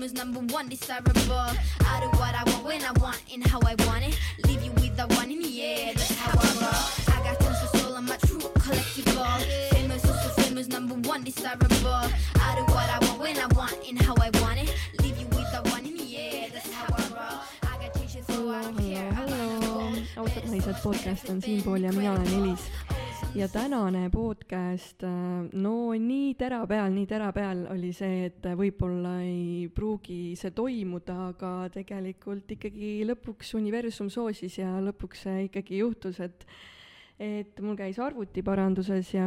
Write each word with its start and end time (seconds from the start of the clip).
famous, 0.00 0.14
number 0.14 0.40
one, 0.54 0.66
desirable. 0.68 1.12
I 1.34 2.00
do 2.00 2.08
what 2.18 2.34
I 2.34 2.42
want 2.46 2.64
when 2.64 2.82
I 2.82 2.92
want 3.00 3.20
and 3.32 3.46
how 3.46 3.60
I 3.60 3.74
want 3.86 4.04
it. 4.04 4.18
Leave 4.46 4.62
you 4.62 4.72
with 4.72 4.96
the 4.96 5.06
one 5.14 5.30
in 5.30 5.42
the 5.42 5.62
air, 5.62 5.92
that's 5.94 6.14
how 6.16 6.32
I 6.32 6.48
roll. 6.62 7.14
I 7.14 7.22
got 7.22 7.40
tons 7.40 7.62
of 7.62 7.80
soul, 7.80 7.96
I'm 7.96 8.08
a 8.08 8.16
true 8.16 8.38
collectible. 8.38 9.42
Famous, 9.72 10.04
also 10.06 10.42
famous, 10.42 10.68
number 10.68 10.94
one, 10.94 11.22
desirable. 11.22 12.08
I 12.46 12.54
do 12.56 12.62
what 12.72 12.88
I 12.88 12.98
want 13.06 13.20
when 13.20 13.36
I 13.38 13.46
want 13.54 13.76
and 13.86 14.00
how 14.00 14.14
I 14.14 14.30
want 14.40 14.60
it. 14.62 14.74
Leave 15.02 15.18
you 15.18 15.26
with 15.26 15.50
the 15.52 15.60
one 15.70 15.84
in 15.84 15.96
the 15.96 16.16
air, 16.16 16.48
that's 16.50 16.72
how 16.72 16.86
I 16.96 17.02
roll. 17.18 17.40
I 17.70 17.84
got 17.84 17.94
changes, 17.94 18.24
so 18.26 18.50
I 18.50 18.62
don't 18.62 18.78
care. 18.78 19.12
hallo, 19.12 19.92
ausad 20.16 20.44
naised 20.50 20.80
podcast 20.82 21.28
on 21.28 21.42
siinpool 21.42 21.82
ja 21.82 21.92
mina 21.92 22.12
olen 22.12 22.34
Elis. 22.34 22.60
Ja 23.34 23.48
tänane 23.48 24.10
podcast, 24.10 25.02
no 25.52 25.92
nii 25.94 26.32
tera 26.34 26.64
peal, 26.66 26.90
nii 26.90 27.06
tera 27.06 27.28
peal 27.32 27.62
oli 27.70 27.92
see, 27.94 28.24
et 28.26 28.48
võib-olla 28.58 29.20
ei 29.22 29.68
pruugi 29.74 30.34
see 30.38 30.50
toimuda, 30.56 31.16
aga 31.30 31.52
tegelikult 31.74 32.50
ikkagi 32.56 33.04
lõpuks 33.06 33.54
universum 33.60 34.10
soosis 34.10 34.58
ja 34.58 34.72
lõpuks 34.82 35.22
see 35.28 35.46
ikkagi 35.46 35.78
juhtus, 35.78 36.18
et 36.26 36.42
et 37.20 37.58
mul 37.60 37.76
käis 37.76 37.98
arvuti 38.00 38.40
paranduses 38.40 39.10
ja, 39.12 39.26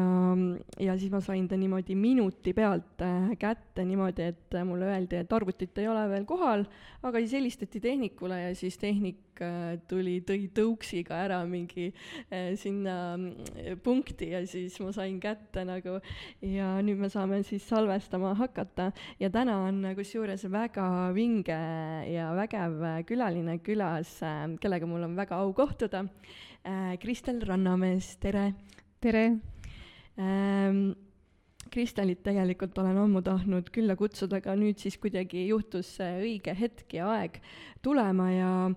ja 0.82 0.96
siis 0.98 1.12
ma 1.14 1.20
sain 1.22 1.46
ta 1.50 1.58
niimoodi 1.60 1.94
minuti 1.94 2.50
pealt 2.58 3.04
äh, 3.06 3.36
kätte 3.38 3.86
niimoodi, 3.86 4.32
et 4.34 4.56
mulle 4.66 4.88
öeldi, 4.90 5.20
et 5.22 5.34
arvutit 5.36 5.78
ei 5.78 5.86
ole 5.92 6.02
veel 6.10 6.26
kohal, 6.26 6.66
aga 7.06 7.22
siis 7.22 7.36
helistati 7.38 7.82
tehnikule 7.84 8.40
ja 8.40 8.56
siis 8.58 8.80
tehnik 8.82 9.42
äh, 9.46 9.76
tuli, 9.90 10.16
tõi 10.26 10.48
tõuksiga 10.58 11.20
ära 11.28 11.44
mingi 11.46 11.92
äh, 11.92 12.56
sinna 12.58 12.96
mm, 13.14 13.78
punkti 13.86 14.32
ja 14.32 14.42
siis 14.50 14.80
ma 14.82 14.90
sain 14.96 15.20
kätte 15.22 15.62
nagu 15.70 16.00
ja 16.42 16.72
nüüd 16.82 17.04
me 17.04 17.12
saame 17.14 17.44
siis 17.46 17.68
salvestama 17.70 18.34
hakata 18.40 18.90
ja 19.22 19.30
täna 19.34 19.60
on 19.68 19.86
kusjuures 20.00 20.48
väga 20.50 20.88
vinge 21.14 21.60
ja 22.10 22.32
vägev 22.34 23.06
külaline 23.06 23.60
külas, 23.62 24.18
kellega 24.64 24.90
mul 24.90 25.06
on 25.06 25.14
väga 25.20 25.38
au 25.44 25.54
kohtuda. 25.54 26.08
Kristel 27.02 27.42
Rannamees, 27.44 28.14
tere 28.24 28.54
tere, 29.04 29.40
ähm,. 30.18 30.94
Kristelit 31.74 32.20
tegelikult 32.22 32.78
olen 32.78 33.00
ammu 33.02 33.22
tahtnud 33.26 33.72
külla 33.74 33.96
kutsuda, 33.98 34.38
aga 34.38 34.54
nüüd 34.60 34.78
siis 34.78 34.94
kuidagi 35.02 35.48
juhtus 35.48 35.88
see 35.98 36.20
õige 36.22 36.54
hetk 36.54 36.94
ja 36.94 37.08
aeg 37.16 37.40
tulema 37.84 38.32
ja 38.32 38.72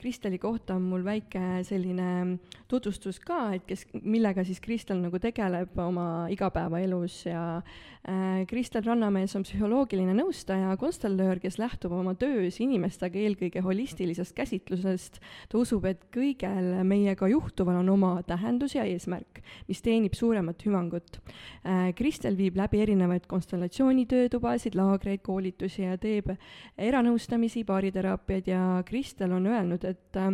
Kristeli 0.00 0.38
kohta 0.38 0.74
on 0.74 0.86
mul 0.88 1.04
väike 1.04 1.62
selline 1.66 2.38
tutvustus 2.68 3.18
ka, 3.20 3.52
et 3.54 3.66
kes, 3.68 3.84
millega 4.02 4.44
siis 4.46 4.60
Kristel 4.64 4.98
nagu 5.02 5.20
tegeleb 5.22 5.76
oma 5.78 6.26
igapäevaelus 6.32 7.18
ja 7.28 7.42
äh, 7.60 8.46
Kristel 8.48 8.82
Rannamees 8.86 9.36
on 9.38 9.44
psühholoogiline 9.46 10.14
nõustaja, 10.16 10.72
konstellöör, 10.80 11.40
kes 11.42 11.60
lähtub 11.60 11.94
oma 11.94 12.16
töös 12.18 12.58
inimestega 12.64 13.20
eelkõige 13.20 13.62
holistilisest 13.62 14.34
käsitlusest. 14.36 15.20
ta 15.52 15.60
usub, 15.60 15.84
et 15.84 16.08
kõigel 16.14 16.72
meiega 16.88 17.28
juhtuval 17.30 17.82
on 17.82 17.92
oma 17.92 18.14
tähendus 18.26 18.74
ja 18.74 18.86
eesmärk, 18.88 19.42
mis 19.68 19.84
teenib 19.84 20.16
suuremat 20.16 20.64
hüvangut 20.66 21.20
äh,. 21.20 21.92
Kristel 21.96 22.36
viib 22.36 22.56
läbi 22.56 22.80
erinevaid 22.82 23.28
konstellatsioonitöötubasid, 23.30 24.74
laagreid, 24.74 25.22
koolitusi 25.22 25.84
ja 25.84 25.96
teeb 26.00 26.32
eranõustamisi, 26.78 27.62
baariteraapiaid 27.68 28.45
ja 28.46 28.82
Kristel 28.86 29.32
on 29.32 29.46
öelnud, 29.46 29.84
et 29.84 30.16
äh, 30.16 30.32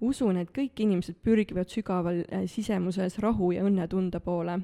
usun, 0.00 0.36
et 0.40 0.50
kõik 0.54 0.80
inimesed 0.84 1.20
pürgivad 1.24 1.70
sügaval 1.72 2.24
äh, 2.24 2.46
sisemuses 2.50 3.18
rahu 3.24 3.52
ja 3.56 3.64
õnnetunde 3.66 4.20
poole. 4.24 4.60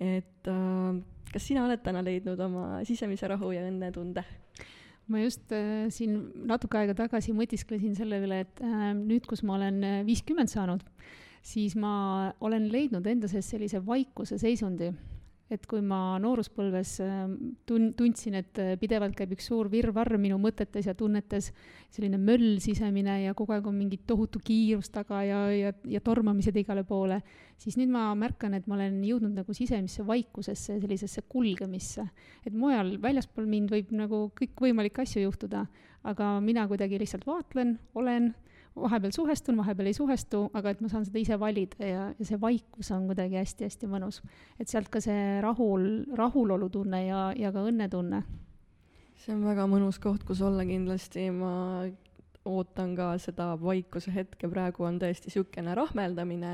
et 0.00 0.48
äh, 0.48 1.00
kas 1.32 1.46
sina 1.46 1.64
oled 1.66 1.82
täna 1.84 2.02
leidnud 2.04 2.40
oma 2.40 2.84
sisemise 2.88 3.28
rahu 3.28 3.52
ja 3.52 3.66
õnnetunde? 3.68 4.24
ma 5.08 5.22
just 5.22 5.52
äh, 5.56 5.88
siin 5.92 6.18
natuke 6.48 6.78
aega 6.80 6.94
tagasi 6.96 7.32
mõtisklesin 7.36 7.94
selle 7.96 8.20
üle, 8.24 8.42
et 8.44 8.60
äh, 8.64 8.90
nüüd, 8.92 9.24
kus 9.28 9.40
ma 9.46 9.56
olen 9.56 9.80
äh, 9.84 10.00
viiskümmend 10.04 10.52
saanud, 10.52 10.84
siis 11.44 11.76
ma 11.80 12.34
olen 12.44 12.68
leidnud 12.72 13.06
enda 13.08 13.30
sees 13.30 13.48
sellise 13.48 13.80
vaikuse 13.86 14.36
seisundi. 14.40 14.92
Et 15.48 15.64
kui 15.68 15.80
ma 15.80 16.18
nooruspõlves 16.20 16.90
äh, 17.00 17.20
tun-, 17.68 17.92
tundsin, 17.96 18.36
et 18.42 18.58
äh, 18.60 18.74
pidevalt 18.80 19.16
käib 19.16 19.32
üks 19.36 19.48
suur 19.48 19.70
virvarr 19.72 20.18
minu 20.20 20.36
mõtetes 20.40 20.88
ja 20.88 20.94
tunnetes, 20.98 21.50
selline 21.94 22.20
möll 22.20 22.58
sisemine 22.60 23.14
ja 23.22 23.34
kogu 23.36 23.54
aeg 23.56 23.68
on 23.70 23.78
mingi 23.78 24.00
tohutu 24.06 24.42
kiirus 24.44 24.92
taga 24.92 25.22
ja, 25.24 25.40
ja, 25.56 25.72
ja 25.88 26.02
tormamised 26.04 26.56
igale 26.60 26.84
poole, 26.88 27.22
siis 27.56 27.78
nüüd 27.80 27.92
ma 27.94 28.10
märkan, 28.18 28.58
et 28.58 28.68
ma 28.68 28.76
olen 28.76 29.00
jõudnud 29.08 29.40
nagu 29.40 29.56
sisemisse 29.56 30.04
vaikusesse, 30.06 30.76
sellisesse 30.82 31.24
kulgemisse. 31.32 32.04
et 32.44 32.52
mujal 32.52 32.98
väljaspool 33.00 33.48
mind 33.48 33.72
võib 33.72 33.94
nagu 33.96 34.26
kõikvõimalikke 34.36 35.06
asju 35.06 35.24
juhtuda, 35.24 35.64
aga 36.08 36.36
mina 36.44 36.68
kuidagi 36.68 37.00
lihtsalt 37.00 37.24
vaatlen, 37.26 37.78
olen, 37.96 38.34
vahepeal 38.82 39.14
suhestun, 39.14 39.58
vahepeal 39.60 39.90
ei 39.90 39.96
suhestu, 39.96 40.44
aga 40.56 40.74
et 40.74 40.82
ma 40.84 40.90
saan 40.92 41.06
seda 41.08 41.20
ise 41.20 41.38
valida 41.40 41.86
ja, 41.86 42.02
ja 42.18 42.26
see 42.26 42.40
vaikus 42.40 42.90
on 42.96 43.06
kuidagi 43.10 43.40
hästi-hästi 43.40 43.90
mõnus. 43.90 44.22
et 44.58 44.68
sealt 44.68 44.90
ka 44.92 45.02
see 45.04 45.38
rahul, 45.44 45.88
rahulolutunne 46.18 47.06
ja, 47.06 47.22
ja 47.36 47.52
ka 47.54 47.64
õnnetunne. 47.70 48.22
see 49.18 49.34
on 49.34 49.46
väga 49.48 49.66
mõnus 49.70 50.00
koht, 50.02 50.24
kus 50.24 50.42
olla 50.44 50.66
kindlasti, 50.68 51.30
ma 51.34 51.54
ootan 52.48 52.94
ka 52.96 53.08
seda 53.20 53.52
vaikuse 53.60 54.12
hetke, 54.14 54.48
praegu 54.50 54.86
on 54.88 54.98
tõesti 55.00 55.28
niisugune 55.28 55.74
rahmeldamine 55.76 56.52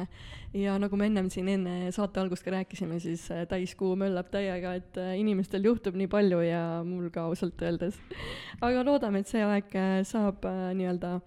ja 0.58 0.76
nagu 0.80 0.98
me 0.98 1.08
ennem 1.10 1.30
siin 1.32 1.50
enne 1.52 1.92
saate 1.94 2.22
algust 2.22 2.46
ka 2.46 2.54
rääkisime, 2.54 2.98
siis 3.02 3.26
äh, 3.34 3.44
täiskuu 3.50 3.94
möllab 4.00 4.30
täiega, 4.34 4.74
et 4.80 4.98
äh, 5.00 5.14
inimestel 5.20 5.66
juhtub 5.68 5.98
nii 5.98 6.10
palju 6.10 6.40
ja 6.46 6.64
mul 6.86 7.10
ka 7.14 7.28
ausalt 7.28 7.62
öeldes. 7.62 8.00
aga 8.60 8.84
loodame, 8.86 9.22
et 9.22 9.30
see 9.30 9.44
aeg 9.44 9.78
äh, 9.78 10.00
saab 10.08 10.46
äh, 10.48 10.72
nii-öelda 10.78 11.18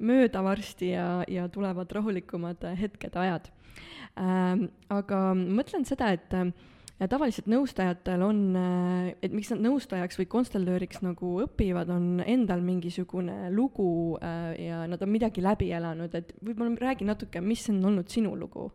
mööda 0.00 0.42
varsti 0.44 0.92
ja, 0.94 1.06
ja 1.28 1.46
tulevad 1.52 1.92
rahulikumad 1.92 2.64
äh, 2.68 2.76
hetked, 2.80 3.16
ajad 3.16 3.50
ähm,. 4.18 4.68
aga 4.90 5.30
mõtlen 5.38 5.86
seda, 5.88 6.12
et 6.16 6.34
äh, 6.36 6.50
ja 7.00 7.08
tavaliselt 7.08 7.48
nõustajatel 7.48 8.22
on, 8.24 8.40
et 9.24 9.32
miks 9.32 9.50
nad 9.54 9.62
nõustajaks 9.64 10.20
või 10.20 10.28
konstellööriks 10.30 11.00
nagu 11.04 11.32
õpivad, 11.46 11.88
on 11.94 12.20
endal 12.26 12.60
mingisugune 12.64 13.48
lugu 13.54 14.18
äh, 14.20 14.52
ja 14.66 14.84
nad 14.90 15.00
on 15.02 15.12
midagi 15.12 15.44
läbi 15.44 15.70
elanud, 15.76 16.14
et 16.16 16.34
võib-olla 16.44 16.76
räägi 16.80 17.08
natuke, 17.08 17.42
mis 17.44 17.66
on 17.72 17.82
olnud 17.92 18.12
sinu 18.12 18.36
lugu? 18.38 18.70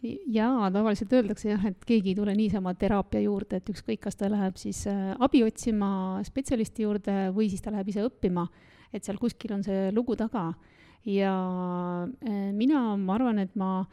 jaa, 0.00 0.70
tavaliselt 0.72 1.12
öeldakse 1.12 1.50
jah, 1.50 1.64
et 1.68 1.82
keegi 1.84 2.14
ei 2.14 2.16
tule 2.16 2.32
niisama 2.32 2.72
teraapia 2.80 3.20
juurde, 3.20 3.58
et 3.60 3.66
ükskõik, 3.68 4.00
kas 4.06 4.16
ta 4.16 4.30
läheb 4.32 4.56
siis 4.60 4.86
äh, 4.88 5.10
abi 5.20 5.42
otsima 5.44 5.90
spetsialisti 6.24 6.86
juurde 6.86 7.16
või 7.36 7.50
siis 7.52 7.60
ta 7.64 7.72
läheb 7.74 7.90
ise 7.92 8.06
õppima, 8.06 8.46
et 8.92 9.06
seal 9.06 9.18
kuskil 9.20 9.54
on 9.56 9.64
see 9.66 9.90
lugu 9.94 10.16
taga. 10.16 10.52
ja 11.04 11.34
äh, 12.06 12.52
mina, 12.52 12.96
ma 12.96 13.14
arvan, 13.14 13.38
et 13.38 13.54
ma 13.56 13.86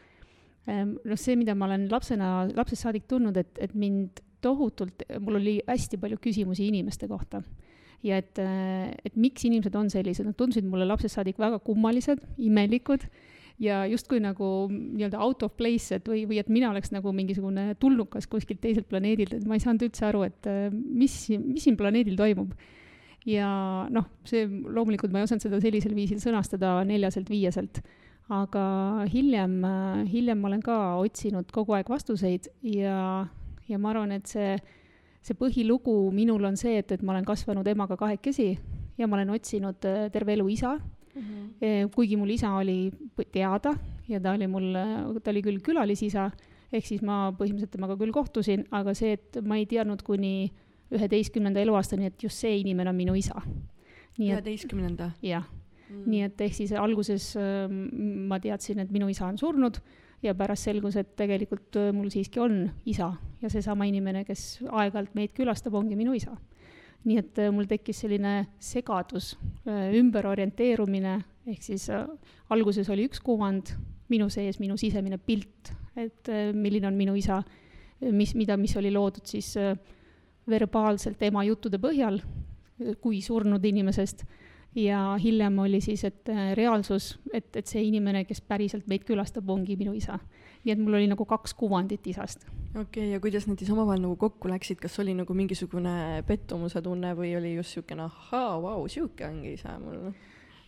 ähm, 0.68 0.98
noh, 1.06 1.16
see, 1.16 1.38
mida 1.40 1.56
ma 1.56 1.70
olen 1.70 1.88
lapsena, 1.92 2.48
lapsest 2.56 2.84
saadik 2.84 3.08
tundnud, 3.08 3.38
et, 3.38 3.54
et 3.60 3.76
mind 3.76 4.22
tohutult, 4.42 5.06
mul 5.24 5.40
oli 5.40 5.60
hästi 5.68 5.98
palju 5.98 6.20
küsimusi 6.22 6.68
inimeste 6.68 7.08
kohta 7.08 7.42
ja 8.06 8.20
et, 8.22 8.38
et 8.38 9.16
miks 9.18 9.46
inimesed 9.48 9.76
on 9.78 9.90
sellised, 9.90 10.28
nad 10.28 10.38
tundusid 10.38 10.68
mulle 10.68 10.86
lapsest 10.86 11.18
saadik 11.18 11.40
väga 11.42 11.60
kummalised, 11.66 12.22
imelikud 12.38 13.08
ja 13.64 13.82
justkui 13.90 14.20
nagu 14.22 14.68
nii-öelda 14.70 15.20
out 15.24 15.44
of 15.48 15.56
place, 15.58 15.96
et 15.96 16.08
või, 16.08 16.26
või 16.30 16.42
et 16.42 16.50
mina 16.54 16.70
oleks 16.70 16.94
nagu 16.94 17.14
mingisugune 17.16 17.72
tulnukas 17.82 18.30
kuskilt 18.30 18.62
teiselt 18.62 18.90
planeedilt, 18.90 19.34
et 19.40 19.48
ma 19.50 19.58
ei 19.58 19.64
saanud 19.64 19.88
üldse 19.88 20.06
aru, 20.10 20.28
et 20.28 20.50
äh, 20.50 20.68
mis, 20.72 21.16
mis 21.42 21.66
siin 21.66 21.80
planeedil 21.80 22.18
toimub. 22.20 22.54
Ja 23.28 23.50
noh, 23.92 24.08
see 24.28 24.48
loomulikult 24.48 25.12
ma 25.12 25.22
ei 25.22 25.28
osanud 25.28 25.44
seda 25.44 25.60
sellisel 25.64 25.96
viisil 25.98 26.22
sõnastada 26.24 26.78
neljaselt, 26.88 27.30
viieselt, 27.32 27.82
aga 28.34 28.64
hiljem, 29.12 29.60
hiljem 30.08 30.40
ma 30.42 30.52
olen 30.52 30.64
ka 30.64 30.78
otsinud 31.02 31.52
kogu 31.56 31.76
aeg 31.78 31.92
vastuseid 31.92 32.50
ja, 32.72 33.28
ja 33.68 33.80
ma 33.80 33.94
arvan, 33.94 34.16
et 34.16 34.28
see, 34.32 34.56
see 35.24 35.38
põhilugu 35.40 35.96
minul 36.16 36.48
on 36.48 36.60
see, 36.60 36.80
et, 36.82 36.92
et 36.96 37.04
ma 37.04 37.16
olen 37.16 37.28
kasvanud 37.28 37.68
emaga 37.68 38.00
kahekesi 38.00 38.52
ja 38.98 39.08
ma 39.08 39.20
olen 39.20 39.36
otsinud 39.36 39.88
äh, 39.88 40.08
terve 40.14 40.38
elu 40.38 40.48
isa. 40.54 40.78
Eh, 41.18 41.88
kuigi 41.90 42.14
mul 42.14 42.30
isa 42.30 42.52
oli 42.60 42.92
teada 43.34 43.72
ja 44.06 44.20
ta 44.22 44.36
oli 44.36 44.46
mul, 44.46 44.68
ta 45.24 45.32
oli 45.32 45.42
küll 45.42 45.64
külalisisa, 45.66 46.28
ehk 46.70 46.86
siis 46.86 47.02
ma 47.02 47.32
põhimõtteliselt 47.34 47.74
temaga 47.74 47.96
küll 47.98 48.14
kohtusin, 48.14 48.68
aga 48.70 48.94
see, 48.94 49.16
et 49.18 49.40
ma 49.42 49.58
ei 49.58 49.66
teadnud 49.66 50.04
kuni 50.06 50.52
üheteistkümnenda 50.92 51.60
eluaastani, 51.62 52.06
et 52.12 52.24
just 52.24 52.40
see 52.44 52.58
inimene 52.62 52.90
on 52.90 52.96
minu 52.96 53.16
isa. 53.16 53.42
üheteistkümnenda. 54.38 55.12
jah, 55.22 55.46
nii 56.06 56.22
et 56.26 56.42
ehk 56.42 56.54
siis 56.54 56.72
alguses 56.74 57.36
äh, 57.38 57.68
m- 57.70 58.28
ma 58.28 58.40
teadsin, 58.40 58.80
et 58.80 58.92
minu 58.92 59.08
isa 59.10 59.28
on 59.28 59.38
surnud 59.38 59.80
ja 60.24 60.34
pärast 60.36 60.64
selgus, 60.68 60.96
et 60.96 61.16
tegelikult 61.16 61.76
äh, 61.78 61.92
mul 61.94 62.10
siiski 62.10 62.40
on 62.40 62.70
isa 62.86 63.14
ja 63.42 63.50
seesama 63.50 63.86
inimene, 63.86 64.26
kes 64.26 64.64
aeg-ajalt 64.68 65.14
meid 65.16 65.34
külastab, 65.38 65.74
ongi 65.78 65.96
minu 65.96 66.14
isa. 66.18 66.38
nii 67.06 67.18
et 67.18 67.40
äh, 67.40 67.52
mul 67.54 67.68
tekkis 67.70 68.02
selline 68.04 68.48
segadus, 68.60 69.38
ümberorienteerumine, 69.68 71.20
ehk 71.48 71.64
siis 71.64 71.90
äh, 71.94 72.08
alguses 72.50 72.90
oli 72.90 73.06
üks 73.08 73.22
kuvand 73.24 73.72
minu 74.10 74.30
sees, 74.32 74.60
minu 74.60 74.78
sisemine 74.80 75.20
pilt, 75.20 75.72
et 75.96 76.30
äh, 76.32 76.52
milline 76.56 76.88
on 76.90 76.98
minu 76.98 77.16
isa, 77.16 77.42
mis, 78.12 78.34
mida, 78.38 78.58
mis 78.58 78.76
oli 78.80 78.92
loodud 78.94 79.26
siis 79.28 79.54
äh, 79.58 79.76
verbaalselt 80.50 81.22
ema 81.28 81.44
juttude 81.48 81.80
põhjal, 81.82 82.22
kui 83.02 83.22
surnud 83.26 83.64
inimesest 83.66 84.26
ja 84.78 85.18
hiljem 85.24 85.60
oli 85.60 85.82
siis, 85.82 86.04
et 86.04 86.30
äh, 86.30 86.52
reaalsus, 86.58 87.20
et, 87.34 87.50
et 87.56 87.68
see 87.68 87.82
inimene, 87.88 88.24
kes 88.28 88.42
päriselt 88.46 88.88
meid 88.88 89.06
külastab, 89.08 89.50
ongi 89.50 89.78
minu 89.80 89.94
isa. 89.98 90.20
nii 90.66 90.74
et 90.74 90.80
mul 90.82 90.98
oli 90.98 91.08
nagu 91.08 91.26
kaks 91.26 91.54
kuvandit 91.58 92.08
isast. 92.08 92.46
okei 92.76 92.82
okay,, 92.82 93.12
ja 93.14 93.20
kuidas 93.24 93.48
need 93.48 93.60
siis 93.60 93.72
omavahel 93.72 94.02
nagu 94.04 94.16
kokku 94.16 94.50
läksid, 94.52 94.80
kas 94.82 95.00
oli 95.00 95.14
nagu 95.18 95.34
mingisugune 95.34 96.24
pettumuse 96.28 96.82
tunne 96.82 97.14
või 97.16 97.36
oli 97.38 97.56
just 97.56 97.78
niisugune 97.78 98.04
ahaa, 98.04 98.58
vau, 98.62 98.88
sihuke 98.92 99.26
ongi 99.26 99.56
isa 99.58 99.78
mul? 99.80 100.12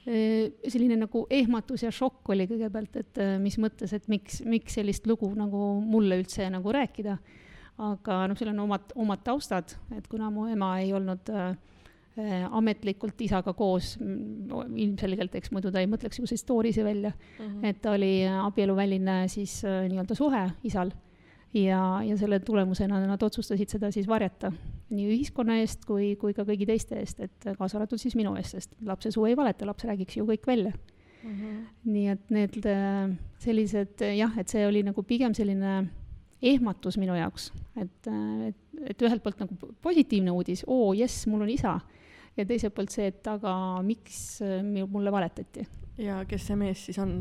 Äh, 0.08 0.50
selline 0.68 0.98
nagu 0.98 1.26
ehmatus 1.30 1.84
ja 1.84 1.92
šokk 1.94 2.32
oli 2.34 2.48
kõigepealt, 2.50 2.96
et 3.04 3.22
äh, 3.22 3.36
mis 3.42 3.60
mõttes, 3.62 3.94
et 3.94 4.08
miks, 4.08 4.42
miks 4.46 4.80
sellist 4.80 5.08
lugu 5.08 5.30
nagu 5.38 5.76
mulle 5.86 6.22
üldse 6.24 6.50
nagu 6.50 6.74
rääkida. 6.74 7.20
Aga 7.80 8.28
noh, 8.28 8.38
seal 8.38 8.52
on 8.52 8.60
omad, 8.60 8.94
omad 8.96 9.24
taustad, 9.24 9.76
et 9.96 10.08
kuna 10.12 10.30
mu 10.30 10.46
ema 10.52 10.74
ei 10.84 10.94
olnud 10.94 11.30
äh, 11.32 11.54
Äh, 12.20 12.48
ametlikult 12.52 13.20
isaga 13.22 13.54
koos, 13.56 13.94
mm, 14.02 14.74
ilmselgelt, 14.82 15.36
eks 15.38 15.52
muidu 15.54 15.70
ta 15.72 15.80
ei 15.80 15.88
mõtleks 15.88 16.18
niisuguseid 16.18 16.42
story'si 16.42 16.84
välja 16.84 17.12
mm, 17.14 17.46
-hmm. 17.46 17.68
et 17.70 17.78
ta 17.84 17.94
oli 17.94 18.26
abieluväline 18.28 19.28
siis 19.32 19.60
äh, 19.64 19.86
nii-öelda 19.88 20.18
suhe 20.18 20.42
isal 20.68 20.92
ja, 21.54 22.02
ja 22.04 22.18
selle 22.18 22.40
tulemusena 22.44 23.00
nad 23.06 23.24
otsustasid 23.24 23.70
seda 23.72 23.92
siis 23.96 24.10
varjata 24.10 24.52
nii 24.90 25.06
ühiskonna 25.14 25.60
eest 25.62 25.86
kui, 25.86 26.16
kui 26.20 26.34
ka 26.34 26.44
kõigi 26.50 26.68
teiste 26.68 26.98
eest, 27.00 27.22
et 27.24 27.50
kaasa 27.60 27.78
arvatud 27.78 28.02
siis 28.02 28.18
minu 28.20 28.34
eest, 28.42 28.58
sest 28.58 28.76
lapse 28.82 29.14
suu 29.16 29.30
ei 29.30 29.38
valeta, 29.38 29.70
laps 29.70 29.86
räägiks 29.88 30.18
ju 30.18 30.26
kõik 30.26 30.50
välja 30.50 30.74
mm. 30.74 31.30
-hmm. 31.30 31.64
nii 31.94 32.08
et 32.18 32.30
need 32.30 32.60
äh, 32.66 33.16
sellised 33.38 34.02
jah, 34.18 34.38
et 34.38 34.50
see 34.50 34.68
oli 34.68 34.84
nagu 34.84 35.04
pigem 35.04 35.38
selline 35.38 35.88
ehmatus 36.42 36.98
minu 37.00 37.16
jaoks, 37.18 37.50
et, 37.76 38.10
et, 38.48 38.60
et 38.94 39.02
ühelt 39.04 39.24
poolt 39.24 39.42
nagu 39.44 39.74
positiivne 39.84 40.32
uudis, 40.32 40.64
oo 40.68 40.94
jess, 40.98 41.28
mul 41.28 41.44
on 41.44 41.52
isa 41.52 41.76
ja 42.38 42.46
teiselt 42.48 42.76
poolt 42.76 42.94
see, 42.94 43.10
et 43.12 43.28
aga 43.28 43.54
miks 43.86 44.40
äh, 44.46 44.62
mulle 44.64 45.12
valetati. 45.12 45.66
ja 46.00 46.24
kes 46.28 46.48
see 46.48 46.60
mees 46.60 46.86
siis 46.90 47.00
on? 47.04 47.20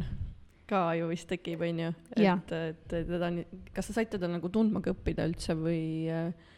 ka 0.69 0.93
ju 0.99 1.09
vist 1.09 1.29
tekib, 1.31 1.63
on 1.65 1.81
ju, 1.81 1.91
et, 2.21 2.53
et 2.53 2.93
teda, 2.93 3.31
kas 3.73 3.89
sa 3.89 3.97
said 3.97 4.11
teda 4.13 4.29
nagu 4.29 4.51
tundma 4.53 4.83
ka 4.85 4.93
õppida 4.93 5.25
üldse 5.31 5.57
või? 5.57 5.81
Äh? 6.13 6.57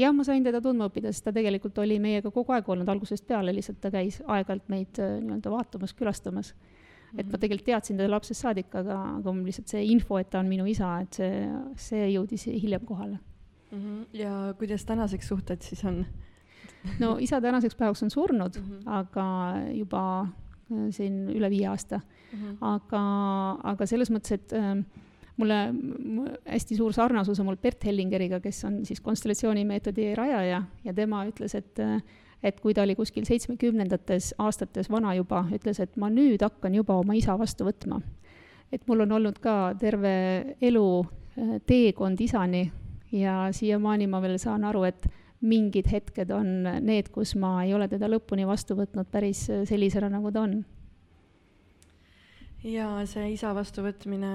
jah, 0.00 0.14
ma 0.16 0.24
sain 0.24 0.44
teda 0.44 0.62
tundma 0.64 0.88
õppida, 0.88 1.12
sest 1.12 1.26
ta 1.26 1.34
tegelikult 1.36 1.78
oli 1.82 1.98
meiega 2.02 2.32
kogu 2.32 2.54
aeg 2.56 2.68
olnud 2.72 2.88
algusest 2.88 3.26
peale, 3.28 3.52
lihtsalt 3.54 3.80
ta 3.82 3.92
käis 3.92 4.22
aeg-ajalt 4.24 4.70
meid 4.72 5.00
äh, 5.02 5.18
nii-öelda 5.20 5.52
vaatamas, 5.52 5.92
külastamas. 5.98 6.54
Et 7.12 7.26
ma 7.26 7.32
mhm. 7.32 7.40
tegelikult 7.40 7.66
teadsin 7.66 7.98
teda 8.00 8.10
lapsest 8.10 8.40
saadik, 8.40 8.74
aga, 8.74 8.98
aga 9.18 9.34
mul 9.34 9.44
lihtsalt 9.48 9.68
see 9.68 9.84
info, 9.92 10.18
et 10.18 10.30
ta 10.32 10.40
on 10.40 10.48
minu 10.48 10.66
isa, 10.70 10.94
et 11.04 11.20
see, 11.20 11.44
see 11.76 12.08
jõudis 12.14 12.48
hiljem 12.48 12.86
kohale 12.88 13.18
mm. 13.72 13.78
-hmm. 13.78 14.04
ja 14.16 14.54
kuidas 14.58 14.84
tänaseks 14.84 15.28
suhted 15.28 15.62
siis 15.62 15.84
on? 15.84 16.06
no 16.98 17.16
isa 17.20 17.40
tänaseks 17.40 17.76
päevaks 17.76 18.02
on 18.02 18.10
surnud 18.10 18.58
mm, 18.58 18.64
-hmm. 18.64 18.82
aga 18.86 19.26
juba 19.72 20.20
äh, 20.20 20.90
siin 20.90 21.28
üle 21.30 21.50
viie 21.50 21.68
aasta 21.68 22.00
mm. 22.32 22.38
-hmm. 22.38 22.56
aga, 22.60 23.02
aga 23.62 23.86
selles 23.86 24.10
mõttes, 24.10 24.32
et 24.32 24.52
äh, 24.52 24.84
mulle 25.36 25.74
hästi 26.46 26.76
suur 26.76 26.92
sarnasus 26.92 27.40
on 27.40 27.46
mul 27.46 27.56
Bert 27.56 27.84
Hellingeriga, 27.84 28.40
kes 28.40 28.64
on 28.64 28.84
siis 28.86 29.00
konstellatsioonimeetodi 29.00 30.14
rajaja 30.14 30.62
ja 30.84 30.94
tema 30.94 31.24
ütles, 31.26 31.54
et 31.54 31.78
äh, 31.78 32.02
et 32.42 32.60
kui 32.60 32.74
ta 32.74 32.82
oli 32.82 32.96
kuskil 32.98 33.24
seitsmekümnendates 33.28 34.32
aastates 34.42 34.90
vana 34.90 35.14
juba, 35.14 35.44
ütles, 35.54 35.80
et 35.80 35.96
ma 35.96 36.10
nüüd 36.10 36.42
hakkan 36.42 36.74
juba 36.74 36.98
oma 36.98 37.14
isa 37.14 37.38
vastu 37.38 37.66
võtma. 37.68 38.00
et 38.72 38.86
mul 38.88 39.04
on 39.04 39.12
olnud 39.12 39.38
ka 39.38 39.74
terve 39.78 40.56
elu 40.60 40.86
äh, 41.02 41.58
teekond 41.66 42.20
isani 42.20 42.70
ja 43.12 43.48
siiamaani 43.52 44.06
ma 44.06 44.22
veel 44.22 44.38
saan 44.38 44.64
aru, 44.64 44.84
et 44.88 45.06
mingid 45.42 45.88
hetked 45.90 46.30
on 46.30 46.62
need, 46.86 47.10
kus 47.12 47.34
ma 47.36 47.64
ei 47.64 47.74
ole 47.74 47.88
teda 47.90 48.08
lõpuni 48.08 48.46
vastu 48.46 48.76
võtnud 48.78 49.10
päris 49.10 49.44
sellisena, 49.68 50.08
nagu 50.12 50.30
ta 50.32 50.46
on. 50.46 50.62
Ja 52.66 52.88
see 53.10 53.32
isa 53.34 53.52
vastuvõtmine, 53.56 54.32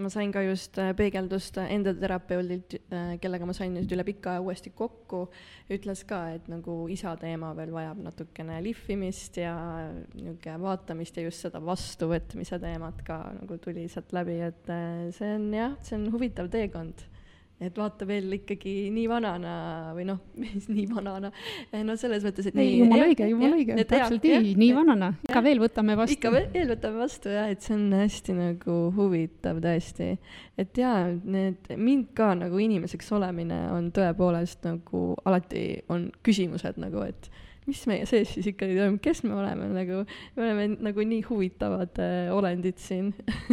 ma 0.00 0.10
sain 0.12 0.32
ka 0.32 0.42
just 0.44 0.78
äh, 0.80 0.92
peegeldust 0.96 1.58
enda 1.62 1.92
terapeudilt, 1.96 2.78
äh, 2.94 3.14
kellega 3.22 3.46
ma 3.48 3.54
sain 3.56 3.74
nüüd 3.76 3.92
üle 3.92 4.06
pika 4.08 4.34
aja 4.34 4.44
uuesti 4.44 4.72
kokku, 4.76 5.26
ütles 5.72 6.04
ka, 6.08 6.22
et 6.36 6.48
nagu 6.52 6.78
isa 6.92 7.14
teema 7.20 7.52
veel 7.58 7.74
vajab 7.74 8.00
natukene 8.06 8.58
lihvimist 8.64 9.36
ja 9.42 9.54
niisugune 10.16 10.58
vaatamist 10.64 11.20
ja 11.20 11.26
just 11.28 11.44
seda 11.44 11.60
vastuvõtmise 11.64 12.60
teemat 12.62 13.04
ka 13.06 13.20
nagu 13.40 13.60
tuli 13.62 13.88
sealt 13.92 14.14
läbi, 14.16 14.40
et 14.48 14.72
äh, 14.72 15.08
see 15.16 15.36
on 15.36 15.48
jah, 15.56 15.76
see 15.84 15.98
on 16.00 16.08
huvitav 16.14 16.50
teekond 16.52 17.06
et 17.62 17.78
vaata 17.78 18.06
veel 18.08 18.30
ikkagi 18.38 18.72
nii 18.94 19.04
vanana 19.10 19.52
või 19.96 20.06
noh, 20.08 20.20
mis 20.42 20.66
nii 20.70 20.86
vanana, 20.90 21.30
no 21.86 21.96
selles 22.00 22.24
mõttes, 22.26 22.48
et 22.50 22.58
ei, 22.60 22.78
jumala 22.80 23.08
õige, 23.10 23.28
jumala 23.30 23.58
õige, 23.58 23.76
täpselt 23.88 24.26
nii, 24.26 24.54
nii 24.58 24.72
vanana, 24.76 25.12
ikka 25.28 25.44
veel 25.44 25.62
võtame 25.62 25.96
vastu. 25.98 26.16
ikka 26.16 26.32
veel 26.34 26.72
võtame 26.72 27.02
vastu 27.02 27.32
jah, 27.34 27.50
et 27.52 27.64
see 27.64 27.76
on 27.76 27.86
hästi 27.96 28.36
nagu 28.38 28.78
huvitav 28.96 29.62
tõesti. 29.64 30.10
et 30.60 30.82
jaa, 30.82 31.06
need, 31.22 31.70
mind 31.76 32.10
ka 32.18 32.32
nagu 32.38 32.60
inimeseks 32.62 33.12
olemine 33.16 33.64
on 33.72 33.90
tõepoolest 33.94 34.66
nagu 34.66 35.06
alati 35.28 35.66
on 35.92 36.10
küsimused 36.26 36.80
nagu, 36.82 37.06
et 37.06 37.30
mis 37.68 37.78
meie 37.86 38.06
sees 38.10 38.32
siis 38.34 38.48
ikkagi 38.50 38.74
toimub, 38.74 38.98
kes 39.04 39.22
me 39.22 39.36
oleme 39.38 39.68
nagu, 39.70 40.02
me 40.36 40.48
oleme 40.48 40.70
nagu 40.82 41.04
nii 41.06 41.22
huvitavad 41.28 42.00
äh, 42.02 42.32
olendid 42.34 42.80
siin. 42.82 43.12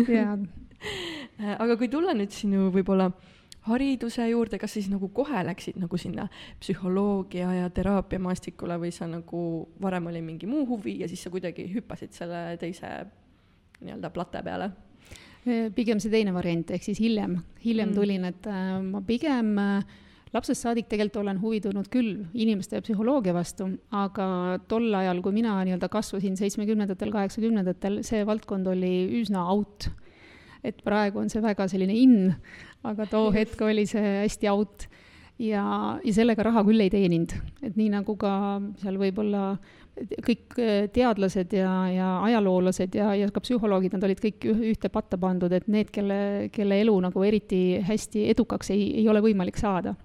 jaa 0.10 0.40
aga 1.64 1.76
kui 1.80 1.90
tulla 1.92 2.14
nüüd 2.16 2.34
sinu 2.34 2.70
võib-olla 2.74 3.10
äh, 3.12 3.39
hariduse 3.70 4.28
juurde, 4.30 4.60
kas 4.62 4.76
siis 4.78 4.90
nagu 4.92 5.12
kohe 5.16 5.44
läksid 5.48 5.80
nagu 5.82 5.98
sinna 5.98 6.28
psühholoogia 6.62 7.54
ja 7.62 7.70
teraapiamaastikule 7.74 8.80
või 8.82 8.92
sa 8.96 9.08
nagu 9.10 9.44
varem 9.82 10.12
oli 10.12 10.22
mingi 10.26 10.50
muu 10.50 10.66
huvi 10.70 11.00
ja 11.04 11.10
siis 11.10 11.24
sa 11.24 11.32
kuidagi 11.34 11.70
hüppasid 11.74 12.14
selle 12.18 12.44
teise 12.62 12.92
nii-öelda 13.80 14.14
plate 14.14 14.44
peale? 14.44 14.72
pigem 15.76 16.02
see 16.04 16.12
teine 16.12 16.34
variant, 16.36 16.72
ehk 16.76 16.84
siis 16.84 17.00
hiljem, 17.00 17.38
hiljem 17.64 17.94
mm. 17.94 17.96
tulin, 17.96 18.26
et 18.28 18.48
äh, 18.52 18.74
ma 18.84 19.00
pigem 19.08 19.54
äh, 19.62 20.00
lapsest 20.36 20.66
saadik 20.66 20.90
tegelikult 20.90 21.24
olen 21.24 21.40
huvi 21.42 21.62
tundnud 21.64 21.90
küll 21.94 22.26
inimeste 22.38 22.78
ja 22.78 22.86
psühholoogia 22.86 23.34
vastu, 23.34 23.70
aga 23.96 24.60
tol 24.70 24.92
ajal, 25.00 25.24
kui 25.26 25.36
mina 25.40 25.56
nii-öelda 25.66 25.90
kasvasin 25.92 26.38
seitsmekümnendatel, 26.40 27.14
kaheksakümnendatel, 27.16 28.02
see 28.08 28.22
valdkond 28.28 28.70
oli 28.70 28.94
üsna 29.22 29.48
out. 29.50 29.90
Et 30.64 30.82
praegu 30.86 31.22
on 31.22 31.30
see 31.32 31.44
väga 31.44 31.68
selline 31.72 31.96
in, 31.96 32.34
aga 32.88 33.08
too 33.10 33.30
hetk 33.36 33.62
oli 33.68 33.86
see 33.90 34.16
hästi 34.24 34.52
out. 34.52 34.90
Ja, 35.40 35.64
ja 36.04 36.12
sellega 36.12 36.44
raha 36.44 36.66
küll 36.68 36.84
ei 36.84 36.92
teeninud, 36.92 37.32
et 37.64 37.78
nii 37.80 37.94
nagu 37.94 38.18
ka 38.20 38.32
seal 38.82 38.98
võib-olla 39.00 39.54
kõik 40.26 40.58
äh, 40.60 40.90
teadlased 40.92 41.54
ja, 41.56 41.72
ja 41.92 42.10
ajaloolased 42.28 42.96
ja, 42.96 43.14
ja 43.16 43.30
ka 43.32 43.40
psühholoogid, 43.44 43.96
nad 43.96 44.04
olid 44.08 44.20
kõik 44.24 44.50
ühte 44.52 44.92
patta 44.92 45.20
pandud, 45.20 45.54
et 45.56 45.68
need, 45.72 45.92
kelle, 45.96 46.50
kelle 46.56 46.82
elu 46.84 46.96
nagu 47.08 47.24
eriti 47.24 47.80
hästi 47.88 48.28
edukaks 48.34 48.74
ei, 48.76 48.90
ei 49.02 49.08
ole 49.12 49.24
võimalik 49.24 49.60
saada. 49.60 49.96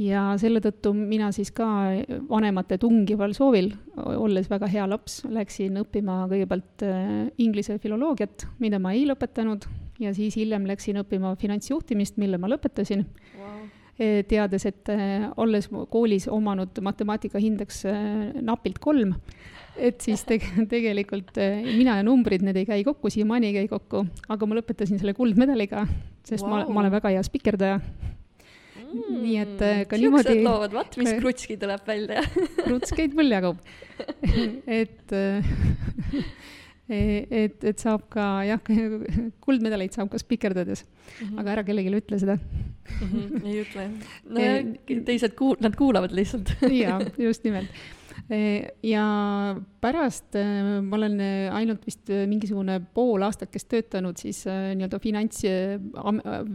Ja 0.00 0.26
selle 0.40 0.60
tõttu 0.64 0.92
mina 0.96 1.30
siis 1.32 1.50
ka 1.56 1.66
vanemate 2.28 2.78
tungival 2.80 3.32
soovil, 3.36 3.70
olles 3.96 4.50
väga 4.50 4.68
hea 4.70 4.84
laps, 4.90 5.22
läksin 5.32 5.80
õppima 5.82 6.24
kõigepealt 6.30 6.84
äh, 6.84 7.10
inglise 7.42 7.78
filoloogiat, 7.82 8.48
mida 8.60 8.80
ma 8.82 8.92
ei 8.96 9.06
lõpetanud 9.08 9.66
ja 10.02 10.12
siis 10.16 10.36
hiljem 10.36 10.66
läksin 10.68 11.00
õppima 11.00 11.34
finantsjuhtimist, 11.40 12.20
mille 12.20 12.38
ma 12.40 12.50
lõpetasin 12.50 13.04
wow. 13.38 13.66
teades, 14.28 14.66
et 14.68 14.92
äh, 14.92 15.28
olles 15.40 15.70
koolis 15.92 16.28
omanud 16.32 16.80
matemaatika 16.84 17.40
hindeks 17.42 17.84
äh, 17.88 18.36
napilt 18.44 18.80
kolm, 18.82 19.14
et 19.76 20.04
siis 20.04 20.24
teg-, 20.28 20.48
tegelikult 20.70 21.40
äh, 21.40 21.64
mina 21.76 21.98
ja 22.00 22.06
numbrid, 22.06 22.44
need 22.44 22.60
ei 22.60 22.68
käi 22.68 22.84
kokku, 22.86 23.12
siiamaani 23.12 23.52
ei 23.52 23.62
käi 23.62 23.72
kokku, 23.72 24.04
aga 24.28 24.50
ma 24.50 24.60
lõpetasin 24.60 25.00
selle 25.00 25.16
kuldmedaliga, 25.16 25.86
sest 26.26 26.44
wow. 26.44 26.52
ma, 26.52 26.62
ma 26.68 26.84
olen 26.84 26.96
väga 26.98 27.16
hea 27.16 27.24
spikerdaja 27.26 27.80
mm,. 28.96 29.22
nii 29.22 29.38
et 29.44 29.88
ka 29.90 30.00
niimoodi. 30.00 30.38
loovad, 30.44 30.76
vaat 30.76 31.00
mis 31.00 31.12
krutski 31.20 31.58
tuleb 31.60 31.86
välja 31.88 32.24
krutskeid 32.64 33.16
mul 33.16 33.32
jagub 33.36 33.62
et 34.80 35.16
E, 36.86 37.26
et, 37.34 37.64
et 37.66 37.82
saab 37.82 38.04
ka 38.14 38.24
jah, 38.46 38.60
kuldmedaleid 39.42 39.96
saab 39.96 40.12
ka 40.12 40.20
spikerdades 40.22 40.84
mm, 40.84 41.16
-hmm. 41.18 41.40
aga 41.40 41.54
ära 41.56 41.64
kellelegi 41.66 41.90
ütle 41.98 42.18
seda 42.22 42.36
mm. 42.38 43.08
-hmm, 43.10 43.40
ei 43.42 43.56
ütle. 43.64 43.86
no 44.36 45.00
teised 45.08 45.34
kuul-, 45.34 45.58
nad 45.60 45.74
kuulavad 45.74 46.14
lihtsalt 46.14 46.52
jaa, 46.70 47.00
just 47.18 47.42
nimelt 47.42 47.66
ja 48.28 49.04
pärast 49.80 50.34
äh, 50.34 50.80
ma 50.82 50.96
olen 50.98 51.20
äh, 51.22 51.54
ainult 51.54 51.84
vist 51.86 52.10
mingisugune 52.26 52.80
pool 52.94 53.22
aastakest 53.22 53.68
töötanud 53.70 54.18
siis 54.18 54.42
nii-öelda 54.46 54.98
finants, 55.02 55.44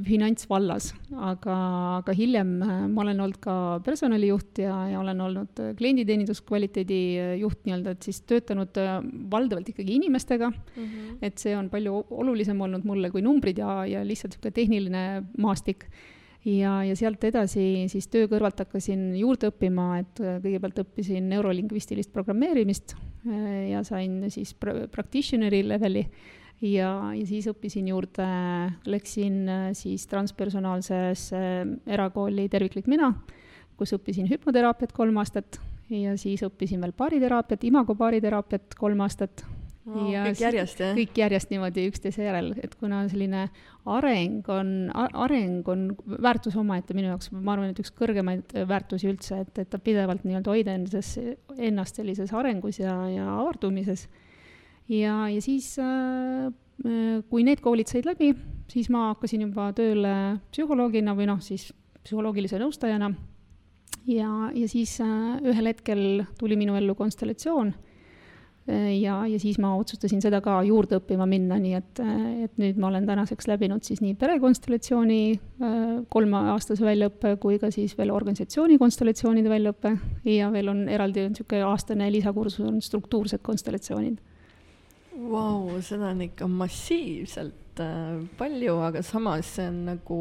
finantsvallas, 0.07 0.91
aga, 1.15 1.55
aga 2.01 2.15
hiljem 2.17 2.53
ma 2.61 3.05
olen 3.05 3.23
olnud 3.23 3.39
ka 3.43 3.55
personalijuht 3.85 4.63
ja, 4.65 4.75
ja 4.91 4.99
olen 4.99 5.23
olnud 5.27 5.63
klienditeeninduskvaliteedi 5.79 7.01
juht 7.41 7.63
nii-öelda, 7.65 7.95
et 7.95 8.09
siis 8.09 8.21
töötanud 8.27 8.81
valdavalt 9.31 9.71
ikkagi 9.71 9.95
inimestega 10.01 10.51
mm. 10.51 10.83
-hmm. 10.83 11.19
et 11.21 11.39
see 11.39 11.55
on 11.57 11.69
palju 11.71 12.03
olulisem 12.09 12.59
olnud 12.61 12.83
mulle 12.87 13.11
kui 13.13 13.23
numbrid 13.23 13.63
ja, 13.63 13.85
ja 13.85 14.03
lihtsalt 14.05 14.35
niisugune 14.35 14.51
tehniline 14.55 15.05
maastik 15.37 15.87
ja, 16.45 16.81
ja 16.87 16.97
sealt 16.97 17.23
edasi 17.23 17.87
siis 17.91 18.07
töö 18.11 18.27
kõrvalt 18.31 18.63
hakkasin 18.63 19.11
juurde 19.19 19.51
õppima, 19.51 19.87
et 20.01 20.21
kõigepealt 20.21 20.83
õppisin 20.85 21.29
neurolingvistilist 21.29 22.13
programmeerimist 22.13 22.95
ja 23.69 23.83
sain 23.85 24.23
siis 24.33 24.55
practitioner'i 24.57 25.61
leveli. 25.67 26.05
Ja, 26.61 27.09
ja 27.17 27.25
siis 27.25 27.47
õppisin 27.49 27.87
juurde, 27.89 28.25
läksin 28.85 29.37
äh, 29.49 29.61
siis 29.73 30.05
transpersonaalsesse 30.09 31.39
äh, 31.39 31.71
erakooli 31.89 32.45
Terviklik 32.53 32.85
mina, 32.91 33.15
kus 33.79 33.95
õppisin 33.97 34.29
hüpnoteraapiat 34.29 34.93
kolm 34.93 35.17
aastat. 35.17 35.57
Ja 35.89 36.13
siis 36.21 36.43
õppisin 36.45 36.79
veel 36.85 36.93
baariteraapiat, 36.95 37.65
imago 37.67 37.97
baariteraapiat 37.97 38.77
kolm 38.77 39.01
aastat 39.03 39.41
oh,. 39.87 40.07
kõik 40.07 40.41
järjest, 40.43 40.81
jah? 40.83 40.95
kõik 40.97 41.21
järjest 41.23 41.53
niimoodi 41.53 41.85
üksteise 41.89 42.25
järel, 42.25 42.51
et 42.61 42.75
kuna 42.79 43.03
selline 43.11 43.47
areng 43.89 44.49
on, 44.53 44.73
areng 44.93 45.67
on 45.71 45.87
väärtus 46.21 46.57
omaette 46.59 46.95
minu 46.97 47.09
jaoks, 47.11 47.31
ma 47.33 47.55
arvan, 47.55 47.71
et 47.71 47.81
üks 47.81 47.93
kõrgemaid 47.97 48.53
väärtusi 48.69 49.09
üldse, 49.09 49.41
et, 49.45 49.63
et 49.63 49.79
pidevalt 49.83 50.25
nii-öelda 50.27 50.53
hoida 50.53 50.75
endas, 50.77 51.15
ennast 51.57 52.01
sellises 52.01 52.33
arengus 52.37 52.81
ja, 52.81 52.93
ja 53.09 53.29
avardumises 53.39 54.07
ja, 54.91 55.29
ja 55.29 55.41
siis 55.41 55.73
äh, 55.79 56.47
äh, 56.85 57.21
kui 57.29 57.45
need 57.47 57.61
koolid 57.63 57.91
said 57.91 58.07
läbi, 58.09 58.33
siis 58.71 58.89
ma 58.93 59.11
hakkasin 59.11 59.47
juba 59.47 59.71
tööle 59.77 60.15
psühholoogina 60.51 61.15
või 61.17 61.29
noh, 61.29 61.41
siis 61.43 61.69
psühholoogilise 62.01 62.59
nõustajana. 62.61 63.11
ja, 64.09 64.31
ja 64.55 64.67
siis 64.67 64.97
äh, 65.03 65.39
ühel 65.45 65.71
hetkel 65.73 66.25
tuli 66.39 66.57
minu 66.59 66.75
ellu 66.79 66.95
konstellatsioon 66.95 67.73
ja, 68.67 69.15
ja 69.27 69.39
siis 69.41 69.57
ma 69.61 69.73
otsustasin 69.75 70.21
seda 70.21 70.37
ka 70.43 70.59
juurde 70.63 70.99
õppima 70.99 71.25
minna, 71.29 71.57
nii 71.59 71.73
et, 71.79 72.01
et 72.45 72.59
nüüd 72.61 72.77
ma 72.81 72.91
olen 72.91 73.07
tänaseks 73.09 73.49
läbinud 73.49 73.83
siis 73.87 74.03
nii 74.03 74.13
perekonstellatsiooni 74.21 75.21
kolmeaastase 76.13 76.85
väljaõppe 76.85 77.35
kui 77.41 77.57
ka 77.61 77.71
siis 77.73 77.97
veel 77.97 78.13
organisatsiooni 78.13 78.77
konstellatsioonide 78.81 79.49
väljaõppe. 79.49 79.95
Ja 80.29 80.51
veel 80.53 80.69
on 80.73 80.85
eraldi 80.89 81.25
niisugune 81.29 81.65
aastane 81.71 82.11
lisakursus 82.13 82.67
on 82.69 82.81
struktuursed 82.85 83.41
konstellatsioonid. 83.45 84.21
Vau, 85.11 85.81
seda 85.83 86.13
on 86.13 86.21
ikka 86.23 86.47
massiivselt 86.47 87.81
äh, 87.83 88.21
palju, 88.39 88.77
aga 88.87 89.03
samas 89.03 89.55
see 89.57 89.67
on 89.67 89.81
nagu, 89.89 90.19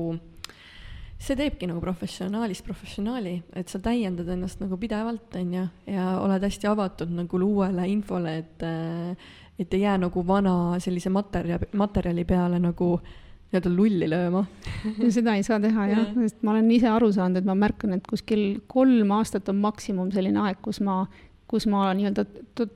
see 1.21 1.37
teebki 1.37 1.69
nagu 1.69 1.83
professionaalist 1.85 2.65
professionaali, 2.65 3.35
et 3.57 3.69
sa 3.69 3.81
täiendad 3.83 4.29
ennast 4.33 4.63
nagu 4.63 4.79
pidevalt, 4.81 5.35
on 5.37 5.55
ju, 5.55 5.67
ja 5.93 6.07
oled 6.23 6.47
hästi 6.47 6.71
avatud 6.71 7.13
nagu 7.13 7.41
uuele 7.45 7.87
infole, 7.93 8.39
et 8.41 8.65
äh, 8.67 9.31
et 9.61 9.75
ei 9.77 9.83
jää 9.83 9.99
nagu 10.01 10.23
vana 10.27 10.79
sellise 10.81 11.11
materjali, 11.13 11.69
materjali 11.77 12.25
peale 12.25 12.61
nagu 12.63 12.95
nii-öelda 13.51 13.71
lulli 13.75 14.07
lööma 14.09 14.45
seda 15.11 15.35
ei 15.37 15.43
saa 15.45 15.59
teha 15.61 15.87
jah 15.91 15.99
ja., 15.99 16.05
sest 16.23 16.45
ma 16.47 16.55
olen 16.55 16.71
ise 16.73 16.89
aru 16.89 17.11
saanud, 17.13 17.41
et 17.41 17.49
ma 17.49 17.57
märkan, 17.59 17.97
et 17.99 18.07
kuskil 18.09 18.63
kolm 18.71 19.13
aastat 19.19 19.51
on 19.53 19.59
maksimum 19.61 20.13
selline 20.15 20.41
aeg, 20.47 20.63
kus 20.65 20.81
ma 20.87 21.03
kus 21.51 21.67
ma 21.67 21.89
nii-öelda 21.99 22.25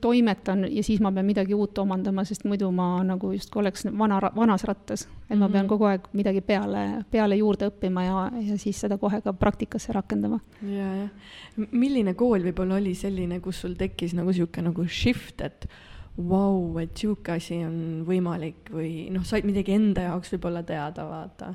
toimetan 0.03 0.65
ja 0.67 0.83
siis 0.83 0.99
ma 1.03 1.11
pean 1.15 1.25
midagi 1.27 1.55
uut 1.55 1.77
omandama, 1.79 2.25
sest 2.27 2.43
muidu 2.49 2.67
ma 2.75 2.89
nagu 3.07 3.31
justkui 3.31 3.61
oleks 3.61 3.85
vana, 3.97 4.19
vanas 4.35 4.65
rattas. 4.67 5.05
et 5.29 5.37
ma 5.37 5.47
pean 5.47 5.63
mhm. 5.63 5.69
kogu 5.71 5.87
aeg 5.87 6.09
midagi 6.13 6.41
peale, 6.45 6.83
peale 7.11 7.37
juurde 7.39 7.69
õppima 7.71 8.03
ja, 8.03 8.25
ja 8.49 8.57
siis 8.61 8.81
seda 8.83 8.99
kohe 9.01 9.21
ka 9.23 9.33
praktikasse 9.33 9.95
rakendama. 9.95 10.41
ja, 10.61 10.89
jah. 11.05 11.67
milline 11.71 12.15
kool 12.19 12.43
võib-olla 12.49 12.79
oli 12.81 12.95
selline, 12.99 13.39
kus 13.43 13.63
sul 13.63 13.77
tekkis 13.79 14.15
nagu 14.17 14.33
niisugune 14.33 14.69
nagu 14.71 14.87
shift, 14.91 15.39
et 15.45 15.69
vau 16.17 16.59
wow,, 16.59 16.81
et 16.83 16.91
niisugune 16.91 17.39
asi 17.39 17.61
on 17.63 17.79
võimalik 18.07 18.73
või 18.75 19.07
noh, 19.15 19.23
said 19.27 19.47
midagi 19.47 19.77
enda 19.77 20.09
jaoks 20.09 20.35
võib-olla 20.35 20.65
teada, 20.67 21.07
vaata 21.07 21.53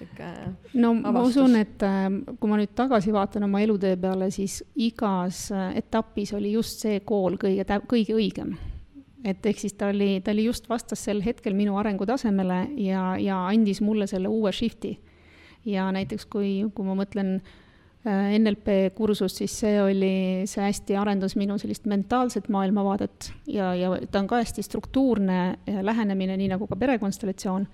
sihuke 0.00 0.80
no 0.80 0.90
avastus. 0.90 1.12
ma 1.12 1.22
usun, 1.28 1.56
et 1.60 1.84
äh, 1.86 2.08
kui 2.40 2.50
ma 2.50 2.58
nüüd 2.60 2.74
tagasi 2.76 3.12
vaatan 3.14 3.46
oma 3.46 3.62
elutee 3.64 3.96
peale, 4.00 4.30
siis 4.34 4.60
igas 4.80 5.48
äh, 5.54 5.70
etapis 5.80 6.34
oli 6.36 6.54
just 6.56 6.82
see 6.84 7.00
kool 7.06 7.38
kõige 7.40 7.80
kõige 7.90 8.16
õigem. 8.16 8.56
et 9.24 9.46
ehk 9.46 9.58
siis 9.60 9.76
ta 9.76 9.90
oli, 9.92 10.20
ta 10.24 10.32
oli 10.32 10.46
just 10.48 10.68
vastas 10.68 11.04
sel 11.04 11.20
hetkel 11.24 11.54
minu 11.54 11.76
arengutasemele 11.78 12.60
ja, 12.80 13.14
ja 13.20 13.46
andis 13.46 13.82
mulle 13.84 14.06
selle 14.10 14.28
uue 14.28 14.52
shift'i. 14.52 14.98
ja 15.64 15.90
näiteks 15.92 16.26
kui, 16.26 16.64
kui 16.74 16.86
ma 16.86 16.96
mõtlen 16.98 17.36
äh, 18.06 18.38
NLP 18.38 18.94
kursust, 18.96 19.42
siis 19.42 19.58
see 19.64 19.76
oli, 19.82 20.14
see 20.48 20.64
hästi 20.64 20.96
arendas 20.96 21.36
minu 21.36 21.58
sellist 21.60 21.86
mentaalset 21.90 22.48
maailmavaadet 22.48 23.32
ja, 23.46 23.74
ja 23.74 23.92
ta 24.10 24.24
on 24.24 24.30
ka 24.30 24.40
hästi 24.40 24.64
struktuurne 24.64 25.40
lähenemine, 25.82 26.36
nii 26.40 26.54
nagu 26.56 26.66
ka 26.70 26.80
perekonstellatsioon 26.80 27.68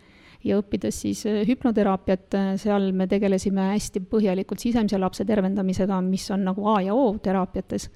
ja 0.47 0.59
õppides 0.61 1.01
siis 1.05 1.23
äh, 1.29 1.43
hüpnoteraapiat, 1.49 2.27
äh, 2.39 2.51
seal 2.61 2.91
me 2.97 3.07
tegelesime 3.11 3.71
hästi 3.73 4.03
põhjalikult 4.11 4.63
sisemise 4.63 4.99
lapse 5.01 5.27
tervendamisega, 5.29 6.01
mis 6.07 6.29
on 6.35 6.47
nagu 6.47 6.67
A 6.73 6.81
ja 6.87 6.95
O 6.95 7.09
teraapiates, 7.23 7.89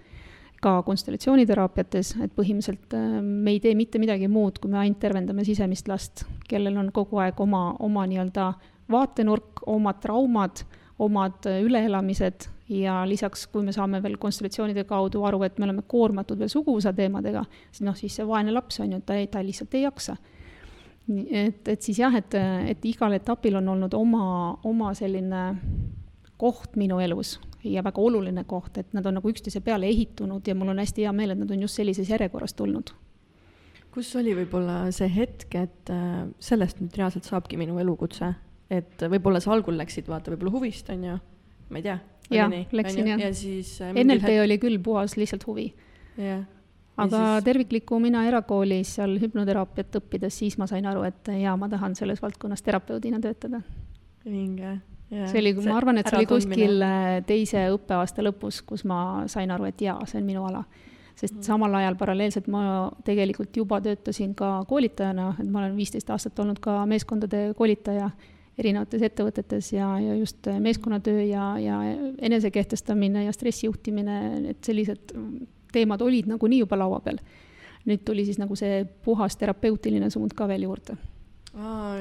ka 0.61 0.81
konstellatsiooniteraapiates, 0.85 2.15
et 2.25 2.35
põhimõtteliselt 2.37 2.97
äh, 2.99 3.07
me 3.23 3.55
ei 3.57 3.63
tee 3.63 3.77
mitte 3.79 4.03
midagi 4.03 4.29
muud, 4.29 4.59
kui 4.61 4.73
me 4.73 4.81
ainult 4.83 5.01
tervendame 5.03 5.47
sisemist 5.47 5.89
last, 5.91 6.25
kellel 6.51 6.79
on 6.81 6.93
kogu 6.95 7.23
aeg 7.23 7.41
oma, 7.41 7.71
oma 7.81 8.07
nii-öelda 8.11 8.53
vaatenurk, 8.91 9.65
omad 9.71 10.01
traumad, 10.03 10.65
omad 11.01 11.47
üleelamised 11.47 12.51
ja 12.71 13.01
lisaks, 13.09 13.47
kui 13.51 13.63
me 13.65 13.73
saame 13.73 14.03
veel 14.03 14.19
konstellatsioonide 14.21 14.85
kaudu 14.85 15.23
aru, 15.27 15.41
et 15.47 15.57
me 15.59 15.65
oleme 15.67 15.87
koormatud 15.89 16.39
veel 16.39 16.51
suguvõsa 16.53 16.93
teemadega, 16.95 17.47
siis 17.71 17.87
noh, 17.87 17.97
siis 17.97 18.19
see 18.19 18.27
vaene 18.29 18.53
laps 18.53 18.83
on 18.83 18.93
ju, 18.97 19.01
ta 19.07 19.17
ei, 19.17 19.31
ta 19.33 19.41
lihtsalt 19.47 19.79
ei 19.79 19.87
jaksa 19.87 20.19
et, 21.09 21.69
et 21.69 21.83
siis 21.83 21.99
jah, 21.99 22.15
et, 22.17 22.35
et 22.71 22.91
igal 22.91 23.15
etapil 23.17 23.57
on 23.61 23.69
olnud 23.75 23.95
oma, 23.99 24.25
oma 24.69 24.93
selline 24.99 25.45
koht 26.41 26.77
minu 26.81 27.01
elus 27.03 27.39
ja 27.65 27.83
väga 27.85 28.01
oluline 28.01 28.45
koht, 28.49 28.79
et 28.81 28.93
nad 28.97 29.07
on 29.07 29.19
nagu 29.19 29.31
üksteise 29.31 29.61
peale 29.65 29.89
ehitunud 29.91 30.47
ja 30.47 30.55
mul 30.57 30.73
on 30.73 30.81
hästi 30.81 31.05
hea 31.05 31.13
meel, 31.13 31.35
et 31.35 31.41
nad 31.43 31.51
on 31.51 31.65
just 31.67 31.77
sellises 31.77 32.09
järjekorras 32.09 32.55
tulnud. 32.57 32.93
kus 33.91 34.13
oli 34.17 34.37
võib-olla 34.39 34.85
see 34.95 35.11
hetk, 35.11 35.55
et 35.59 35.91
äh, 35.91 36.23
sellest 36.39 36.79
nüüd 36.81 36.95
reaalselt 36.97 37.27
saabki 37.27 37.59
minu 37.59 37.79
elukutse, 37.83 38.31
et 38.71 39.03
võib-olla 39.03 39.43
sa 39.43 39.53
algul 39.57 39.77
läksid, 39.81 40.07
vaata, 40.09 40.31
võib-olla 40.31 40.55
huvist, 40.55 40.89
on 40.95 41.05
ju, 41.09 41.19
ma 41.69 41.83
ei 41.83 41.89
tea. 41.89 41.99
jah, 42.31 42.55
läksin 42.73 43.13
jah. 43.13 43.27
ja 43.27 43.35
siis 43.35 43.75
äh, 43.83 43.93
NLP 43.93 44.31
hetk... 44.31 44.45
oli 44.47 44.59
küll 44.63 44.81
puhas 44.85 45.19
lihtsalt 45.19 45.45
huvi. 45.51 45.73
jah 46.17 46.47
aga 47.05 47.23
siis... 47.23 47.45
tervikliku 47.47 47.99
mina 48.03 48.25
erakoolis 48.29 48.95
seal 48.99 49.17
hüpnoteraapiat 49.23 49.99
õppides, 50.01 50.37
siis 50.43 50.59
ma 50.61 50.69
sain 50.71 50.87
aru, 50.91 51.05
et 51.09 51.33
jaa, 51.41 51.57
ma 51.61 51.69
tahan 51.73 51.97
selles 51.99 52.23
valdkonnas 52.23 52.63
terapeudina 52.67 53.21
töötada. 53.21 53.63
vinge. 54.25 54.79
see 55.11 55.41
oli, 55.41 55.55
ma 55.67 55.77
arvan, 55.79 55.99
et 55.99 56.11
see 56.11 56.21
oli 56.21 56.31
kuskil 56.31 56.85
äh, 56.87 57.09
teise 57.27 57.67
õppeaasta 57.75 58.25
lõpus, 58.25 58.63
kus 58.67 58.85
ma 58.89 59.25
sain 59.31 59.51
aru, 59.51 59.69
et 59.71 59.81
jaa, 59.83 59.99
see 60.07 60.21
on 60.23 60.27
minu 60.29 60.45
ala. 60.49 60.65
sest 61.15 61.37
mm. 61.37 61.45
samal 61.45 61.75
ajal 61.81 61.97
paralleelselt 62.01 62.47
ma 62.49 62.91
tegelikult 63.05 63.57
juba 63.57 63.81
töötasin 63.85 64.35
ka 64.35 64.61
koolitajana, 64.69 65.35
et 65.41 65.49
ma 65.49 65.65
olen 65.65 65.77
viisteist 65.77 66.11
aastat 66.11 66.39
olnud 66.39 66.61
ka 66.63 66.83
meeskondade 66.89 67.51
koolitaja 67.59 68.11
erinevates 68.61 69.03
ettevõtetes 69.07 69.73
ja, 69.73 69.93
ja 70.01 70.15
just 70.19 70.49
meeskonnatöö 70.61 71.23
ja, 71.25 71.55
ja 71.61 71.81
enesekehtestamine 72.21 73.25
ja 73.25 73.33
stressijuhtimine, 73.33 74.17
et 74.53 74.65
sellised 74.65 75.15
teemad 75.73 76.03
olid 76.03 76.29
nagunii 76.31 76.63
juba 76.65 76.79
laua 76.79 77.01
peal. 77.05 77.21
nüüd 77.89 78.03
tuli 78.05 78.27
siis 78.29 78.39
nagu 78.39 78.57
see 78.57 78.85
puhas 79.05 79.37
terapeutiline 79.41 80.11
suund 80.11 80.35
ka 80.37 80.49
veel 80.49 80.69
juurde. 80.69 80.97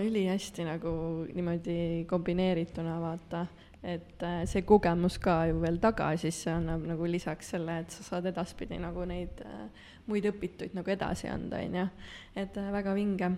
ülihästi 0.06 0.66
nagu 0.68 1.26
niimoodi 1.34 2.06
kombineerituna 2.08 3.00
vaata, 3.02 3.46
et 3.84 4.24
äh, 4.24 4.44
see 4.46 4.62
kogemus 4.62 5.18
ka 5.20 5.46
ju 5.50 5.62
veel 5.62 5.78
taga, 5.78 6.12
siis 6.18 6.44
see 6.44 6.54
annab 6.54 6.84
nagu 6.86 7.08
lisaks 7.08 7.50
selle, 7.56 7.80
et 7.80 7.92
sa 7.92 8.04
saad 8.04 8.26
edaspidi 8.26 8.78
nagu 8.78 9.06
neid 9.06 9.42
äh, 9.46 9.88
muid 10.08 10.26
õpituid 10.26 10.76
nagu 10.76 10.92
edasi 10.92 11.30
anda, 11.32 11.64
on 11.64 11.80
ju. 11.82 11.88
et 12.36 12.58
äh, 12.58 12.72
väga 12.72 12.94
vinge 12.94 13.32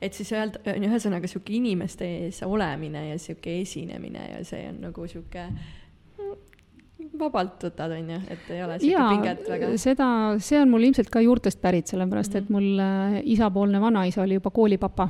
et 0.00 0.14
siis 0.14 0.30
öelda, 0.36 0.60
ühesõnaga 0.76 1.28
sihuke 1.30 1.54
inimeste 1.56 2.08
ees 2.26 2.42
olemine 2.46 3.08
ja 3.08 3.18
sihuke 3.20 3.60
esinemine 3.62 4.24
ja 4.34 4.42
see 4.46 4.66
on 4.68 4.82
nagu 4.88 5.06
sihuke 5.08 5.46
vabalt 7.20 7.64
võtad, 7.68 7.94
on 7.94 8.10
ju, 8.14 8.18
et 8.32 8.50
ei 8.54 8.60
ole 8.64 8.76
sihuke 8.82 9.06
pinget 9.12 9.48
väga? 9.50 9.70
seda, 9.80 10.08
see 10.42 10.60
on 10.60 10.70
mul 10.72 10.86
ilmselt 10.88 11.10
ka 11.12 11.22
juurtest 11.24 11.60
pärit, 11.62 11.90
sellepärast 11.90 12.36
et 12.40 12.52
mul 12.52 12.68
äh, 12.82 13.18
isapoolne 13.34 13.80
vanaisa 13.82 14.22
oli 14.24 14.38
juba 14.38 14.52
koolipapa. 14.54 15.08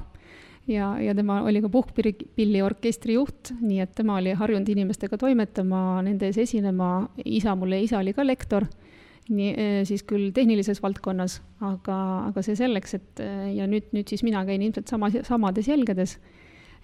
ja, 0.69 0.95
ja 1.00 1.15
tema 1.15 1.41
oli 1.49 1.62
ka 1.65 1.71
Puhkpilli 1.73 2.62
orkestri 2.65 3.19
juht, 3.19 3.53
nii 3.61 3.81
et 3.85 3.95
tema 3.97 4.19
oli 4.21 4.35
harjunud 4.37 4.69
inimestega 4.69 5.19
toimetama, 5.19 6.03
nende 6.07 6.29
ees 6.29 6.41
esinema, 6.45 7.09
isa, 7.25 7.55
mulle 7.57 7.81
isa 7.83 7.99
oli 8.03 8.12
ka 8.17 8.27
lektor, 8.27 8.69
nii, 9.29 9.53
äh, 9.53 9.79
siis 9.88 10.05
küll 10.09 10.33
tehnilises 10.37 10.83
valdkonnas, 10.85 11.41
aga, 11.61 12.00
aga 12.33 12.45
see 12.45 12.59
selleks, 12.59 12.99
et 12.99 13.25
äh, 13.25 13.55
ja 13.59 13.71
nüüd, 13.71 13.93
nüüd 13.97 14.11
siis 14.11 14.27
mina 14.27 14.45
käin 14.49 14.65
ilmselt 14.65 14.91
sama, 14.91 15.12
samades 15.23 15.69
jälgedes 15.69 16.19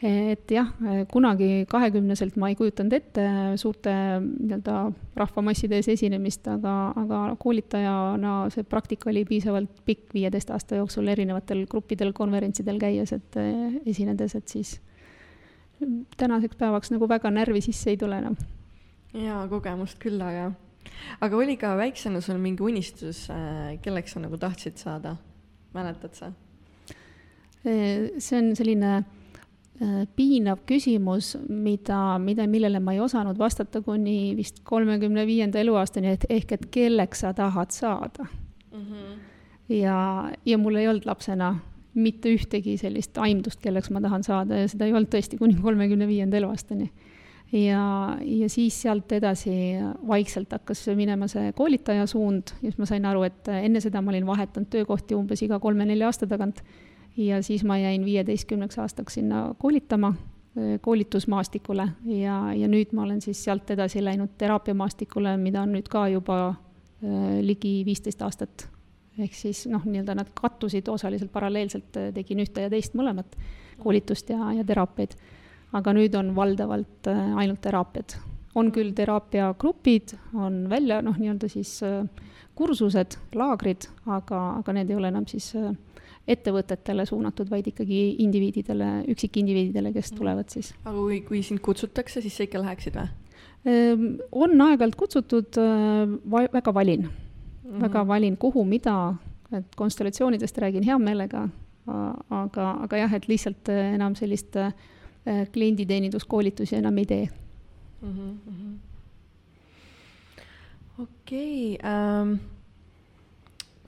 et 0.05 0.51
jah, 0.53 0.69
kunagi 1.09 1.65
kahekümneselt 1.71 2.35
ma 2.41 2.51
ei 2.51 2.57
kujutanud 2.59 2.93
ette 2.93 3.23
suurte 3.61 3.93
nii-öelda 4.21 4.75
rahvamasside 5.17 5.79
ees 5.81 5.89
esinemist, 5.95 6.45
aga, 6.51 6.75
aga 7.01 7.21
koolitajana 7.41 8.35
see 8.53 8.67
praktika 8.69 9.09
oli 9.13 9.23
piisavalt 9.29 9.81
pikk, 9.87 10.11
viieteist 10.17 10.53
aasta 10.53 10.81
jooksul 10.81 11.09
erinevatel 11.13 11.65
gruppidel, 11.71 12.13
konverentsidel 12.17 12.83
käies, 12.83 13.15
et 13.17 13.39
esinedes, 13.87 14.37
et 14.37 14.57
siis 14.57 14.75
tänaseks 16.21 16.61
päevaks 16.61 16.93
nagu 16.93 17.09
väga 17.09 17.33
närvi 17.33 17.65
sisse 17.65 17.95
ei 17.95 18.01
tule 18.01 18.21
enam. 18.21 18.37
jaa, 19.17 19.41
kogemust 19.49 19.99
küll, 20.03 20.21
aga, 20.21 20.51
aga 21.25 21.41
oli 21.41 21.57
ka 21.57 21.75
väiksena 21.81 22.21
sul 22.21 22.43
mingi 22.43 22.67
unistus, 22.67 23.25
äh, 23.33 23.75
kelleks 23.81 24.19
sa 24.19 24.25
nagu 24.27 24.37
tahtsid 24.37 24.77
saada, 24.77 25.17
mäletad 25.73 26.13
sa? 26.21 26.33
see 27.65 28.37
on 28.37 28.51
selline 28.53 28.99
Äh, 28.99 29.24
piinav 30.17 30.61
küsimus, 30.69 31.33
mida, 31.49 32.17
mida, 32.23 32.47
millele 32.47 32.79
ma 32.81 32.95
ei 32.95 33.01
osanud 33.03 33.39
vastata 33.39 33.81
kuni 33.83 34.35
vist 34.39 34.61
kolmekümne 34.65 35.27
viienda 35.27 35.59
eluaastani, 35.59 36.15
et 36.15 36.27
ehk 36.31 36.53
et 36.55 36.67
kelleks 36.71 37.25
sa 37.25 37.33
tahad 37.35 37.75
saada 37.75 38.27
mm. 38.71 38.81
-hmm. 38.81 39.17
ja, 39.75 40.31
ja 40.47 40.59
mul 40.59 40.77
ei 40.77 40.89
olnud 40.89 41.07
lapsena 41.07 41.57
mitte 41.95 42.31
ühtegi 42.35 42.77
sellist 42.79 43.19
aimdust, 43.19 43.61
kelleks 43.63 43.91
ma 43.91 44.01
tahan 44.01 44.23
saada 44.23 44.63
ja 44.63 44.69
seda 44.69 44.87
ei 44.87 44.95
olnud 44.95 45.11
tõesti 45.11 45.39
kuni 45.39 45.59
kolmekümne 45.63 46.07
viienda 46.07 46.37
eluaastani. 46.37 46.91
ja, 47.53 48.17
ja 48.21 48.49
siis 48.49 48.83
sealt 48.83 49.13
edasi 49.13 49.51
vaikselt 50.07 50.53
hakkas 50.53 50.87
minema 50.95 51.29
see 51.29 51.53
koolitaja 51.53 52.07
suund 52.07 52.43
ja 52.63 52.71
siis 52.71 52.79
ma 52.79 52.87
sain 52.87 53.05
aru, 53.05 53.23
et 53.23 53.49
enne 53.49 53.81
seda 53.81 54.03
ma 54.03 54.11
olin 54.11 54.27
vahetanud 54.27 54.71
töökohti 54.71 55.15
umbes 55.15 55.43
iga 55.43 55.59
kolme-nelja 55.59 56.07
aasta 56.07 56.27
tagant 56.27 56.63
ja 57.17 57.43
siis 57.43 57.65
ma 57.65 57.79
jäin 57.79 58.05
viieteistkümneks 58.05 58.79
aastaks 58.79 59.15
sinna 59.15 59.55
koolitama, 59.59 60.15
koolitusmaastikule 60.81 61.89
ja, 62.07 62.39
ja 62.55 62.69
nüüd 62.71 62.95
ma 62.95 63.03
olen 63.03 63.21
siis 63.23 63.45
sealt 63.45 63.71
edasi 63.71 64.05
läinud 64.05 64.37
teraapiamaastikule, 64.39 65.37
mida 65.37 65.63
on 65.63 65.75
nüüd 65.75 65.89
ka 65.91 66.07
juba 66.09 66.39
äh, 66.49 67.41
ligi 67.43 67.81
viisteist 67.87 68.23
aastat. 68.23 68.69
ehk 69.19 69.35
siis 69.35 69.67
noh, 69.71 69.83
nii-öelda 69.87 70.15
nad 70.19 70.31
kattusid 70.35 70.89
osaliselt 70.91 71.33
paralleelselt, 71.33 71.95
tegin 72.15 72.41
ühte 72.43 72.67
ja 72.67 72.71
teist 72.71 72.95
mõlemat, 72.99 73.37
koolitust 73.79 74.31
ja, 74.31 74.53
ja 74.53 74.65
teraapiaid. 74.65 75.15
aga 75.73 75.93
nüüd 75.93 76.15
on 76.15 76.35
valdavalt 76.37 77.11
ainult 77.11 77.61
teraapiad. 77.61 78.17
on 78.55 78.71
küll 78.73 78.95
teraapiagrupid, 78.95 80.15
on 80.35 80.69
välja 80.71 81.03
noh, 81.03 81.19
nii-öelda 81.19 81.49
siis 81.49 81.81
kursused, 82.55 83.19
laagrid, 83.35 83.89
aga, 84.07 84.41
aga 84.61 84.75
need 84.77 84.91
ei 84.91 84.97
ole 84.97 85.11
enam 85.11 85.27
siis 85.27 85.51
äh, 85.59 85.75
ettevõtetele 86.29 87.05
suunatud, 87.07 87.51
vaid 87.51 87.67
ikkagi 87.69 87.99
indiviididele, 88.25 88.91
üksikindiviididele, 89.13 89.93
kes 89.93 90.13
mm. 90.13 90.19
tulevad 90.19 90.49
siis. 90.53 90.73
aga 90.85 90.97
kui, 90.97 91.21
kui 91.27 91.43
sind 91.45 91.61
kutsutakse, 91.65 92.23
siis 92.25 92.37
sa 92.39 92.47
ikka 92.47 92.63
läheksid 92.63 92.97
või? 92.97 93.11
Ehm, 93.69 94.07
on 94.33 94.65
aeg-ajalt 94.69 94.97
kutsutud, 95.01 95.61
va-, 96.31 96.49
väga 96.53 96.75
valin 96.75 97.05
mm, 97.05 97.11
-hmm. 97.69 97.85
väga 97.85 98.07
valin, 98.09 98.37
kuhu, 98.37 98.65
mida, 98.65 99.15
et 99.53 99.77
konstellatsioonidest 99.77 100.59
räägin 100.59 100.85
hea 100.85 100.99
meelega, 100.99 101.49
aga, 102.31 102.71
aga 102.87 102.97
jah, 102.97 103.15
et 103.15 103.29
lihtsalt 103.29 103.69
äh, 103.69 103.95
enam 103.95 104.17
sellist 104.17 104.57
äh, 104.57 104.73
klienditeeninduskoolitusi 105.53 106.77
enam 106.77 106.99
ei 106.99 107.07
tee 107.07 107.29
mm. 108.03 108.39
-hmm. 108.49 108.79
okei 110.99 111.75
okay, 111.75 112.31
um 112.31 112.39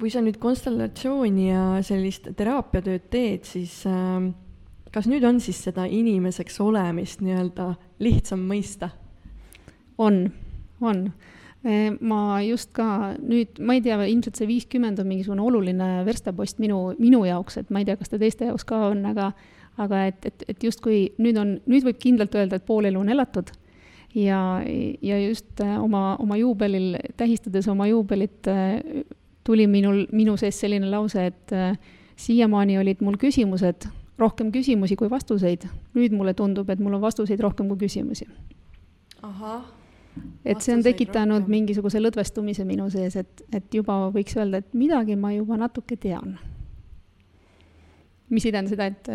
kui 0.00 0.10
sa 0.12 0.20
nüüd 0.24 0.36
konstellatsiooni 0.40 1.48
ja 1.48 1.62
sellist 1.86 2.28
teraapiatööd 2.36 3.06
teed, 3.12 3.46
siis 3.48 3.78
äh, 3.88 4.28
kas 4.92 5.08
nüüd 5.10 5.24
on 5.28 5.40
siis 5.44 5.62
seda 5.68 5.86
inimeseks 5.88 6.60
olemist 6.64 7.24
nii-öelda 7.24 7.72
lihtsam 8.04 8.44
mõista? 8.48 8.92
on, 9.98 10.26
on. 10.84 11.06
Ma 12.06 12.18
just 12.44 12.68
ka 12.76 13.16
nüüd, 13.16 13.56
ma 13.64 13.74
ei 13.74 13.80
tea, 13.82 13.96
ilmselt 14.06 14.36
see 14.38 14.46
viiskümmend 14.46 15.00
on 15.02 15.08
mingisugune 15.08 15.42
oluline 15.42 15.86
verstapost 16.06 16.60
minu, 16.62 16.92
minu 17.00 17.24
jaoks, 17.26 17.56
et 17.58 17.72
ma 17.74 17.80
ei 17.80 17.88
tea, 17.88 17.96
kas 17.98 18.12
ta 18.12 18.20
teiste 18.20 18.46
jaoks 18.46 18.68
ka 18.68 18.82
on, 18.92 19.00
aga 19.08 19.32
aga 19.82 20.06
et, 20.10 20.26
et, 20.28 20.44
et 20.52 20.66
justkui 20.68 21.00
nüüd 21.20 21.38
on, 21.40 21.56
nüüd 21.68 21.84
võib 21.88 21.98
kindlalt 22.00 22.36
öelda, 22.38 22.60
et 22.60 22.68
pool 22.68 22.88
elu 22.88 23.00
on 23.00 23.10
elatud 23.12 23.50
ja, 24.16 24.40
ja 24.64 25.18
just 25.20 25.60
äh, 25.60 25.76
oma, 25.82 26.16
oma 26.22 26.38
juubelil, 26.40 26.96
tähistades 27.16 27.68
oma 27.68 27.88
juubelit 27.90 28.48
äh, 28.48 28.78
tuli 29.46 29.66
minul, 29.70 30.04
minu 30.12 30.34
sees 30.40 30.58
selline 30.60 30.90
lause, 30.90 31.28
et 31.30 31.54
äh, 31.54 31.78
siiamaani 32.16 32.78
olid 32.80 33.02
mul 33.04 33.18
küsimused, 33.20 33.86
rohkem 34.18 34.50
küsimusi 34.52 34.96
kui 34.96 35.10
vastuseid. 35.10 35.68
nüüd 35.94 36.14
mulle 36.16 36.34
tundub, 36.34 36.70
et 36.70 36.80
mul 36.80 36.98
on 36.98 37.04
vastuseid 37.04 37.40
rohkem 37.40 37.68
kui 37.68 37.86
küsimusi. 37.86 38.26
ahah. 39.22 39.62
et 40.44 40.60
see 40.60 40.74
on 40.74 40.82
tekitanud 40.82 41.44
rohkem. 41.44 41.54
mingisuguse 41.58 42.00
lõdvestumise 42.02 42.64
minu 42.64 42.90
sees, 42.90 43.16
et, 43.16 43.46
et 43.52 43.74
juba 43.74 44.06
võiks 44.14 44.36
öelda, 44.36 44.62
et 44.64 44.74
midagi 44.74 45.16
ma 45.16 45.32
juba 45.36 45.56
natuke 45.60 45.96
tean. 45.96 46.38
mis 48.30 48.46
ei 48.46 48.52
tähenda 48.52 48.70
seda, 48.70 48.86
et, 48.90 49.08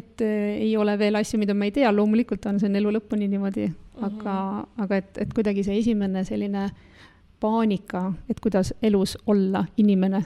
et 0.00 0.26
ei 0.26 0.76
ole 0.76 0.98
veel 0.98 1.14
asju, 1.14 1.38
mida 1.38 1.54
ma 1.54 1.68
ei 1.68 1.76
tea, 1.76 1.92
loomulikult 1.92 2.46
on 2.50 2.58
see 2.58 2.68
on 2.72 2.80
elu 2.80 2.96
lõpuni 2.98 3.28
niimoodi, 3.30 3.70
aga 4.00 4.08
mm, 4.10 4.60
-hmm. 4.60 4.82
aga 4.84 4.96
et, 4.96 5.18
et 5.18 5.34
kuidagi 5.34 5.62
see 5.62 5.78
esimene 5.78 6.24
selline 6.24 6.64
äh, 6.64 6.95
paanika, 7.40 8.12
et 8.30 8.40
kuidas 8.40 8.74
elus 8.82 9.18
olla 9.26 9.64
inimene, 9.76 10.24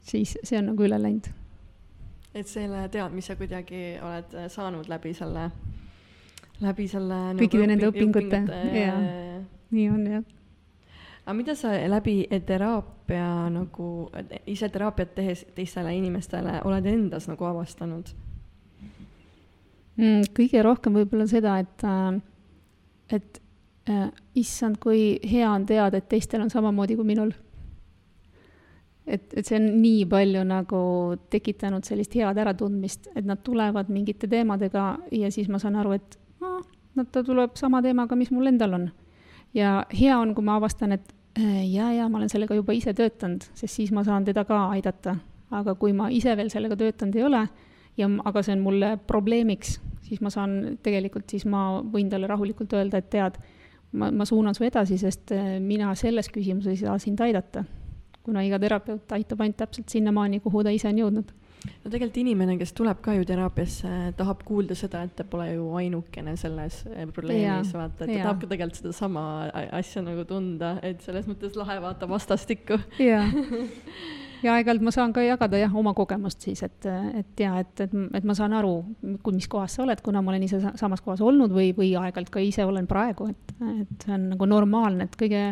siis 0.00 0.38
see 0.44 0.58
on 0.58 0.72
nagu 0.72 0.86
üle 0.86 0.98
läinud. 1.02 1.28
et 2.34 2.46
selle 2.46 2.88
teadmise 2.88 3.36
kuidagi 3.36 3.98
oled 4.02 4.34
saanud 4.52 4.88
läbi 4.88 5.14
selle, 5.14 5.50
läbi 6.60 6.88
selle 6.88 7.20
nagu 7.32 7.40
kõikide 7.40 7.64
nagu 7.66 7.70
nende 7.72 7.88
õpingute, 7.90 8.42
jaa, 8.78 8.98
nii 9.70 9.88
on 9.90 10.06
jah. 10.12 10.28
aga 11.24 11.36
mida 11.38 11.54
sa 11.58 11.72
läbi 11.88 12.20
teraapia 12.46 13.48
nagu, 13.54 13.88
ise 14.46 14.68
teraapiat 14.68 15.14
tehes 15.14 15.46
teistele 15.54 15.96
inimestele 15.96 16.60
oled 16.64 16.86
endas 16.86 17.28
nagu 17.30 17.50
avastanud 17.50 18.14
mm,? 19.96 20.30
kõige 20.36 20.62
rohkem 20.62 21.00
võib-olla 21.00 21.26
seda, 21.30 21.58
et, 21.64 21.86
äh, 21.86 22.22
et 23.18 23.42
Äh, 23.42 23.47
issand, 24.38 24.78
kui 24.82 25.18
hea 25.30 25.50
on 25.50 25.66
teada, 25.66 25.98
et 25.98 26.08
teistel 26.08 26.42
on 26.44 26.50
samamoodi 26.50 26.96
kui 26.96 27.06
minul. 27.08 27.32
et, 29.08 29.24
et 29.40 29.46
see 29.46 29.56
on 29.56 29.68
nii 29.80 30.04
palju 30.04 30.42
nagu 30.44 30.80
tekitanud 31.32 31.86
sellist 31.88 32.12
head 32.18 32.36
äratundmist, 32.38 33.08
et 33.16 33.24
nad 33.24 33.40
tulevad 33.44 33.88
mingite 33.88 34.28
teemadega 34.28 34.98
ja 35.16 35.30
siis 35.32 35.48
ma 35.48 35.58
saan 35.58 35.78
aru, 35.80 35.94
et 35.96 36.18
no 36.98 37.06
ta 37.12 37.22
tuleb 37.24 37.56
sama 37.56 37.80
teemaga, 37.82 38.16
mis 38.18 38.30
mul 38.34 38.50
endal 38.50 38.76
on. 38.76 38.90
ja 39.54 39.78
hea 40.00 40.18
on, 40.18 40.34
kui 40.34 40.44
ma 40.44 40.58
avastan, 40.60 40.92
et 40.92 41.14
äh, 41.38 41.64
jaa, 41.70 41.92
jaa, 41.96 42.08
ma 42.08 42.20
olen 42.20 42.28
sellega 42.28 42.58
juba 42.58 42.76
ise 42.76 42.94
töötanud, 42.94 43.46
sest 43.54 43.80
siis 43.80 43.92
ma 43.96 44.04
saan 44.04 44.28
teda 44.28 44.44
ka 44.44 44.66
aidata. 44.74 45.16
aga 45.50 45.74
kui 45.80 45.94
ma 45.96 46.10
ise 46.12 46.36
veel 46.36 46.50
sellega 46.52 46.76
töötanud 46.76 47.16
ei 47.16 47.24
ole 47.24 47.46
ja, 47.96 48.08
aga 48.28 48.42
see 48.44 48.56
on 48.56 48.64
mulle 48.64 48.96
probleemiks, 49.08 49.78
siis 50.04 50.20
ma 50.20 50.30
saan 50.32 50.78
tegelikult, 50.84 51.28
siis 51.30 51.46
ma 51.48 51.80
võin 51.80 52.10
talle 52.12 52.28
rahulikult 52.28 52.74
öelda, 52.76 53.00
et 53.00 53.08
tead 53.10 53.38
ma, 53.92 54.10
ma 54.10 54.26
suunan 54.28 54.56
su 54.56 54.66
edasi, 54.66 54.98
sest 55.00 55.32
äh, 55.36 55.56
mina 55.62 55.94
selles 55.98 56.30
küsimuses 56.32 56.74
ei 56.74 56.80
saa 56.84 56.98
sind 57.02 57.20
aidata. 57.24 57.64
kuna 58.28 58.42
iga 58.44 58.58
terapeut 58.60 59.12
aitab 59.16 59.40
ainult 59.40 59.56
täpselt 59.56 59.88
sinnamaani, 59.88 60.42
kuhu 60.44 60.60
ta 60.60 60.72
ise 60.74 60.90
on 60.90 60.98
jõudnud. 61.00 61.30
no 61.84 61.90
tegelikult 61.90 62.20
inimene, 62.20 62.58
kes 62.60 62.74
tuleb 62.76 63.00
ka 63.02 63.14
ju 63.16 63.24
teraapiasse, 63.24 64.12
tahab 64.18 64.44
kuulda 64.44 64.76
seda, 64.78 65.02
et 65.08 65.16
ta 65.16 65.24
pole 65.24 65.48
ju 65.54 65.70
ainukene 65.80 66.36
selles 66.36 66.82
äh, 66.92 67.08
probleemis, 67.08 67.72
vaata, 67.74 68.04
et 68.04 68.12
ta 68.12 68.22
tahab 68.26 68.44
ka 68.44 68.52
tegelikult 68.52 68.82
sedasama 68.82 69.24
asja 69.80 70.04
nagu 70.04 70.28
tunda, 70.28 70.76
et 70.82 71.00
selles 71.02 71.26
mõttes 71.30 71.56
lahe 71.58 71.80
vaata 71.82 72.10
vastastikku. 72.10 72.80
jaa 73.00 73.24
ja 74.42 74.54
aeg-ajalt 74.54 74.84
ma 74.84 74.92
saan 74.94 75.12
ka 75.16 75.22
jagada 75.24 75.60
jah, 75.60 75.74
oma 75.76 75.94
kogemust 75.96 76.44
siis, 76.44 76.62
et, 76.66 76.86
et 77.20 77.42
jaa, 77.42 77.58
et, 77.62 77.72
et, 77.84 77.96
et 78.18 78.28
ma 78.28 78.36
saan 78.38 78.54
aru, 78.58 78.74
kui, 79.22 79.34
mis 79.36 79.48
kohas 79.50 79.78
sa 79.78 79.84
oled, 79.84 80.02
kuna 80.04 80.22
ma 80.22 80.32
olen 80.32 80.46
ise 80.46 80.60
samas 80.80 81.02
kohas 81.04 81.22
olnud 81.24 81.52
või, 81.54 81.72
või 81.76 81.92
aeg-ajalt 81.98 82.32
ka 82.34 82.42
ise 82.44 82.66
olen 82.68 82.88
praegu, 82.90 83.30
et, 83.32 83.54
et 83.82 84.06
see 84.06 84.14
on 84.14 84.30
nagu 84.34 84.48
normaalne, 84.50 85.08
et 85.08 85.18
kõige 85.18 85.42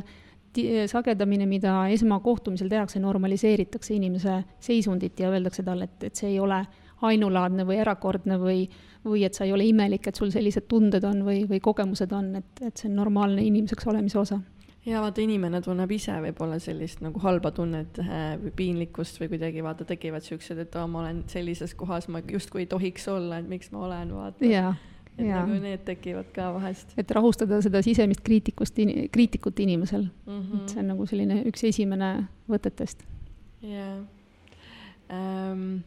sagedamini, 0.89 1.45
mida 1.49 1.83
esmakohtumisel 1.93 2.71
tehakse, 2.73 3.01
normaliseeritakse 3.03 3.95
inimese 3.95 4.39
seisundit 4.63 5.21
ja 5.21 5.29
öeldakse 5.29 5.65
talle, 5.67 5.91
et, 5.91 6.09
et 6.09 6.17
see 6.17 6.31
ei 6.33 6.41
ole 6.41 6.63
ainulaadne 7.05 7.67
või 7.69 7.77
erakordne 7.83 8.39
või, 8.41 8.63
või 9.05 9.27
et 9.27 9.37
sa 9.37 9.45
ei 9.45 9.53
ole 9.53 9.67
imelik, 9.69 10.09
et 10.09 10.17
sul 10.17 10.33
sellised 10.33 10.65
tunded 10.71 11.05
on 11.05 11.21
või, 11.27 11.43
või 11.51 11.61
kogemused 11.61 12.13
on, 12.17 12.31
et, 12.41 12.63
et 12.65 12.77
see 12.77 12.89
on 12.89 12.97
normaalne 13.03 13.45
inimeseks 13.45 13.91
olemise 13.93 14.19
osa 14.23 14.41
ja 14.87 15.03
vaata, 15.03 15.23
inimene 15.25 15.61
tunneb 15.65 15.93
ise 15.97 16.17
võib-olla 16.25 16.59
sellist 16.63 17.03
nagu 17.05 17.21
halba 17.25 17.53
tunnet 17.55 18.01
äh, 18.03 18.35
või 18.41 18.53
piinlikkust 18.61 19.21
või 19.23 19.31
kuidagi 19.35 19.65
vaata, 19.67 19.87
tekivad 19.89 20.27
siuksed, 20.27 20.61
et 20.63 20.77
aa, 20.79 20.87
ma 20.91 21.05
olen 21.05 21.25
sellises 21.31 21.75
kohas, 21.79 22.09
ma 22.13 22.23
justkui 22.31 22.65
ei 22.65 22.71
tohiks 22.71 23.09
olla, 23.13 23.41
et 23.43 23.49
miks 23.51 23.73
ma 23.75 23.85
olen, 23.89 24.15
vaata. 24.17 24.45
et 25.17 25.25
ja. 25.27 25.43
nagu 25.43 25.61
need 25.63 25.85
tekivad 25.87 26.33
ka 26.37 26.51
vahest. 26.57 26.93
et 26.97 27.11
rahustada 27.11 27.61
seda 27.65 27.83
sisemist 27.83 28.25
kriitikust, 28.27 28.79
kriitikut 29.13 29.61
inimesel 29.65 30.09
mm. 30.27 30.43
-hmm. 30.43 30.63
et 30.63 30.75
see 30.75 30.83
on 30.85 30.93
nagu 30.95 31.07
selline 31.07 31.43
üks 31.51 31.65
esimene 31.65 32.13
võtetest. 32.51 33.07
jaa 33.63 34.05
um, 35.11 35.83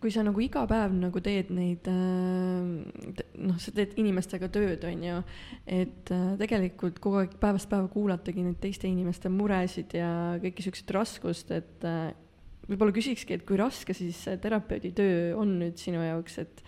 kui 0.00 0.12
sa 0.12 0.22
nagu 0.24 0.40
iga 0.44 0.62
päev 0.68 0.92
nagu 0.96 1.20
teed 1.24 1.50
neid 1.56 1.86
äh, 1.88 3.20
noh, 3.40 3.58
sa 3.60 3.72
teed 3.76 3.94
inimestega 4.00 4.50
tööd, 4.52 4.84
on 4.88 5.04
ju, 5.06 5.20
et 5.68 6.12
äh, 6.12 6.26
tegelikult 6.40 7.00
kogu 7.02 7.22
aeg 7.22 7.36
päevast 7.40 7.68
päeva 7.70 7.88
kuulatagi 7.92 8.44
neid 8.44 8.58
teiste 8.60 8.88
inimeste 8.90 9.32
muresid 9.32 9.96
ja 9.96 10.10
kõiki 10.42 10.66
siukseid 10.66 10.92
raskust, 10.96 11.52
et 11.56 11.86
äh, 11.88 12.10
võib-olla 12.68 12.96
küsikski, 12.96 13.38
et 13.38 13.46
kui 13.48 13.60
raske 13.60 13.96
siis 13.96 14.20
terapeudi 14.42 14.92
töö 14.96 15.32
on 15.40 15.56
nüüd 15.62 15.80
sinu 15.80 16.04
jaoks, 16.04 16.38
et 16.44 16.62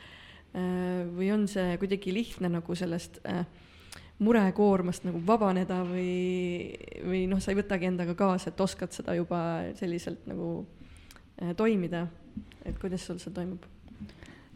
või 0.53 1.31
on 1.33 1.47
see 1.49 1.79
kuidagi 1.81 2.13
lihtne 2.13 2.51
nagu 2.53 2.75
sellest 2.77 3.23
murekoormast 4.21 5.07
nagu 5.07 5.23
vabaneda 5.25 5.79
või, 5.89 6.75
või 7.07 7.23
noh, 7.31 7.41
sa 7.41 7.55
ei 7.55 7.57
võtagi 7.57 7.89
endaga 7.89 8.13
kaasa, 8.19 8.51
et 8.51 8.61
oskad 8.61 8.93
seda 8.93 9.15
juba 9.17 9.39
selliselt 9.79 10.27
nagu 10.29 10.51
toimida, 11.57 12.03
et 12.65 12.79
kuidas 12.81 13.07
sul 13.07 13.21
see 13.23 13.33
toimub? 13.35 13.65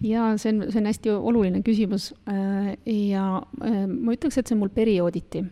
jaa, 0.05 0.35
see 0.37 0.53
on, 0.53 0.65
see 0.71 0.81
on 0.81 0.89
hästi 0.91 1.13
oluline 1.15 1.63
küsimus 1.65 2.11
äh, 2.29 2.75
ja 2.87 3.27
äh, 3.65 3.85
ma 3.89 4.17
ütleks, 4.17 4.39
et 4.39 4.49
see 4.49 4.57
on 4.57 4.65
mul 4.65 4.73
periooditi. 4.75 5.45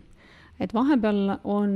et 0.59 0.73
vahepeal 0.73 1.39
on, 1.43 1.71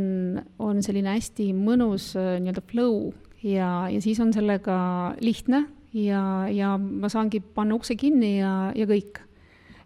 on 0.59 0.83
selline 0.83 1.15
hästi 1.17 1.49
mõnus 1.57 2.13
äh, 2.19 2.37
nii-öelda 2.39 2.63
flow 2.69 3.09
ja, 3.43 3.89
ja 3.91 4.01
siis 4.01 4.19
on 4.23 4.33
sellega 4.35 5.15
lihtne 5.21 5.65
ja, 5.93 6.21
ja 6.53 6.77
ma 6.77 7.09
saangi 7.09 7.41
panna 7.41 7.75
ukse 7.79 7.97
kinni 7.99 8.37
ja, 8.37 8.71
ja 8.75 8.87
kõik 8.89 9.23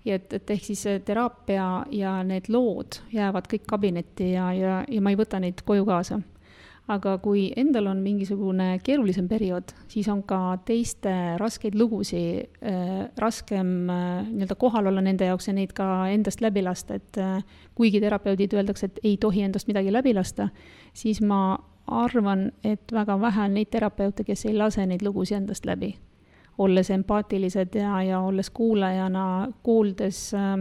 ja 0.04 0.19
et, 0.19 0.34
et 0.36 0.52
ehk 0.52 0.67
siis 0.67 0.84
teraapia 1.08 1.86
ja 1.95 2.17
need 2.28 2.49
lood 2.52 2.99
jäävad 3.15 3.47
kõik 3.52 3.65
kabinetti 3.69 4.34
ja, 4.34 4.52
ja, 4.54 4.78
ja 4.84 5.02
ma 5.02 5.13
ei 5.13 5.19
võta 5.19 5.39
neid 5.39 5.63
koju 5.65 5.88
kaasa. 5.88 6.19
Aga 6.91 7.15
kui 7.24 7.46
endal 7.56 7.88
on 7.88 8.02
mingisugune 8.04 8.80
keerulisem 8.84 9.28
periood, 9.32 9.72
siis 9.88 10.08
on 10.12 10.24
ka 10.28 10.58
teiste 10.67 11.13
raskeid 11.39 11.78
lugusid 11.80 12.60
äh, 12.60 13.06
raskem 13.17 13.89
äh, 13.89 14.26
nii-öelda 14.28 14.58
kohal 14.60 14.91
olla 14.91 15.02
nende 15.02 15.30
jaoks 15.30 15.48
ja 15.48 15.56
neid 15.56 15.72
ka 15.78 16.10
endast 16.12 16.43
läbi 16.43 16.63
lasta, 16.65 17.00
et 17.00 17.19
äh, 17.22 17.38
kuigi 17.76 18.02
terapeudid 18.04 18.56
öeldakse, 18.58 18.91
et 18.91 19.00
ei 19.04 19.17
tohi 19.17 19.46
endast 19.48 19.72
midagi 19.72 19.93
läbi 19.96 20.13
lasta, 20.13 20.50
siis 20.93 21.22
ma 21.22 21.58
arvan, 21.88 22.50
et 22.63 22.91
väga 22.91 23.19
vähe 23.19 23.48
on 23.48 23.56
neid 23.60 23.72
terapeute, 23.72 24.24
kes 24.28 24.46
ei 24.46 24.58
lase 24.58 24.86
neid 24.88 25.04
lugusid 25.04 25.39
endast 25.43 25.65
läbi 25.65 25.96
olles 26.58 26.89
empaatilised 26.93 27.76
ja, 27.80 28.04
ja 28.06 28.19
olles 28.22 28.50
kuulajana, 28.54 29.48
kuuldes 29.63 30.34
äh, 30.38 30.60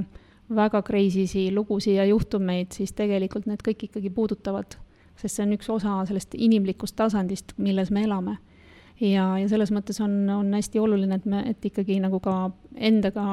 väga 0.54 0.82
crazy'si 0.82 1.50
lugusid 1.54 1.98
ja 1.98 2.04
juhtumeid, 2.04 2.72
siis 2.72 2.92
tegelikult 2.96 3.46
need 3.46 3.62
kõik 3.66 3.88
ikkagi 3.88 4.10
puudutavad. 4.10 4.78
Sest 5.22 5.38
see 5.38 5.46
on 5.46 5.54
üks 5.56 5.70
osa 5.72 6.00
sellest 6.08 6.34
inimlikust 6.38 6.96
tasandist, 6.98 7.54
milles 7.56 7.90
me 7.94 8.04
elame. 8.06 8.36
ja, 9.00 9.24
ja 9.38 9.48
selles 9.48 9.72
mõttes 9.74 9.98
on, 10.04 10.14
on 10.30 10.52
hästi 10.54 10.78
oluline, 10.78 11.18
et 11.18 11.24
me, 11.26 11.42
et 11.50 11.64
ikkagi 11.64 11.98
nagu 12.02 12.20
ka 12.22 12.50
endaga 12.76 13.24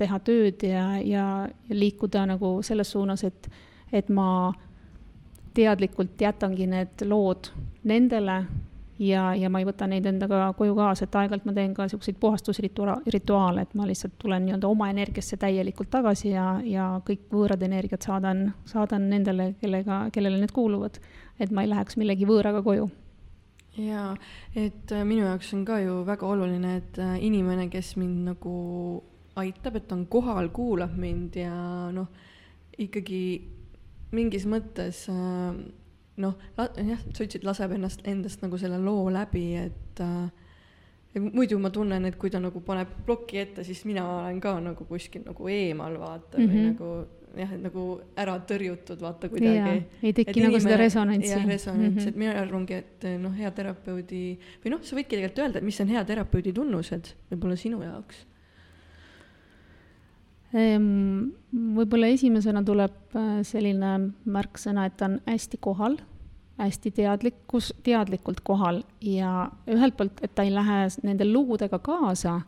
teha 0.00 0.18
tööd 0.24 0.62
ja, 0.64 0.86
ja, 1.04 1.26
ja 1.68 1.76
liikuda 1.76 2.26
nagu 2.30 2.58
selles 2.66 2.92
suunas, 2.92 3.24
et, 3.24 3.50
et 3.92 4.08
ma 4.08 4.52
teadlikult 5.54 6.20
jätangi 6.20 6.66
need 6.70 7.06
lood 7.10 7.50
nendele 7.84 8.44
ja, 9.00 9.30
ja 9.34 9.50
ma 9.50 9.60
ei 9.60 9.66
võta 9.68 9.88
neid 9.88 10.06
endaga 10.06 10.50
koju 10.56 10.74
kaasa, 10.76 11.06
et 11.06 11.16
aeg-ajalt 11.16 11.46
ma 11.48 11.54
teen 11.56 11.72
ka 11.74 11.86
niisuguseid 11.86 12.18
puhastusrituaale, 12.20 13.64
et 13.64 13.74
ma 13.78 13.88
lihtsalt 13.88 14.16
tulen 14.20 14.44
nii-öelda 14.46 14.68
oma 14.68 14.90
energiasse 14.92 15.38
täielikult 15.40 15.90
tagasi 15.92 16.34
ja, 16.34 16.46
ja 16.64 16.90
kõik 17.06 17.26
võõrad 17.32 17.64
energiat 17.66 18.04
saadan, 18.06 18.50
saadan 18.68 19.08
nendele, 19.10 19.54
kellega, 19.60 20.02
kellele 20.12 20.40
need 20.42 20.52
kuuluvad. 20.56 21.00
Et 21.40 21.50
ma 21.50 21.64
ei 21.64 21.72
läheks 21.72 21.96
millegi 22.00 22.28
võõraga 22.28 22.62
koju 22.62 22.90
jaa, 23.78 24.14
et 24.58 24.92
äh, 24.92 25.04
minu 25.06 25.24
jaoks 25.24 25.52
on 25.54 25.64
ka 25.68 25.78
ju 25.82 26.00
väga 26.06 26.26
oluline, 26.26 26.76
et 26.80 26.98
äh, 26.98 27.16
inimene, 27.26 27.68
kes 27.72 27.94
mind 28.00 28.26
nagu 28.32 28.54
aitab, 29.40 29.78
et 29.78 29.88
ta 29.88 29.96
on 29.96 30.06
kohal, 30.10 30.50
kuulab 30.54 30.96
mind 30.98 31.38
ja 31.38 31.54
noh, 31.94 32.10
ikkagi 32.80 33.22
mingis 34.16 34.46
mõttes 34.50 35.04
äh, 35.12 35.54
noh, 36.20 36.36
jah, 36.58 37.00
sa 37.14 37.24
ütlesid, 37.24 37.46
laseb 37.46 37.74
ennast, 37.76 38.04
endast 38.08 38.44
nagu 38.44 38.58
selle 38.60 38.80
loo 38.82 39.08
läbi, 39.12 39.46
et 39.60 40.02
äh, 40.04 40.28
muidu 41.20 41.58
ma 41.62 41.72
tunnen, 41.74 42.06
et 42.06 42.18
kui 42.20 42.30
ta 42.30 42.40
nagu 42.42 42.62
paneb 42.66 42.90
ploki 43.06 43.40
ette, 43.42 43.64
siis 43.66 43.82
mina 43.88 44.04
olen 44.18 44.42
ka 44.42 44.56
nagu 44.62 44.86
kuskil 44.86 45.24
nagu 45.26 45.48
eemal, 45.50 45.96
vaata 45.98 46.38
mm, 46.38 46.44
-hmm. 46.44 46.50
või 46.50 46.60
mhm. 46.60 46.70
nagu 46.74 47.19
jah, 47.36 47.52
et 47.56 47.62
nagu 47.62 47.84
ära 48.18 48.36
tõrjutud, 48.48 49.00
vaata 49.02 49.30
kuidagi. 49.32 49.84
ei 50.02 50.14
teki 50.16 50.46
nagu 50.46 50.60
seda 50.62 50.80
resonantsi. 50.80 51.30
jah, 51.32 51.46
resonantsi 51.46 51.90
mm, 51.90 51.98
-hmm. 51.98 52.08
et 52.08 52.16
mina 52.24 52.34
arvangi, 52.40 52.80
et 52.80 53.06
noh, 53.20 53.36
hea 53.36 53.50
terapeudi 53.54 54.24
või 54.64 54.74
noh, 54.74 54.82
sa 54.82 54.98
võidki 54.98 55.16
tegelikult 55.16 55.44
öelda, 55.44 55.58
et 55.58 55.68
mis 55.70 55.80
on 55.80 55.94
hea 55.94 56.04
terapeudi 56.04 56.52
tunnused 56.56 57.14
võib-olla 57.30 57.56
sinu 57.60 57.82
jaoks 57.84 58.26
võib-olla 60.50 62.08
esimesena 62.10 62.64
tuleb 62.66 63.14
äh, 63.14 63.26
selline 63.46 63.90
märksõna, 64.26 64.88
et 64.88 64.96
ta 64.98 65.06
on 65.06 65.20
hästi 65.28 65.60
kohal 65.62 66.00
hästi 66.60 66.90
teadlikkus, 66.90 67.74
teadlikult 67.82 68.40
kohal 68.44 68.82
ja 69.00 69.50
ühelt 69.70 69.96
poolt, 69.96 70.20
et 70.22 70.34
ta 70.34 70.44
ei 70.44 70.52
lähe 70.54 70.82
nende 71.06 71.24
lugudega 71.28 71.78
kaasa, 71.80 72.40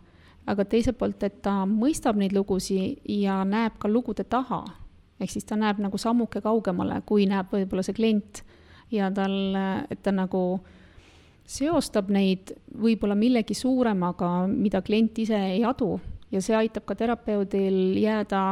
aga 0.47 0.65
teiselt 0.65 0.99
poolt, 0.99 1.23
et 1.23 1.41
ta 1.43 1.63
mõistab 1.69 2.19
neid 2.19 2.35
lugusid 2.35 3.03
ja 3.09 3.43
näeb 3.49 3.79
ka 3.79 3.91
lugude 3.91 4.25
taha. 4.25 4.65
ehk 5.23 5.31
siis 5.31 5.45
ta 5.47 5.55
näeb 5.57 5.79
nagu 5.79 5.99
sammuke 5.99 6.41
kaugemale, 6.43 6.97
kui 7.07 7.29
näeb 7.31 7.53
võib-olla 7.53 7.85
see 7.87 7.95
klient. 7.95 8.43
Ja 8.91 9.11
tal, 9.15 9.55
et 9.91 10.03
ta 10.03 10.11
nagu 10.13 10.61
seostab 11.47 12.11
neid 12.11 12.51
võib-olla 12.75 13.15
millegi 13.15 13.55
suuremaga, 13.55 14.47
mida 14.49 14.83
klient 14.83 15.19
ise 15.19 15.39
ei 15.55 15.63
adu. 15.65 16.01
Ja 16.33 16.43
see 16.43 16.57
aitab 16.57 16.85
ka 16.89 16.97
terapeudil 16.99 17.97
jääda 18.03 18.43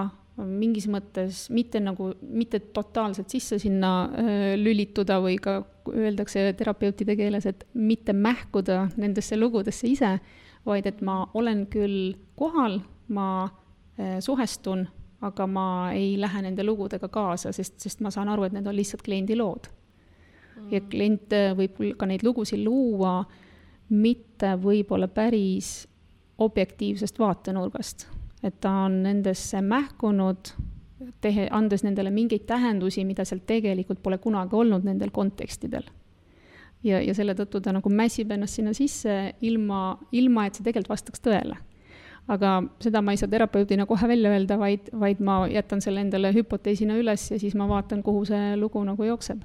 mingis 0.46 0.87
mõttes 0.90 1.46
mitte 1.53 1.81
nagu, 1.83 2.12
mitte 2.22 2.61
totaalselt 2.74 3.33
sisse 3.33 3.59
sinna 3.61 3.90
öö, 4.09 4.55
lülituda 4.61 5.18
või 5.22 5.37
ka 5.42 5.61
öeldakse 5.90 6.44
terapeutide 6.59 7.16
keeles, 7.18 7.46
et 7.50 7.66
mitte 7.74 8.14
mähkuda 8.16 8.87
nendesse 9.00 9.37
lugudesse 9.37 9.88
ise, 9.90 10.14
vaid 10.66 10.87
et 10.87 11.01
ma 11.01 11.23
olen 11.35 11.66
küll 11.73 12.14
kohal, 12.37 12.81
ma 13.09 13.49
öö, 13.99 14.20
suhestun, 14.20 14.87
aga 15.20 15.46
ma 15.46 15.92
ei 15.92 16.14
lähe 16.20 16.42
nende 16.42 16.64
lugudega 16.64 17.09
kaasa, 17.09 17.53
sest, 17.53 17.79
sest 17.81 18.01
ma 18.01 18.11
saan 18.11 18.29
aru, 18.29 18.46
et 18.49 18.57
need 18.57 18.66
on 18.66 18.77
lihtsalt 18.77 19.03
kliendi 19.05 19.37
lood. 19.37 19.68
Mm.. 20.57 20.73
ja 20.73 20.81
klient 20.81 21.37
võib 21.57 21.79
ka 21.96 22.07
neid 22.09 22.25
lugusid 22.27 22.61
luua 22.64 23.20
mitte 23.90 24.55
võib-olla 24.62 25.09
päris 25.09 25.88
objektiivsest 26.38 27.18
vaatenurgast. 27.18 28.07
Et 28.42 28.61
ta 28.61 28.70
on 28.87 29.03
nendesse 29.03 29.61
mähkunud, 29.61 30.53
tehe, 31.20 31.49
andes 31.53 31.85
nendele 31.85 32.12
mingeid 32.14 32.46
tähendusi, 32.49 33.05
mida 33.05 33.25
seal 33.29 33.42
tegelikult 33.46 34.01
pole 34.03 34.18
kunagi 34.18 34.57
olnud 34.57 34.87
nendel 34.87 35.12
kontekstidel. 35.12 35.85
Ja, 36.85 37.01
ja 37.01 37.14
selle 37.16 37.35
tõttu 37.38 37.61
ta 37.62 37.75
nagu 37.77 37.93
mässib 37.93 38.31
ennast 38.35 38.59
sinna 38.59 38.75
sisse 38.77 39.35
ilma, 39.40 39.99
ilma 40.12 40.47
et 40.47 40.59
see 40.59 40.66
tegelikult 40.66 40.97
vastaks 40.97 41.23
tõele. 41.25 41.59
aga 42.31 42.61
seda 42.79 43.01
ma 43.03 43.12
ei 43.12 43.19
saa 43.19 43.31
terapeudina 43.31 43.87
kohe 43.90 44.07
välja 44.09 44.31
öelda, 44.31 44.59
vaid, 44.59 44.90
vaid 44.93 45.21
ma 45.21 45.47
jätan 45.51 45.81
selle 45.83 46.05
endale 46.05 46.31
hüpoteesina 46.35 46.99
üles 47.01 47.31
ja 47.31 47.38
siis 47.40 47.57
ma 47.59 47.66
vaatan, 47.69 48.03
kuhu 48.07 48.25
see 48.29 48.57
lugu 48.57 48.85
nagu 48.85 49.05
jookseb 49.05 49.43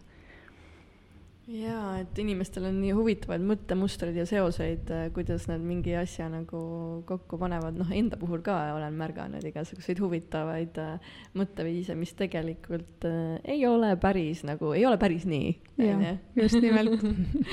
jaa, 1.46 2.00
et 2.02 2.20
inimestel 2.22 2.66
on 2.70 2.78
nii 2.82 2.94
huvitavaid 2.98 3.44
mõttemustreid 3.46 4.18
ja 4.18 4.26
seoseid, 4.30 4.90
äh, 4.94 5.04
kuidas 5.14 5.46
nad 5.50 5.62
mingi 5.62 5.94
asja 5.98 6.28
nagu 6.32 6.62
kokku 7.06 7.38
panevad, 7.42 7.78
noh, 7.78 7.92
enda 7.94 8.18
puhul 8.22 8.42
ka 8.46 8.56
olen 8.74 8.98
märganud 8.98 9.46
igasuguseid 9.46 10.02
huvitavaid 10.02 10.80
äh, 10.82 11.12
mõtteviise, 11.38 11.98
mis 12.00 12.16
tegelikult 12.18 13.06
äh, 13.10 13.38
ei 13.56 13.62
ole 13.70 13.94
päris 14.02 14.42
nagu, 14.48 14.74
ei 14.78 14.88
ole 14.90 14.98
päris 15.02 15.28
nii. 15.30 15.54
jah, 15.84 16.18
just 16.42 16.58
nimelt 16.64 17.06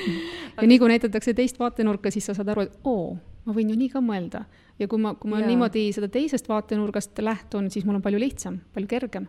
ja 0.63 0.71
nii 0.71 0.81
kui 0.81 0.95
näidatakse 0.95 1.37
teist 1.37 1.61
vaatenurka, 1.61 2.15
siis 2.15 2.31
sa 2.31 2.37
saad 2.39 2.55
aru, 2.55 2.67
et 2.69 2.89
oo, 2.89 3.13
ma 3.45 3.57
võin 3.57 3.75
ju 3.75 3.77
nii 3.77 3.93
ka 3.93 4.01
mõelda. 4.05 4.47
ja 4.81 4.89
kui 4.89 5.05
ma, 5.05 5.15
kui 5.21 5.31
ma 5.31 5.45
ja. 5.45 5.53
niimoodi 5.53 5.91
seda 5.93 6.09
teisest 6.09 6.49
vaatenurgast 6.49 7.21
lähtun, 7.21 7.69
siis 7.71 7.85
mul 7.85 8.01
on 8.01 8.09
palju 8.09 8.25
lihtsam, 8.25 8.63
palju 8.73 8.89
kergem 8.97 9.29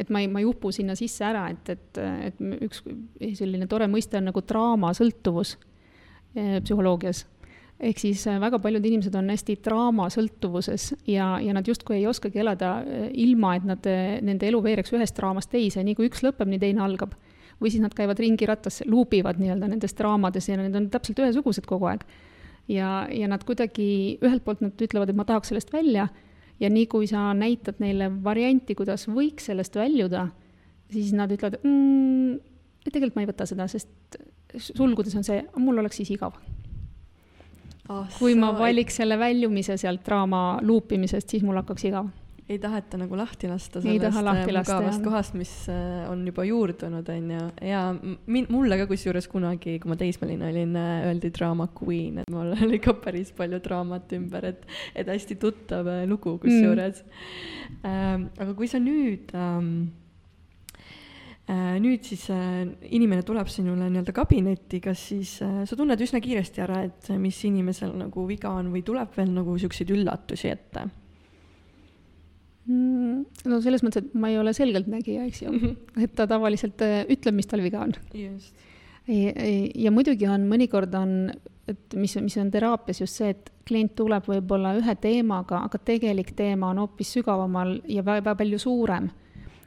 et 0.00 0.12
ma 0.12 0.22
ei, 0.22 0.28
ma 0.32 0.40
ei 0.40 0.48
upu 0.48 0.72
sinna 0.74 0.96
sisse 0.98 1.24
ära, 1.26 1.46
et, 1.52 1.74
et, 1.74 2.00
et 2.30 2.40
üks 2.66 2.82
selline 3.36 3.68
tore 3.70 3.88
mõiste 3.90 4.18
on 4.20 4.30
nagu 4.30 4.42
draamasõltuvus 4.52 5.56
eh, 6.34 6.56
psühholoogias. 6.64 7.26
ehk 7.80 8.00
siis 8.00 8.26
eh, 8.28 8.38
väga 8.40 8.60
paljud 8.62 8.86
inimesed 8.86 9.16
on 9.18 9.28
hästi 9.32 9.58
draamasõltuvuses 9.64 10.90
ja, 11.08 11.34
ja 11.42 11.56
nad 11.56 11.68
justkui 11.68 11.98
ei 11.98 12.06
oskagi 12.08 12.40
elada 12.40 12.78
eh, 12.84 13.10
ilma, 13.26 13.56
et 13.56 13.68
nad, 13.68 13.90
nende 14.30 14.48
elu 14.48 14.62
veereks 14.64 14.96
ühest 14.96 15.18
draamast 15.18 15.52
teise, 15.52 15.84
nii 15.84 15.98
kui 15.98 16.08
üks 16.08 16.24
lõpeb, 16.24 16.48
nii 16.48 16.62
teine 16.64 16.84
algab. 16.86 17.14
või 17.60 17.68
siis 17.68 17.82
nad 17.84 17.92
käivad 17.92 18.18
ringi 18.18 18.46
rattas, 18.48 18.80
luubivad 18.88 19.36
nii-öelda 19.36 19.68
nendes 19.68 19.92
draamades 19.94 20.48
ja 20.48 20.56
need 20.56 20.76
on 20.76 20.88
täpselt 20.88 21.18
ühesugused 21.20 21.68
kogu 21.68 21.90
aeg. 21.92 22.06
ja, 22.68 23.06
ja 23.12 23.28
nad 23.28 23.44
kuidagi, 23.44 24.18
ühelt 24.22 24.44
poolt 24.44 24.64
nad 24.64 24.80
ütlevad, 24.80 25.12
et 25.12 25.16
ma 25.16 25.28
tahaks 25.28 25.52
sellest 25.52 25.72
välja 25.72 26.08
ja 26.60 26.70
nii 26.70 26.86
kui 26.90 27.08
sa 27.10 27.30
näitad 27.36 27.80
neile 27.82 28.10
varianti, 28.24 28.76
kuidas 28.78 29.06
võiks 29.08 29.48
sellest 29.50 29.76
väljuda, 29.76 30.28
siis 30.92 31.12
nad 31.16 31.32
ütlevad 31.32 31.60
mm,, 31.62 32.38
et 32.84 32.92
tegelikult 32.92 33.18
ma 33.18 33.24
ei 33.24 33.30
võta 33.30 33.46
seda, 33.48 33.68
sest 33.70 34.20
sulgudes 34.70 35.14
on 35.16 35.26
see, 35.26 35.42
mul 35.62 35.80
oleks 35.82 36.00
siis 36.02 36.10
igav 36.16 36.36
oh,. 37.88 38.06
kui 38.18 38.34
ma 38.38 38.52
valiks 38.58 39.00
selle 39.00 39.18
väljumise 39.20 39.78
sealt 39.80 40.04
draama 40.06 40.58
luupimisest, 40.62 41.30
siis 41.30 41.46
mul 41.46 41.60
hakkaks 41.62 41.86
igav 41.90 42.10
ei 42.50 42.58
taheta 42.58 42.98
nagu 42.98 43.16
lahti 43.18 43.48
lasta 43.50 43.80
sellest 43.82 44.24
lahti 44.26 44.50
äh, 44.50 44.54
lasta, 44.56 44.78
mugavast 44.78 44.98
jah. 44.98 45.04
kohast, 45.06 45.36
mis 45.38 45.52
äh, 45.70 46.08
on 46.10 46.24
juba 46.26 46.44
juurdunud, 46.48 47.08
on 47.14 47.30
ju, 47.36 47.44
ja 47.68 47.82
min-, 48.26 48.48
mulle 48.50 48.78
ka 48.80 48.88
kusjuures 48.90 49.28
kunagi, 49.30 49.76
kui 49.82 49.92
ma 49.92 49.98
teismeline 50.00 50.48
olin, 50.48 50.74
äh, 50.78 51.06
öeldi 51.10 51.30
draama 51.36 51.68
queen, 51.76 52.20
et 52.22 52.34
mul 52.34 52.54
oli 52.56 52.80
ka 52.82 52.96
päris 52.98 53.30
palju 53.36 53.62
draamat 53.62 54.16
ümber, 54.18 54.50
et, 54.50 54.66
et 54.98 55.10
hästi 55.14 55.38
tuttav 55.40 55.88
lugu 56.10 56.36
kusjuures 56.42 57.04
mm. 57.06 57.80
ähm,. 57.86 58.28
aga 58.40 58.54
kui 58.58 58.70
sa 58.70 58.80
nüüd 58.82 59.30
ähm, 59.38 59.72
äh, 61.46 61.76
nüüd 61.82 62.06
siis 62.08 62.26
inimene 62.30 63.22
tuleb 63.26 63.50
sinule 63.52 63.86
nii-öelda 63.92 64.14
kabinetti, 64.16 64.82
kas 64.82 65.06
siis 65.12 65.36
sa 65.38 65.78
tunned 65.78 66.02
üsna 66.02 66.18
kiiresti 66.24 66.66
ära, 66.66 66.82
et 66.88 67.12
mis 67.22 67.38
inimesel 67.46 67.94
nagu 68.00 68.26
viga 68.26 68.56
on 68.58 68.72
või 68.74 68.82
tuleb 68.86 69.14
veel 69.14 69.30
nagu 69.38 69.54
siukseid 69.62 69.94
üllatusi 69.94 70.50
ette? 70.50 70.90
Mm, 72.68 73.22
no 73.48 73.58
selles 73.64 73.82
mõttes, 73.82 74.04
et 74.04 74.16
ma 74.20 74.28
ei 74.30 74.36
ole 74.38 74.52
selgeltnägija, 74.54 75.24
eks 75.30 75.44
ju, 75.46 75.52
et 76.04 76.12
ta 76.16 76.26
tavaliselt 76.30 76.82
äh, 76.84 77.00
ütleb, 77.10 77.38
mis 77.38 77.48
tal 77.50 77.62
viga 77.64 77.80
on. 77.86 77.94
just. 78.14 78.66
ja 79.10 79.90
muidugi 79.90 80.28
on, 80.30 80.44
mõnikord 80.46 80.92
on, 80.94 81.14
et 81.70 81.96
mis, 81.98 82.14
mis 82.20 82.36
on 82.38 82.50
teraapias 82.52 83.00
just 83.00 83.16
see, 83.18 83.32
et 83.32 83.48
klient 83.66 83.96
tuleb 83.98 84.28
võib-olla 84.28 84.74
ühe 84.78 84.94
teemaga, 85.02 85.64
aga 85.66 85.80
tegelik 85.82 86.34
teema 86.36 86.70
on 86.70 86.82
hoopis 86.84 87.14
sügavamal 87.16 87.78
ja 87.90 88.04
väga 88.06 88.36
palju 88.38 88.60
suurem. 88.60 89.10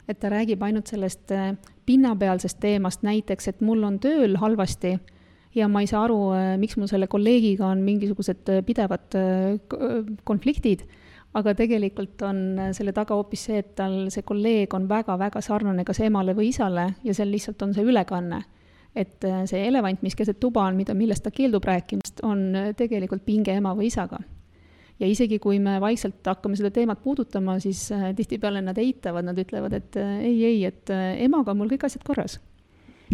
et 0.07 0.19
ta 0.19 0.29
räägib 0.29 0.63
ainult 0.63 0.87
sellest 0.91 1.31
äh, 1.31 1.55
pinnapealsest 1.87 2.59
teemast, 2.59 3.03
näiteks, 3.03 3.47
et 3.47 3.61
mul 3.61 3.83
on 3.83 3.99
tööl 4.03 4.37
halvasti 4.37 4.97
ja 5.55 5.67
ma 5.67 5.81
ei 5.83 5.87
saa 5.87 6.03
aru, 6.07 6.19
miks 6.61 6.77
mul 6.77 6.89
selle 6.91 7.07
kolleegiga 7.07 7.67
on 7.69 7.83
mingisugused 7.85 8.49
äh, 8.51 8.61
pidevad 8.65 9.17
äh, 9.17 9.57
konfliktid 10.27 10.85
aga 11.37 11.53
tegelikult 11.57 12.21
on 12.27 12.41
selle 12.75 12.93
taga 12.95 13.17
hoopis 13.17 13.47
see, 13.49 13.61
et 13.63 13.73
tal 13.77 13.95
see 14.13 14.25
kolleeg 14.25 14.73
on 14.77 14.85
väga-väga 14.89 15.41
sarnane 15.41 15.85
kas 15.87 16.03
emale 16.05 16.35
või 16.37 16.51
isale 16.51 16.91
ja 17.05 17.15
seal 17.15 17.31
lihtsalt 17.33 17.61
on 17.65 17.73
see 17.73 17.85
ülekanne. 17.85 18.43
et 18.95 19.25
äh, 19.25 19.41
see 19.49 19.63
elevant, 19.67 20.03
mis 20.05 20.13
keset 20.15 20.37
tuba 20.39 20.67
on, 20.67 20.75
mida, 20.77 20.93
millest 20.93 21.23
ta 21.25 21.31
keeldub 21.33 21.65
rääkimast, 21.65 22.21
on 22.23 22.55
äh, 22.55 22.71
tegelikult 22.77 23.25
pinge 23.25 23.55
ema 23.57 23.73
või 23.73 23.89
isaga. 23.89 24.19
ja 24.99 25.07
isegi, 25.09 25.39
kui 25.39 25.59
me 25.59 25.79
vaikselt 25.81 26.21
hakkame 26.25 26.55
seda 26.55 26.69
teemat 26.71 27.01
puudutama, 27.03 27.57
siis 27.59 27.87
äh, 27.91 28.11
tihtipeale 28.15 28.61
nad 28.61 28.77
eitavad, 28.77 29.25
nad 29.25 29.37
ütlevad, 29.37 29.73
et 29.73 29.97
ei, 29.97 30.37
ei, 30.45 30.65
et 30.65 30.93
emaga 31.17 31.51
on 31.51 31.63
mul 31.63 31.73
kõik 31.73 31.87
asjad 31.89 32.05
korras. 32.05 32.37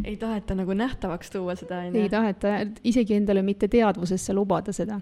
ei 0.03 0.17
taheta 0.17 0.55
nagu 0.59 0.75
nähtavaks 0.75 1.31
tuua 1.31 1.55
seda, 1.55 1.85
on 1.87 1.95
ju? 1.95 2.03
ei 2.03 2.11
taheta 2.11 2.59
isegi 2.83 3.15
endale 3.15 3.41
mitte 3.41 3.71
teadvusesse 3.71 4.35
lubada 4.35 4.75
seda 4.75 4.99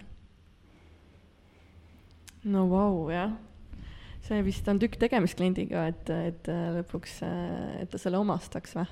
no 2.48 2.68
vau, 2.72 3.08
jah. 3.14 3.34
see 4.28 4.40
vist 4.46 4.68
on 4.68 4.80
tükk 4.82 4.98
tegemist 5.00 5.38
kliendiga, 5.40 5.88
et, 5.92 6.10
et 6.32 6.50
lõpuks, 6.80 7.20
et 7.84 7.92
ta 7.92 8.02
selle 8.02 8.20
omastaks 8.22 8.78
või? 8.78 8.88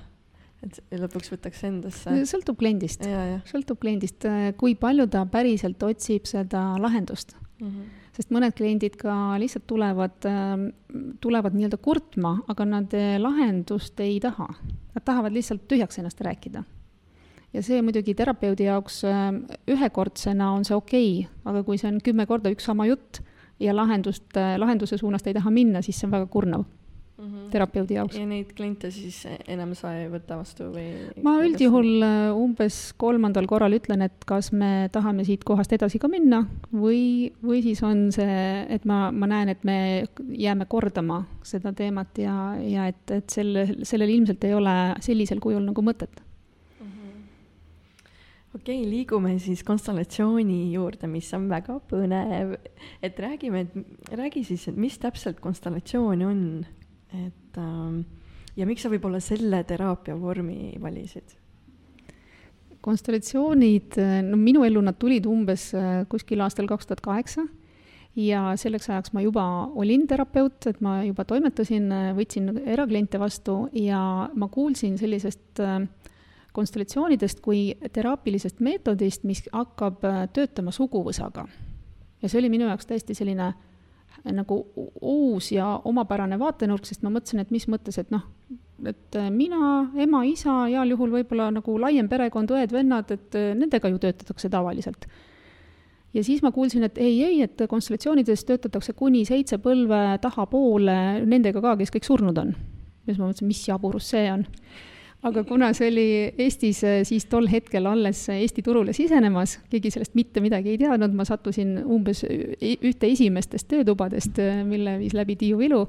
et 0.64 0.78
lõpuks 1.02 1.30
võtaks 1.34 1.64
endasse. 1.68 2.14
sõltub 2.28 2.58
kliendist, 2.60 3.04
sõltub 3.50 3.80
kliendist, 3.82 4.24
kui 4.60 4.76
palju 4.78 5.08
ta 5.12 5.26
päriselt 5.30 5.82
otsib 5.84 6.28
seda 6.28 6.62
lahendust 6.80 7.36
mm. 7.60 7.66
-hmm. 7.66 7.90
sest 8.16 8.32
mõned 8.34 8.56
kliendid 8.56 8.96
ka 9.00 9.36
lihtsalt 9.42 9.66
tulevad, 9.68 10.16
tulevad 11.20 11.58
nii-öelda 11.58 11.80
kurtma, 11.82 12.38
aga 12.48 12.64
nad 12.64 12.96
lahendust 13.20 14.00
ei 14.00 14.18
taha. 14.20 14.48
Nad 14.96 15.04
tahavad 15.04 15.32
lihtsalt 15.36 15.68
tühjaks 15.68 16.00
ennast 16.00 16.20
rääkida 16.24 16.64
ja 17.52 17.62
see 17.64 17.80
muidugi 17.84 18.14
terapeudi 18.16 18.66
jaoks 18.68 19.02
ühekordsena 19.70 20.50
on 20.56 20.64
see 20.64 20.76
okei 20.76 21.10
okay,, 21.20 21.32
aga 21.44 21.62
kui 21.66 21.78
see 21.80 21.88
on 21.92 22.00
kümme 22.04 22.26
korda 22.28 22.52
üks 22.52 22.66
sama 22.68 22.88
jutt 22.88 23.22
ja 23.60 23.76
lahendust, 23.76 24.36
lahenduse 24.56 24.98
suunas 24.98 25.22
ta 25.22 25.30
ei 25.30 25.38
taha 25.38 25.50
minna, 25.50 25.82
siis 25.82 26.00
see 26.00 26.08
on 26.08 26.16
väga 26.18 26.26
kurnav 26.32 26.64
mm 27.18 27.24
-hmm. 27.24 27.50
terapeudi 27.50 27.94
jaoks. 27.94 28.16
ja 28.16 28.26
neid 28.26 28.52
kliente 28.56 28.90
siis 28.90 29.26
enam 29.48 29.74
sa 29.74 29.94
ei 29.94 30.08
võta 30.10 30.36
vastu 30.36 30.68
või? 30.72 30.86
ma 31.22 31.36
üldjuhul 31.44 32.04
umbes 32.34 32.92
kolmandal 32.96 33.46
korral 33.46 33.72
ütlen, 33.72 34.02
et 34.02 34.24
kas 34.26 34.52
me 34.52 34.88
tahame 34.92 35.24
siit 35.24 35.44
kohast 35.44 35.72
edasi 35.72 35.98
ka 35.98 36.08
minna 36.08 36.44
või, 36.72 37.32
või 37.42 37.62
siis 37.62 37.82
on 37.82 38.12
see, 38.12 38.66
et 38.68 38.84
ma, 38.84 39.10
ma 39.12 39.26
näen, 39.26 39.48
et 39.48 39.64
me 39.64 40.04
jääme 40.28 40.66
kordama 40.68 41.24
seda 41.42 41.72
teemat 41.72 42.18
ja, 42.18 42.54
ja 42.60 42.86
et, 42.86 43.10
et 43.10 43.30
selle, 43.30 43.66
sellel 43.82 44.08
ilmselt 44.08 44.44
ei 44.44 44.54
ole 44.54 44.76
sellisel 45.00 45.40
kujul 45.40 45.64
nagu 45.64 45.82
mõtet 45.82 46.25
okei 48.56 48.80
okay,, 48.80 48.90
liigume 48.90 49.36
siis 49.42 49.62
konstellatsiooni 49.66 50.72
juurde, 50.72 51.08
mis 51.10 51.28
on 51.36 51.48
väga 51.50 51.78
põnev. 51.90 52.56
et 53.04 53.18
räägime, 53.20 53.66
et 53.66 54.14
räägi 54.16 54.44
siis, 54.48 54.68
et 54.70 54.76
mis 54.76 54.96
täpselt 55.02 55.40
konstellatsioon 55.44 56.22
on, 56.26 56.44
et 57.12 57.60
ähm, 57.60 58.00
ja 58.56 58.68
miks 58.68 58.86
sa 58.86 58.92
võib-olla 58.92 59.20
selle 59.24 59.62
teraapia 59.68 60.16
vormi 60.20 60.76
valisid? 60.82 61.36
konstellatsioonid, 62.86 63.96
no 64.28 64.36
minu 64.38 64.62
ellu 64.62 64.78
nad 64.84 64.94
tulid 64.94 65.24
umbes 65.26 65.72
äh, 65.74 66.04
kuskil 66.06 66.44
aastal 66.44 66.68
kaks 66.70 66.86
tuhat 66.86 67.00
kaheksa 67.02 67.42
ja 68.16 68.52
selleks 68.56 68.86
ajaks 68.92 69.10
ma 69.12 69.24
juba 69.24 69.42
olin 69.74 70.06
terapeut, 70.06 70.68
et 70.70 70.78
ma 70.84 71.00
juba 71.02 71.24
toimetasin, 71.26 71.90
võtsin 72.16 72.52
erakliente 72.62 73.18
vastu 73.18 73.64
ja 73.74 74.00
ma 74.38 74.48
kuulsin 74.54 74.94
sellisest 75.00 75.64
äh, 75.64 75.82
konstellatsioonidest 76.56 77.42
kui 77.44 77.70
teraapilisest 77.92 78.60
meetodist, 78.64 79.24
mis 79.28 79.44
hakkab 79.52 80.04
äh, 80.08 80.24
töötama 80.32 80.72
suguvõsaga. 80.74 81.46
ja 82.22 82.28
see 82.28 82.40
oli 82.40 82.50
minu 82.52 82.68
jaoks 82.70 82.88
täiesti 82.88 83.14
selline 83.14 83.50
äh, 83.50 84.32
nagu 84.32 84.62
uus 85.00 85.52
ja 85.52 85.68
omapärane 85.84 86.38
vaatenurk, 86.40 86.88
sest 86.88 87.04
ma 87.04 87.12
mõtlesin, 87.12 87.44
et 87.44 87.52
mis 87.54 87.68
mõttes, 87.68 88.00
et 88.00 88.10
noh, 88.14 88.24
et 88.84 89.20
äh, 89.20 89.30
mina, 89.30 89.86
ema, 90.06 90.24
isa, 90.28 90.64
heal 90.70 90.96
juhul 90.96 91.12
võib-olla 91.18 91.50
nagu 91.58 91.78
laiem 91.80 92.08
perekond, 92.08 92.56
õed-vennad, 92.56 93.14
et 93.14 93.40
nendega 93.60 93.92
ju 93.92 94.00
töötatakse 94.06 94.50
tavaliselt. 94.52 95.08
ja 96.16 96.24
siis 96.24 96.42
ma 96.42 96.52
kuulsin, 96.52 96.88
et 96.88 96.98
ei, 96.98 97.20
ei, 97.24 97.42
et 97.44 97.68
konstellatsioonides 97.68 98.44
töötatakse 98.48 98.96
kuni 98.96 99.24
seitse 99.28 99.60
põlve 99.60 100.18
tahapoole 100.24 100.98
nendega 101.28 101.60
ka, 101.60 101.76
kes 101.76 101.92
kõik 101.92 102.12
surnud 102.12 102.44
on. 102.44 102.56
ja 103.04 103.12
siis 103.12 103.20
ma 103.20 103.28
mõtlesin, 103.28 103.52
mis 103.52 103.66
jaburus 103.68 104.14
see 104.16 104.28
on 104.32 104.46
aga 105.26 105.42
kuna 105.44 105.72
see 105.74 105.88
oli 105.90 106.06
Eestis 106.38 106.82
äh, 106.86 107.00
siis 107.06 107.26
tol 107.30 107.48
hetkel 107.50 107.86
alles 107.90 108.26
Eesti 108.32 108.62
turule 108.62 108.94
sisenemas, 108.96 109.58
keegi 109.70 109.90
sellest 109.94 110.14
mitte 110.18 110.42
midagi 110.44 110.74
ei 110.74 110.80
teadnud, 110.80 111.14
ma 111.16 111.26
sattusin 111.26 111.78
umbes 111.82 112.22
ühte 112.26 113.10
esimestest 113.10 113.68
töötubadest, 113.72 114.38
äh, 114.42 114.62
mille 114.66 114.98
viis 115.02 115.16
läbi 115.16 115.36
Tiiu 115.40 115.58
Vilu. 115.58 115.86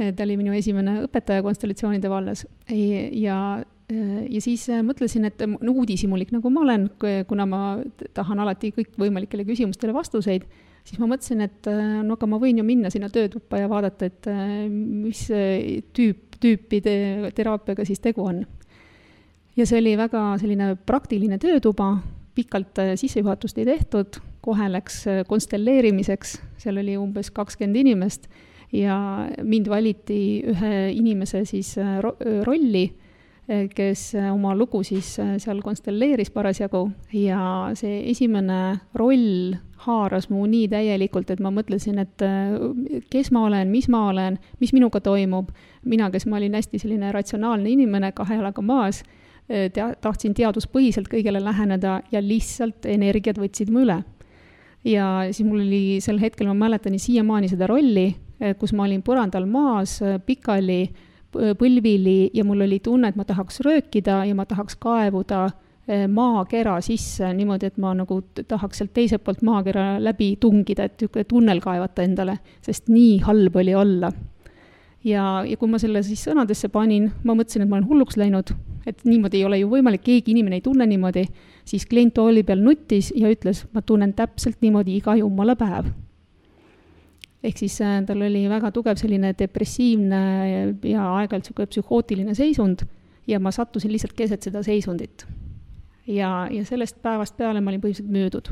Äh, 0.00 0.10
ta 0.14 0.26
oli 0.26 0.36
minu 0.40 0.54
esimene 0.56 0.98
õpetaja 1.04 1.44
konstellatsioonide 1.46 2.10
vallas 2.10 2.46
ja 2.68 3.38
ja 3.84 4.40
siis 4.40 4.62
mõtlesin, 4.80 5.26
et 5.28 5.42
no 5.44 5.72
uudishimulik 5.76 6.30
nagu 6.32 6.48
ma 6.48 6.62
olen, 6.64 6.86
kuna 7.28 7.44
ma 7.44 7.58
tahan 8.16 8.40
alati 8.40 8.70
kõikvõimalikele 8.72 9.44
küsimustele 9.44 9.92
vastuseid, 9.92 10.46
siis 10.88 10.96
ma 11.02 11.10
mõtlesin, 11.10 11.42
et 11.44 11.68
no 12.00 12.16
aga 12.16 12.28
ma 12.32 12.38
võin 12.40 12.62
ju 12.62 12.64
minna 12.64 12.88
sinna 12.88 13.10
töötuppa 13.12 13.60
ja 13.60 13.68
vaadata, 13.68 14.08
et 14.08 14.30
mis 14.72 15.20
tüüp 15.92 16.24
tüüpi 16.44 16.80
te 16.84 16.94
teraapiaga 17.36 17.86
siis 17.86 18.02
tegu 18.04 18.24
on. 18.24 18.44
ja 19.56 19.66
see 19.66 19.78
oli 19.78 19.94
väga 20.00 20.22
selline 20.40 20.74
praktiline 20.86 21.38
töötuba, 21.38 21.98
pikalt 22.34 22.80
sissejuhatust 22.98 23.58
ei 23.60 23.68
tehtud, 23.68 24.18
kohe 24.42 24.66
läks 24.72 25.04
konstelleerimiseks, 25.28 26.38
seal 26.58 26.80
oli 26.82 26.96
umbes 26.98 27.30
kakskümmend 27.36 27.84
inimest 27.84 28.26
ja 28.74 28.98
mind 29.42 29.70
valiti 29.70 30.42
ühe 30.50 30.74
inimese 30.94 31.44
siis 31.48 31.76
äh, 31.78 31.98
ro 32.02 32.16
rolli, 32.46 32.88
kes 33.44 34.14
oma 34.32 34.54
lugu 34.56 34.78
siis 34.88 35.18
seal 35.20 35.58
konstelleeris 35.60 36.30
parasjagu 36.32 36.86
ja 37.12 37.40
see 37.76 37.98
esimene 38.08 38.78
roll 38.96 39.52
haaras 39.84 40.30
mu 40.32 40.46
nii 40.48 40.70
täielikult, 40.72 41.28
et 41.28 41.42
ma 41.44 41.52
mõtlesin, 41.52 41.98
et 42.00 42.24
kes 43.12 43.28
ma 43.36 43.42
olen, 43.50 43.68
mis 43.68 43.90
ma 43.92 44.06
olen, 44.14 44.38
mis 44.62 44.72
minuga 44.72 45.02
toimub 45.04 45.52
mina, 45.84 46.08
kes 46.10 46.24
ma 46.24 46.38
olin 46.38 46.56
hästi 46.56 46.80
selline 46.80 47.12
ratsionaalne 47.12 47.68
inimene, 47.68 48.14
kahe 48.16 48.38
jalaga 48.38 48.64
maas, 48.64 49.02
tea-, 49.48 49.92
tahtsin 50.00 50.34
teaduspõhiselt 50.36 51.08
kõigele 51.12 51.42
läheneda 51.44 52.00
ja 52.12 52.22
lihtsalt 52.24 52.88
energiad 52.88 53.38
võtsid 53.40 53.72
mu 53.72 53.84
üle. 53.84 54.02
ja 54.84 55.28
siis 55.32 55.46
mul 55.48 55.62
oli 55.64 56.00
sel 56.04 56.18
hetkel, 56.20 56.48
ma 56.50 56.66
mäletan 56.66 56.98
siiamaani 56.98 57.48
seda 57.48 57.68
rolli, 57.68 58.14
kus 58.58 58.74
ma 58.76 58.84
olin 58.84 59.02
põrandal 59.02 59.46
maas 59.50 60.00
eh, 60.02 60.18
pikali, 60.20 60.82
põlvili 61.34 62.30
ja 62.34 62.44
mul 62.46 62.62
oli 62.62 62.78
tunne, 62.78 63.08
et 63.10 63.16
ma 63.18 63.24
tahaks 63.26 63.58
röökida 63.66 64.20
ja 64.28 64.34
ma 64.38 64.44
tahaks 64.46 64.76
kaevuda 64.78 65.48
maakera 66.08 66.76
sisse 66.80 67.26
niimoodi, 67.34 67.68
et 67.68 67.80
ma 67.82 67.90
nagu 67.98 68.20
tahaks 68.48 68.78
sealt 68.78 68.92
teiselt 68.94 69.24
poolt 69.26 69.42
maakera 69.44 69.96
läbi 70.00 70.30
tungida, 70.40 70.86
et 70.86 70.94
niisugune 70.94 71.26
tunnel 71.28 71.60
kaevata 71.60 72.06
endale, 72.06 72.38
sest 72.62 72.86
nii 72.88 73.18
halb 73.26 73.58
oli 73.60 73.74
olla 73.74 74.12
ja, 75.04 75.24
ja 75.46 75.56
kui 75.60 75.70
ma 75.70 75.80
selle 75.80 76.02
siis 76.04 76.22
sõnadesse 76.24 76.70
panin, 76.72 77.10
ma 77.24 77.36
mõtlesin, 77.36 77.64
et 77.64 77.70
ma 77.70 77.78
olen 77.78 77.88
hulluks 77.88 78.18
läinud, 78.20 78.54
et 78.88 79.04
niimoodi 79.04 79.40
ei 79.40 79.48
ole 79.48 79.60
ju 79.60 79.68
võimalik, 79.72 80.04
keegi 80.04 80.34
inimene 80.34 80.60
ei 80.60 80.64
tunne 80.64 80.86
niimoodi, 80.88 81.26
siis 81.68 81.86
klient 81.90 82.16
tooli 82.16 82.44
peal 82.46 82.62
nuttis 82.64 83.12
ja 83.16 83.30
ütles, 83.32 83.64
ma 83.74 83.82
tunnen 83.82 84.14
täpselt 84.16 84.60
niimoodi 84.64 84.98
iga 84.98 85.16
jumala 85.20 85.56
päev. 85.60 85.92
Ehk 87.44 87.60
siis 87.60 87.78
äh, 87.84 88.00
tal 88.08 88.24
oli 88.24 88.44
väga 88.50 88.70
tugev 88.74 88.98
selline 89.00 89.34
depressiivne 89.38 90.20
ja 90.82 91.08
aeg-ajalt 91.18 91.44
niisugune 91.44 91.70
psühhootiline 91.72 92.36
seisund 92.36 92.86
ja 93.28 93.40
ma 93.40 93.52
sattusin 93.54 93.92
lihtsalt 93.92 94.14
keset 94.16 94.42
seda 94.42 94.62
seisundit. 94.62 95.26
ja, 96.06 96.48
ja 96.50 96.64
sellest 96.64 97.02
päevast 97.02 97.36
peale 97.36 97.60
ma 97.60 97.72
olin 97.72 97.82
põhimõtteliselt 97.82 98.12
müüdud. 98.12 98.50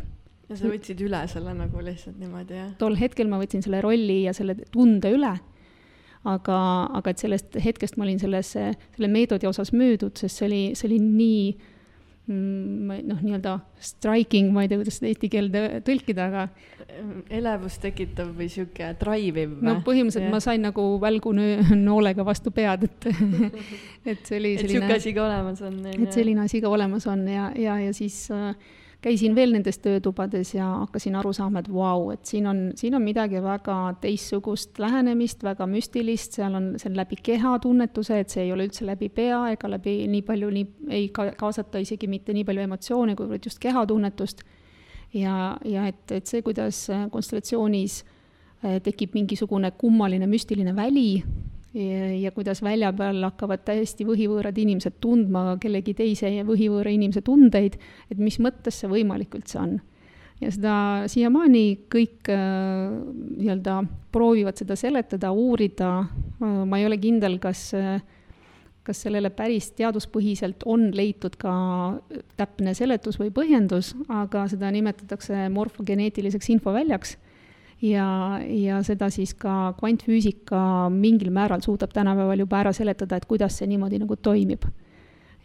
ja 0.48 0.59
sa 0.59 0.68
võtsid 0.68 1.00
üle 1.05 1.22
selle 1.28 1.55
nagu 1.57 1.85
lihtsalt 1.85 2.18
niimoodi, 2.20 2.59
jah? 2.59 2.70
tol 2.81 2.96
hetkel 3.00 3.28
ma 3.28 3.40
võtsin 3.40 3.64
selle 3.64 3.81
rolli 3.85 4.22
ja 4.26 4.37
selle 4.37 4.57
tunde 4.72 5.12
üle, 5.12 5.33
aga, 6.24 6.59
aga 7.00 7.12
et 7.12 7.24
sellest 7.24 7.59
hetkest 7.64 7.96
ma 7.96 8.09
olin 8.09 8.20
sellesse, 8.22 8.72
selle 8.96 9.12
meetodi 9.12 9.48
osas 9.48 9.72
müüdud, 9.76 10.16
sest 10.16 10.40
see 10.40 10.48
oli, 10.48 10.62
see 10.78 10.88
oli 10.90 11.00
nii 11.05 11.44
mm, 12.26 13.00
noh, 13.08 13.22
nii-öelda 13.22 13.56
striking, 13.82 14.52
ma 14.54 14.64
ei 14.64 14.70
tea, 14.70 14.80
kuidas 14.80 14.98
seda 15.00 15.11
eesti 15.11 15.30
keelde 15.32 15.64
tõlkida, 15.87 16.28
aga 16.30 16.46
elevust 17.32 17.80
tekitav 17.82 18.32
või 18.37 18.48
sihuke 18.52 18.90
drive 19.00 19.46
iv 19.46 19.56
no 19.64 19.78
põhimõtteliselt 19.87 20.26
yeah. 20.26 20.35
ma 20.35 20.42
sain 20.44 20.62
nagu 20.66 20.85
välgu 21.02 21.32
noolega 21.35 22.26
vastu 22.26 22.52
pead, 22.54 22.87
et 22.88 23.08
et 24.12 24.22
see 24.28 24.38
oli 24.38 24.54
selline. 24.58 24.61
et 24.61 24.74
sihuke 24.76 24.98
asi 24.98 25.14
ka 25.16 25.26
olemas 25.26 25.64
on. 25.66 25.80
et 25.92 26.14
selline 26.14 26.44
asi 26.44 26.62
ka 26.62 26.72
olemas 26.72 27.08
on 27.11 27.26
ja, 27.30 27.50
ja, 27.58 27.78
ja 27.80 27.96
siis 27.96 28.24
äh, 28.35 28.52
käisin 29.02 29.34
veel 29.34 29.52
nendes 29.52 29.78
töötubades 29.82 30.54
ja 30.54 30.66
hakkasin 30.84 31.16
aru 31.18 31.32
saama, 31.34 31.62
et 31.62 31.70
vau 31.72 32.10
et 32.14 32.26
siin 32.26 32.46
on, 32.46 32.60
siin 32.78 32.94
on 32.94 33.02
midagi 33.02 33.42
väga 33.42 33.76
teistsugust 34.00 34.78
lähenemist, 34.78 35.42
väga 35.42 35.66
müstilist, 35.66 36.38
seal 36.38 36.54
on, 36.54 36.68
see 36.78 36.90
on 36.90 36.96
läbi 36.96 37.18
kehatunnetuse, 37.22 38.20
et 38.22 38.34
see 38.34 38.46
ei 38.46 38.52
ole 38.54 38.68
üldse 38.68 38.86
läbi 38.86 39.10
pea 39.12 39.42
ega 39.56 39.70
läbi 39.70 39.96
nii 40.12 40.22
palju, 40.26 40.50
nii 40.54 40.66
ei 41.00 41.08
ka-, 41.14 41.32
kaasata 41.38 41.82
isegi 41.82 42.10
mitte 42.10 42.34
nii 42.36 42.46
palju 42.48 42.66
emotsioone, 42.68 43.16
kuivõrd 43.18 43.50
just 43.50 43.62
kehatunnetust. 43.62 44.44
ja, 45.14 45.56
ja 45.64 45.86
et, 45.90 46.04
et 46.12 46.26
see, 46.26 46.42
kuidas 46.46 46.86
konstellatsioonis 47.10 48.02
eh, 48.62 48.78
tekib 48.82 49.18
mingisugune 49.18 49.72
kummaline 49.78 50.30
müstiline 50.30 50.76
väli, 50.76 51.24
ja 51.74 52.30
kuidas 52.37 52.62
välja 52.62 52.92
peal 52.92 53.22
hakkavad 53.24 53.62
täiesti 53.64 54.04
võhivõõrad 54.04 54.58
inimesed 54.61 54.98
tundma 55.00 55.56
kellegi 55.61 55.94
teise 55.96 56.28
võhivõõra 56.44 56.92
inimese 56.92 57.22
tundeid, 57.24 57.78
et 58.12 58.20
mis 58.20 58.37
mõttes 58.44 58.82
see 58.82 58.90
võimalik 58.92 59.35
üldse 59.38 59.58
on. 59.58 59.78
ja 60.42 60.50
seda 60.52 60.74
siiamaani 61.08 61.87
kõik 61.92 62.28
äh, 62.28 62.92
nii-öelda 63.38 63.82
proovivad 64.12 64.58
seda 64.58 64.76
seletada, 64.76 65.30
uurida, 65.32 65.92
äh, 66.02 66.64
ma 66.66 66.80
ei 66.80 66.87
ole 66.87 66.98
kindel, 67.00 67.38
kas 67.40 67.70
äh, 67.78 68.02
kas 68.82 69.04
sellele 69.04 69.30
päris 69.30 69.70
teaduspõhiselt 69.78 70.64
on 70.66 70.88
leitud 70.94 71.37
ka 71.38 71.52
täpne 72.37 72.74
seletus 72.74 73.18
või 73.20 73.30
põhjendus, 73.30 73.92
aga 74.11 74.48
seda 74.50 74.72
nimetatakse 74.74 75.46
morfogeneetiliseks 75.54 76.50
infoväljaks 76.56 77.14
ja, 77.82 78.06
ja 78.46 78.80
seda 78.86 79.10
siis 79.12 79.34
ka 79.38 79.72
kvantfüüsika 79.78 80.90
mingil 80.94 81.32
määral 81.34 81.64
suudab 81.64 81.92
tänapäeval 81.94 82.44
juba 82.44 82.62
ära 82.62 82.72
seletada, 82.76 83.18
et 83.18 83.26
kuidas 83.30 83.58
see 83.58 83.68
niimoodi 83.70 84.00
nagu 84.02 84.16
toimib. 84.16 84.68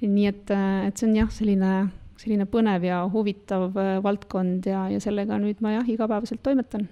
nii 0.01 0.27
et, 0.29 0.51
et 0.85 0.99
see 0.99 1.07
on 1.09 1.15
jah, 1.17 1.29
selline, 1.33 1.73
selline 2.21 2.45
põnev 2.45 2.83
ja 2.85 3.01
huvitav 3.09 3.73
äh, 3.73 3.97
valdkond 4.03 4.67
ja, 4.69 4.85
ja 4.93 5.01
sellega 5.01 5.39
nüüd 5.41 5.61
ma 5.65 5.73
jah, 5.79 5.89
igapäevaselt 5.89 6.43
toimetan 6.45 6.85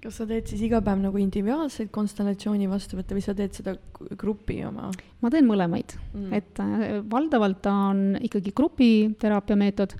kas 0.00 0.16
sa 0.16 0.26
teed 0.28 0.48
siis 0.48 0.62
iga 0.64 0.80
päev 0.84 1.00
nagu 1.02 1.20
individuaalseid 1.20 1.90
konstellatsiooni 1.92 2.68
vastuvõtte 2.70 3.16
või 3.16 3.24
sa 3.24 3.34
teed 3.36 3.56
seda 3.56 3.74
grupi 4.20 4.58
oma? 4.64 4.90
ma 5.20 5.32
teen 5.32 5.48
mõlemaid 5.48 5.96
mm., 5.96 6.30
et 6.36 6.60
äh, 6.60 7.00
valdavalt 7.08 7.60
ta 7.64 7.74
on 7.90 8.18
ikkagi 8.20 8.52
grupiteraapia 8.56 9.58
meetod 9.60 9.96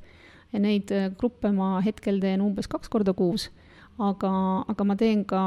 ja 0.52 0.60
neid 0.60 0.92
äh, 0.92 1.08
gruppe 1.16 1.52
ma 1.56 1.78
hetkel 1.84 2.20
teen 2.20 2.44
umbes 2.44 2.68
kaks 2.68 2.92
korda 2.92 3.16
kuus 3.16 3.48
aga, 3.98 4.32
aga 4.70 4.84
ma 4.86 4.96
teen 4.96 5.24
ka 5.28 5.42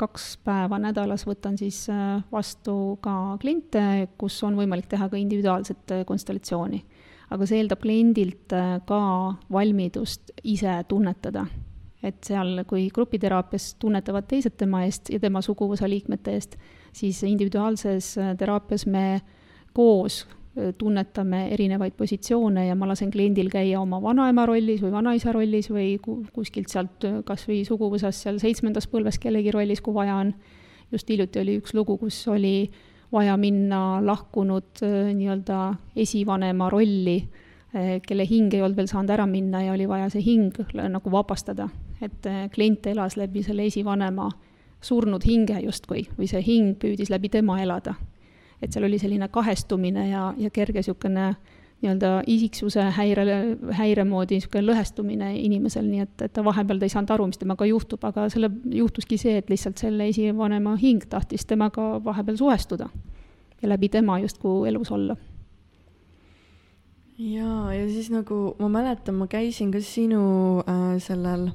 kaks 0.00 0.36
päeva 0.46 0.78
nädalas, 0.82 1.26
võtan 1.28 1.58
siis 1.60 1.84
vastu 2.32 2.98
ka 3.04 3.36
kliente, 3.42 4.08
kus 4.18 4.40
on 4.46 4.56
võimalik 4.58 4.88
teha 4.90 5.08
ka 5.08 5.20
individuaalset 5.20 5.98
konstellatsiooni. 6.06 6.84
aga 7.32 7.46
see 7.48 7.62
eeldab 7.62 7.80
kliendilt 7.80 8.52
ka 8.86 9.02
valmidust 9.52 10.32
ise 10.44 10.84
tunnetada. 10.88 11.46
et 12.02 12.18
seal, 12.24 12.64
kui 12.66 12.88
grupiteraapias 12.90 13.74
tunnetavad 13.78 14.26
teised 14.26 14.56
tema 14.58 14.82
eest 14.84 15.10
ja 15.10 15.20
tema 15.20 15.38
suguvõsa 15.40 15.86
liikmete 15.88 16.32
eest, 16.34 16.56
siis 16.92 17.22
individuaalses 17.22 18.16
teraapias 18.38 18.86
me 18.86 19.20
koos 19.72 20.26
tunnetame 20.78 21.46
erinevaid 21.54 21.94
positsioone 21.96 22.66
ja 22.66 22.74
ma 22.76 22.86
lasen 22.90 23.10
kliendil 23.10 23.48
käia 23.48 23.80
oma 23.80 24.02
vanaema 24.02 24.44
rollis 24.46 24.82
või 24.84 24.90
vanaisa 24.92 25.32
rollis 25.32 25.70
või 25.72 25.94
kuskilt 26.04 26.68
sealt 26.68 27.06
kas 27.24 27.46
või 27.48 27.62
suguvõsas 27.64 28.20
seal 28.26 28.40
seitsmendas 28.42 28.86
põlves 28.92 29.16
kellegi 29.22 29.54
rollis, 29.54 29.80
kui 29.80 29.94
vaja 29.94 30.18
on. 30.20 30.34
just 30.92 31.08
hiljuti 31.08 31.40
oli 31.40 31.56
üks 31.56 31.72
lugu, 31.74 31.96
kus 31.96 32.28
oli 32.28 32.70
vaja 33.12 33.36
minna 33.36 34.04
lahkunud 34.04 34.84
nii-öelda 35.14 35.74
esivanema 35.96 36.68
rolli, 36.70 37.16
kelle 38.06 38.28
hing 38.28 38.52
ei 38.52 38.60
olnud 38.60 38.76
veel 38.76 38.92
saanud 38.92 39.10
ära 39.10 39.26
minna 39.26 39.62
ja 39.62 39.72
oli 39.72 39.88
vaja 39.88 40.10
see 40.12 40.20
hing 40.20 40.52
nagu 40.74 41.10
vabastada. 41.10 41.68
et 42.02 42.26
klient 42.52 42.86
elas 42.86 43.16
läbi 43.16 43.42
selle 43.42 43.64
esivanema 43.64 44.28
surnud 44.82 45.24
hinge 45.24 45.60
justkui 45.62 46.08
või 46.18 46.26
see 46.26 46.42
hing 46.42 46.76
püüdis 46.76 47.10
läbi 47.10 47.28
tema 47.28 47.62
elada 47.62 47.94
et 48.62 48.72
seal 48.72 48.86
oli 48.86 48.98
selline 48.98 49.28
kahestumine 49.28 50.08
ja, 50.08 50.30
ja 50.38 50.50
kerge 50.50 50.80
niisugune 50.82 51.32
nii-öelda 51.82 52.10
isiksuse 52.30 52.84
häire, 52.94 53.24
häire 53.74 54.04
moodi 54.06 54.38
niisugune 54.38 54.68
lõhestumine 54.68 55.32
inimesel, 55.40 55.88
nii 55.90 56.04
et, 56.04 56.14
et 56.22 56.32
ta 56.32 56.44
vahepeal 56.46 56.78
ta 56.78 56.86
ei 56.86 56.94
saanud 56.94 57.10
aru, 57.10 57.26
mis 57.32 57.40
temaga 57.40 57.66
juhtub, 57.66 58.04
aga 58.06 58.28
selle 58.30 58.52
juhtuski 58.70 59.18
see, 59.18 59.40
et 59.42 59.50
lihtsalt 59.50 59.82
selle 59.82 60.06
esivanema 60.12 60.76
hing 60.78 61.02
tahtis 61.10 61.46
temaga 61.50 61.96
vahepeal 62.04 62.38
suhestuda 62.38 62.88
ja 63.62 63.68
läbi 63.68 63.90
tema 63.90 64.20
justkui 64.22 64.68
elus 64.70 64.94
olla. 64.94 65.16
Jaa, 67.18 67.74
ja 67.74 67.82
siis 67.90 68.08
nagu 68.10 68.54
ma 68.58 68.70
mäletan, 68.72 69.18
ma 69.18 69.26
käisin 69.30 69.70
ka 69.74 69.82
sinu 69.84 70.22
äh, 70.62 70.96
sellel 71.02 71.50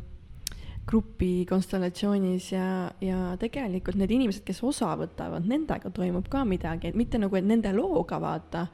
grupi 0.87 1.45
konstellatsioonis 1.49 2.51
ja, 2.53 2.67
ja 3.03 3.17
tegelikult 3.39 3.97
need 3.99 4.13
inimesed, 4.15 4.43
kes 4.47 4.61
osa 4.63 4.93
võtavad, 4.99 5.45
nendega 5.47 5.91
toimub 5.93 6.29
ka 6.31 6.45
midagi, 6.47 6.91
et 6.91 6.99
mitte 6.99 7.19
nagu, 7.19 7.35
et 7.35 7.47
nende 7.47 7.73
looga 7.75 8.21
vaata, 8.23 8.67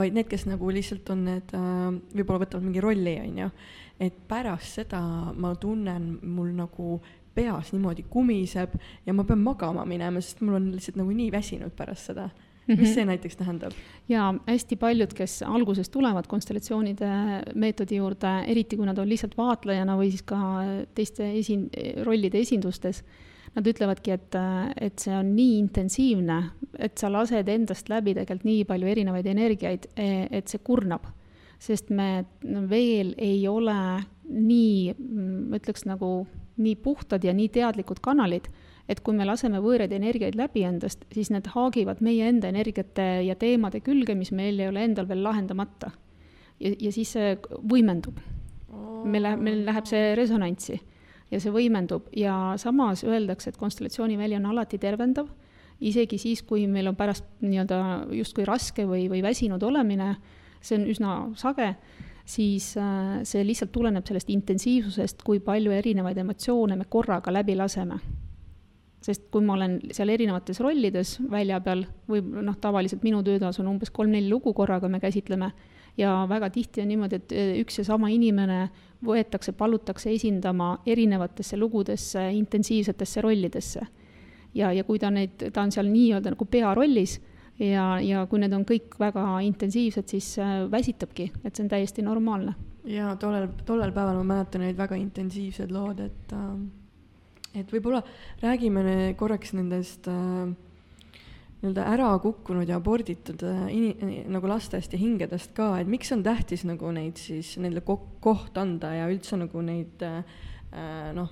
vaid 0.00 0.16
need, 0.16 0.26
kes 0.30 0.48
nagu 0.50 0.72
lihtsalt 0.74 1.12
on 1.14 1.24
need, 1.28 1.54
äh, 1.54 1.86
võib-olla 2.16 2.44
võtavad 2.44 2.66
mingi 2.66 2.82
rolli, 2.82 3.16
on 3.22 3.40
ju. 3.44 3.48
et 4.00 4.16
pärast 4.28 4.80
seda 4.80 5.00
ma 5.36 5.54
tunnen, 5.60 6.14
mul 6.22 6.54
nagu 6.56 7.00
peas 7.34 7.70
niimoodi 7.74 8.06
kumiseb 8.10 8.74
ja 9.06 9.14
ma 9.14 9.24
pean 9.28 9.42
magama 9.44 9.84
minema, 9.86 10.22
sest 10.24 10.40
mul 10.42 10.58
on 10.58 10.70
lihtsalt 10.74 10.98
nagu 10.98 11.12
nii 11.14 11.30
väsinud 11.32 11.76
pärast 11.76 12.10
seda 12.10 12.30
Mm 12.70 12.76
-hmm. 12.76 12.80
mis 12.80 12.94
see 12.94 13.04
näiteks 13.04 13.36
tähendab? 13.36 13.72
jaa, 14.08 14.34
hästi 14.46 14.76
paljud, 14.76 15.12
kes 15.14 15.42
alguses 15.42 15.88
tulevad 15.90 16.26
konstellatsioonide 16.26 17.08
meetodi 17.54 17.96
juurde, 17.96 18.44
eriti 18.46 18.76
kui 18.76 18.86
nad 18.86 18.98
on 18.98 19.08
lihtsalt 19.08 19.34
vaatlejana 19.38 19.96
või 19.98 20.10
siis 20.10 20.22
ka 20.22 20.38
teiste 20.94 21.32
esin-, 21.34 21.68
rollide 22.06 22.38
esindustes, 22.38 23.02
nad 23.54 23.66
ütlevadki, 23.66 24.14
et, 24.14 24.38
et 24.80 24.98
see 24.98 25.16
on 25.16 25.34
nii 25.34 25.58
intensiivne, 25.58 26.38
et 26.78 26.98
sa 26.98 27.10
lased 27.10 27.48
endast 27.48 27.88
läbi 27.90 28.14
tegelikult 28.14 28.46
nii 28.46 28.64
palju 28.64 28.86
erinevaid 28.86 29.26
energiaid, 29.26 29.90
e, 29.96 30.26
et 30.30 30.48
see 30.48 30.62
kurnab. 30.62 31.10
sest 31.60 31.90
me 31.90 32.24
veel 32.70 33.14
ei 33.18 33.48
ole 33.48 34.04
nii, 34.24 34.94
ma 35.50 35.58
ütleks 35.58 35.84
nagu, 35.84 36.26
nii 36.56 36.76
puhtad 36.76 37.24
ja 37.24 37.34
nii 37.36 37.48
teadlikud 37.48 38.00
kanalid 38.00 38.46
et 38.90 39.00
kui 39.06 39.14
me 39.14 39.26
laseme 39.26 39.60
võõraid 39.62 39.92
energiaid 39.94 40.36
läbi 40.38 40.64
endast, 40.66 41.04
siis 41.14 41.30
need 41.30 41.46
haagivad 41.54 42.00
meie 42.02 42.26
enda 42.26 42.50
energiate 42.50 43.06
ja 43.22 43.36
teemade 43.38 43.82
külge, 43.86 44.16
mis 44.18 44.32
meil 44.34 44.58
ei 44.58 44.70
ole 44.70 44.82
endal 44.88 45.06
veel 45.08 45.22
lahendamata. 45.22 45.92
ja, 46.60 46.74
ja 46.74 46.92
siis 46.92 47.12
see 47.14 47.36
võimendub. 47.46 48.18
meil 49.04 49.22
läheb, 49.22 49.40
meil 49.40 49.62
läheb 49.64 49.86
see 49.86 50.14
resonantsi 50.14 50.80
ja 51.30 51.38
see 51.40 51.52
võimendub 51.54 52.10
ja 52.16 52.54
samas 52.58 53.04
öeldakse, 53.04 53.50
et 53.50 53.56
konstellatsiooniväli 53.56 54.36
on 54.36 54.50
alati 54.50 54.78
tervendav, 54.78 55.28
isegi 55.80 56.18
siis, 56.18 56.42
kui 56.42 56.66
meil 56.66 56.90
on 56.90 56.96
pärast 56.96 57.24
nii-öelda 57.40 57.80
justkui 58.12 58.44
raske 58.44 58.84
või, 58.86 59.06
või 59.08 59.22
väsinud 59.22 59.62
olemine, 59.62 60.16
see 60.60 60.76
on 60.76 60.88
üsna 60.90 61.12
sage, 61.40 61.70
siis 62.26 62.74
äh, 62.76 63.22
see 63.24 63.46
lihtsalt 63.46 63.72
tuleneb 63.72 64.06
sellest 64.06 64.30
intensiivsusest, 64.30 65.22
kui 65.22 65.40
palju 65.40 65.72
erinevaid 65.72 66.18
emotsioone 66.18 66.76
me 66.76 66.90
korraga 66.90 67.32
läbi 67.32 67.56
laseme 67.56 68.00
sest 69.00 69.28
kui 69.32 69.44
ma 69.44 69.56
olen 69.56 69.78
seal 69.96 70.12
erinevates 70.12 70.60
rollides 70.60 71.16
välja 71.30 71.60
peal, 71.64 71.86
või 72.08 72.20
noh, 72.44 72.56
tavaliselt 72.60 73.04
minu 73.06 73.22
töötaas 73.24 73.60
on 73.62 73.70
umbes 73.72 73.92
kolm-neli 73.96 74.28
lugu 74.28 74.52
korraga 74.56 74.90
me 74.92 75.00
käsitleme, 75.00 75.50
ja 75.96 76.26
väga 76.28 76.50
tihti 76.50 76.82
on 76.84 76.90
niimoodi, 76.92 77.20
et 77.20 77.32
eh, 77.32 77.54
üks 77.62 77.80
ja 77.80 77.86
sama 77.88 78.10
inimene 78.12 78.66
võetakse, 79.04 79.54
palutakse 79.56 80.12
esindama 80.12 80.74
erinevatesse 80.86 81.56
lugudesse, 81.56 82.26
intensiivsetesse 82.36 83.24
rollidesse. 83.24 83.86
ja, 84.54 84.72
ja 84.72 84.84
kui 84.84 84.98
ta 84.98 85.10
neid, 85.10 85.50
ta 85.52 85.62
on 85.62 85.72
seal 85.72 85.86
nii-öelda 85.88 86.34
nagu 86.34 86.44
pearollis 86.44 87.20
ja, 87.58 88.00
ja 88.02 88.26
kui 88.26 88.40
need 88.42 88.52
on 88.52 88.64
kõik 88.66 88.98
väga 88.98 89.24
intensiivsed, 89.46 90.08
siis 90.08 90.34
äh, 90.38 90.66
väsitabki, 90.70 91.30
et 91.44 91.54
see 91.54 91.64
on 91.64 91.70
täiesti 91.70 92.02
normaalne. 92.02 92.54
jaa, 92.84 93.14
tollel, 93.16 93.48
tollel 93.64 93.92
päeval 93.96 94.20
ma 94.20 94.34
mäletan 94.34 94.66
olid 94.66 94.76
väga 94.76 95.00
intensiivsed 95.00 95.72
lood, 95.72 96.04
et 96.04 96.36
äh 96.36 96.79
et 97.54 97.72
võib-olla 97.72 98.02
räägime 98.42 99.14
korraks 99.18 99.52
nendest 99.56 100.06
äh, 100.10 100.52
nii-öelda 101.60 101.86
ära 101.92 102.10
kukkunud 102.22 102.68
ja 102.68 102.78
aborditud 102.80 103.42
äh, 103.44 103.66
ini- 103.74 104.22
nagu 104.30 104.48
lastest 104.48 104.94
ja 104.94 105.00
hingedest 105.00 105.52
ka, 105.56 105.74
et 105.80 105.90
miks 105.90 106.12
on 106.14 106.22
tähtis 106.26 106.64
nagu 106.68 106.92
neid 106.94 107.20
siis 107.20 107.56
neile 107.60 107.82
ko- 107.84 108.04
koht 108.20 108.56
anda 108.60 108.94
ja 108.96 109.10
üldse 109.12 109.36
nagu 109.40 109.62
neid 109.64 110.02
äh, 110.06 110.22
äh, 110.72 111.10
noh, 111.16 111.28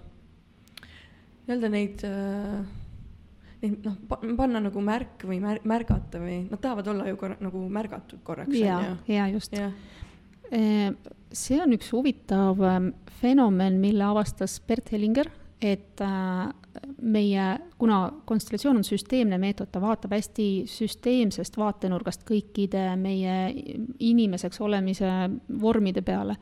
nii-öelda 1.46 1.70
neid 1.72 2.04
äh, 2.04 2.60
neid 3.62 3.86
noh, 3.86 3.96
panna 4.38 4.60
nagu 4.62 4.82
märk 4.84 5.24
või 5.26 5.40
mär-, 5.42 5.62
märgata 5.66 6.20
või 6.22 6.42
nad 6.50 6.60
tahavad 6.62 6.92
olla 6.92 7.08
ju 7.08 7.16
korra-, 7.20 7.38
nagu 7.42 7.64
märgatud 7.72 8.20
korraks, 8.26 8.54
ja 8.58 8.96
ja 9.08 9.26
just. 9.32 9.54
Eh, 9.54 10.92
see 11.32 11.58
on 11.60 11.74
üks 11.76 11.90
huvitav 11.92 12.60
ähm, 12.64 12.92
fenomen, 13.20 13.80
mille 13.82 14.04
avastas 14.06 14.60
Bert 14.64 14.92
Hellinger, 14.94 15.28
et 15.62 16.00
äh, 16.00 16.48
meie, 17.02 17.58
kuna 17.78 18.12
konstellatsioon 18.24 18.76
on 18.76 18.84
süsteemne 18.86 19.38
meetod, 19.38 19.70
ta 19.72 19.80
vaatab 19.80 20.14
hästi 20.14 20.64
süsteemsest 20.70 21.56
vaatenurgast 21.58 22.22
kõikide 22.28 22.84
meie 23.00 23.38
inimeseks 23.98 24.60
olemise 24.60 25.10
vormide 25.60 26.02
peale. 26.02 26.36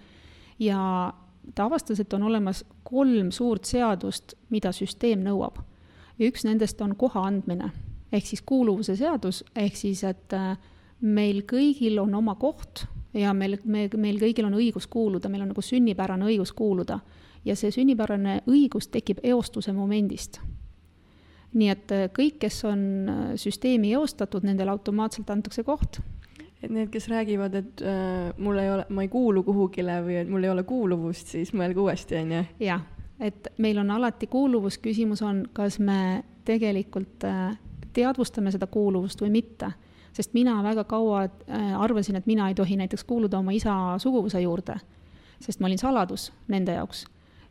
ja 0.58 1.12
ta 1.54 1.64
avastas, 1.64 2.00
et 2.00 2.12
on 2.12 2.22
olemas 2.22 2.64
kolm 2.84 3.30
suurt 3.30 3.64
seadust, 3.64 4.34
mida 4.50 4.72
süsteem 4.72 5.24
nõuab. 5.24 5.58
ja 6.18 6.28
üks 6.28 6.44
nendest 6.44 6.80
on 6.80 6.96
koha 6.96 7.26
andmine, 7.28 7.70
ehk 8.12 8.26
siis 8.26 8.42
kuuluvuse 8.42 8.96
seadus, 8.96 9.44
ehk 9.56 9.76
siis, 9.76 10.04
et 10.04 10.32
äh, 10.32 10.56
meil 11.00 11.42
kõigil 11.48 11.98
on 12.00 12.14
oma 12.14 12.34
koht 12.34 12.86
ja 13.14 13.32
meil, 13.34 13.58
me, 13.64 13.86
meil 13.96 14.18
kõigil 14.20 14.48
on 14.48 14.56
õigus 14.58 14.86
kuuluda, 14.90 15.28
meil 15.28 15.44
on 15.44 15.52
nagu 15.52 15.62
sünnipärane 15.62 16.26
õigus 16.28 16.52
kuuluda. 16.56 16.98
Ja 17.46 17.56
see 17.56 17.72
sünnipärane 17.74 18.40
õigus 18.50 18.90
tekib 18.92 19.22
eostuse 19.22 19.72
momendist. 19.72 20.40
nii 21.56 21.68
et 21.72 21.92
äh, 21.94 22.08
kõik, 22.12 22.40
kes 22.42 22.58
on 22.68 22.80
äh, 23.08 23.22
süsteemi 23.40 23.92
eostatud, 23.96 24.44
nendele 24.44 24.70
automaatselt 24.70 25.30
antakse 25.30 25.62
koht. 25.64 26.00
et 26.62 26.70
need, 26.70 26.90
kes 26.90 27.08
räägivad, 27.08 27.54
et 27.54 27.82
äh, 27.82 28.34
mul 28.38 28.58
ei 28.58 28.70
ole, 28.70 28.86
ma 28.88 29.06
ei 29.06 29.08
kuulu 29.08 29.42
kuhugile 29.46 30.00
või 30.04 30.20
et 30.20 30.28
mul 30.28 30.44
ei 30.44 30.50
ole 30.50 30.62
kuuluvust, 30.62 31.32
siis 31.36 31.54
mõelge 31.54 31.80
uuesti, 31.80 32.20
on 32.20 32.32
ju. 32.32 32.44
jah, 32.66 32.84
et 33.20 33.48
meil 33.58 33.78
on 33.78 33.90
alati 33.90 34.26
kuuluvus, 34.26 34.78
küsimus 34.78 35.22
on, 35.22 35.46
kas 35.52 35.78
me 35.78 36.24
tegelikult 36.44 37.24
äh, 37.24 37.58
teadvustame 37.92 38.52
seda 38.52 38.66
kuuluvust 38.66 39.22
või 39.22 39.38
mitte 39.40 39.72
sest 40.16 40.32
mina 40.34 40.62
väga 40.64 40.84
kaua 40.88 41.24
äh, 41.24 41.80
arvasin, 41.80 42.16
et 42.16 42.26
mina 42.26 42.48
ei 42.48 42.54
tohi 42.54 42.76
näiteks 42.76 43.04
kuuluda 43.04 43.38
oma 43.38 43.52
isa 43.52 43.74
suguvõsa 44.02 44.40
juurde, 44.40 44.78
sest 45.42 45.60
ma 45.60 45.68
olin 45.68 45.80
saladus 45.80 46.30
nende 46.48 46.76
jaoks. 46.78 47.04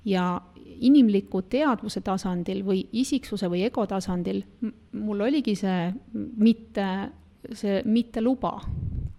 Ja 0.05 0.41
inimliku 0.65 1.41
teadvuse 1.49 2.01
tasandil 2.01 2.63
või 2.65 2.83
isiksuse 2.91 3.47
või 3.51 3.63
ego 3.65 3.85
tasandil 3.87 4.43
mul 4.91 5.23
oligi 5.27 5.55
see 5.55 5.89
mitte, 6.37 6.87
see 7.53 7.81
mitteluba, 7.85 8.57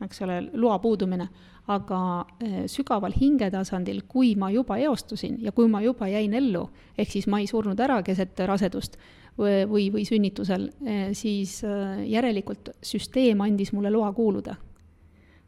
eks 0.05 0.23
ole, 0.27 0.41
loa 0.53 0.79
puudumine, 0.79 1.29
aga 1.73 2.01
äh, 2.21 2.65
sügaval 2.71 3.15
hinge 3.17 3.49
tasandil, 3.51 4.05
kui 4.09 4.35
ma 4.39 4.53
juba 4.55 4.77
eostusin 4.79 5.41
ja 5.43 5.53
kui 5.53 5.69
ma 5.69 5.81
juba 5.83 6.09
jäin 6.09 6.35
ellu, 6.35 6.69
ehk 6.99 7.11
siis 7.11 7.27
ma 7.27 7.41
ei 7.43 7.49
surnud 7.51 7.81
ära 7.81 8.03
keset 8.07 8.39
rasedust, 8.47 9.01
või, 9.39 9.91
või 9.93 10.05
sünnitusel, 10.05 10.71
eh, 10.87 11.09
siis 11.13 11.61
eh, 11.65 12.05
järelikult 12.11 12.73
süsteem 12.83 13.41
andis 13.45 13.73
mulle 13.73 13.91
loa 13.93 14.13
kuuluda. 14.13 14.57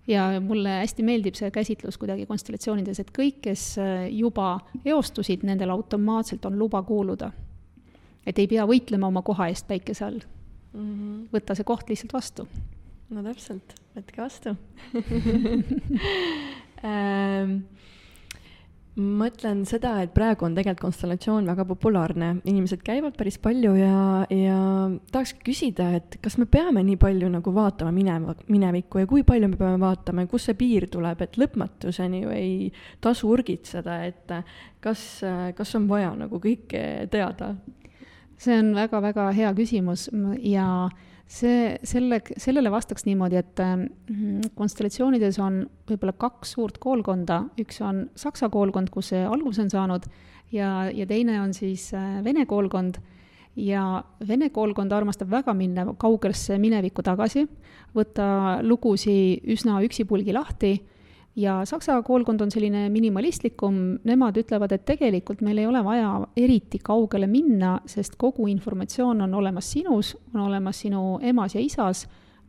Ja 0.08 0.40
mulle 0.40 0.78
hästi 0.80 1.04
meeldib 1.06 1.36
see 1.38 1.50
käsitlus 1.54 1.98
kuidagi 2.00 2.26
konstellatsioonides, 2.26 3.00
et 3.02 3.12
kõik, 3.14 3.40
kes 3.48 3.64
eh, 3.82 4.08
juba 4.16 4.58
eostusid, 4.84 5.44
nendel 5.46 5.70
automaatselt 5.74 6.44
on 6.48 6.58
luba 6.58 6.82
kuuluda. 6.82 7.32
et 8.26 8.38
ei 8.38 8.48
pea 8.48 8.66
võitlema 8.66 9.06
oma 9.08 9.22
koha 9.22 9.48
eest 9.48 9.66
päikese 9.68 10.04
all 10.04 10.20
mm. 10.20 10.80
-hmm. 10.80 11.28
võtta 11.32 11.54
see 11.54 11.64
koht 11.64 11.88
lihtsalt 11.88 12.12
vastu. 12.12 12.48
no 13.10 13.22
täpselt, 13.22 13.74
võtke 13.96 14.22
vastu 14.22 14.56
ähm, 18.98 19.06
mõtlen 19.20 19.62
seda, 19.68 19.94
et 20.02 20.12
praegu 20.14 20.46
on 20.46 20.56
tegelikult 20.56 20.88
konstellatsioon 20.88 21.48
väga 21.48 21.64
populaarne, 21.68 22.30
inimesed 22.48 22.82
käivad 22.84 23.16
päris 23.18 23.38
palju 23.42 23.74
ja, 23.78 24.26
ja 24.32 24.58
tahaks 25.12 25.34
küsida, 25.44 25.90
et 25.98 26.18
kas 26.24 26.38
me 26.40 26.48
peame 26.50 26.84
nii 26.86 26.98
palju 27.00 27.30
nagu 27.32 27.54
vaatama 27.54 27.92
mineva, 27.94 28.36
minevikku 28.50 29.02
ja 29.02 29.10
kui 29.10 29.24
palju 29.26 29.52
me 29.52 29.60
peame 29.60 29.80
vaatama 29.82 30.26
ja 30.26 30.30
kus 30.30 30.48
see 30.48 30.58
piir 30.58 30.88
tuleb, 30.92 31.24
et 31.24 31.40
lõpmatuseni 31.40 32.22
ju 32.24 32.34
ei 32.34 32.70
tasu 33.04 33.32
urgitseda, 33.32 34.00
et 34.08 34.38
kas, 34.84 35.04
kas 35.56 35.76
on 35.78 35.88
vaja 35.90 36.14
nagu 36.18 36.42
kõike 36.42 37.08
teada? 37.12 37.54
see 38.38 38.54
on 38.54 38.68
väga-väga 38.70 39.32
hea 39.34 39.48
küsimus 39.50 40.04
ja 40.46 40.66
äh, 40.86 41.06
see, 41.28 41.76
selle, 41.86 42.20
sellele 42.40 42.70
vastaks 42.72 43.04
niimoodi, 43.06 43.38
et 43.40 43.60
mm, 43.60 44.54
konstellatsioonides 44.58 45.38
on 45.44 45.60
võib-olla 45.88 46.14
kaks 46.16 46.56
suurt 46.56 46.80
koolkonda, 46.82 47.42
üks 47.60 47.82
on 47.84 48.06
saksa 48.18 48.48
koolkond, 48.52 48.90
kus 48.94 49.12
see 49.12 49.22
alguse 49.28 49.62
on 49.66 49.72
saanud, 49.72 50.08
ja, 50.54 50.88
ja 50.94 51.06
teine 51.08 51.38
on 51.42 51.54
siis 51.56 51.90
äh, 51.96 52.18
vene 52.24 52.48
koolkond. 52.48 53.00
Ja 53.58 54.04
vene 54.22 54.52
koolkond 54.54 54.92
armastab 54.94 55.32
väga 55.32 55.50
minna 55.56 55.82
kaugesse 55.98 56.60
minevikku 56.62 57.02
tagasi, 57.02 57.42
võtta 57.96 58.60
lugusid 58.62 59.48
üsna 59.50 59.80
üksipulgi 59.82 60.36
lahti 60.36 60.76
ja 61.38 61.64
Saksa 61.64 62.02
koolkond 62.02 62.40
on 62.40 62.50
selline 62.50 62.88
minimalistlikum, 62.90 63.74
nemad 64.04 64.36
ütlevad, 64.40 64.72
et 64.74 64.84
tegelikult 64.88 65.40
meil 65.46 65.60
ei 65.62 65.66
ole 65.70 65.82
vaja 65.84 66.10
eriti 66.36 66.80
kaugele 66.82 67.28
minna, 67.30 67.76
sest 67.86 68.16
kogu 68.18 68.48
informatsioon 68.50 69.22
on 69.28 69.36
olemas 69.38 69.70
sinus, 69.72 70.16
on 70.34 70.40
olemas 70.48 70.80
sinu 70.82 71.18
emas 71.22 71.54
ja 71.54 71.62
isas. 71.62 72.06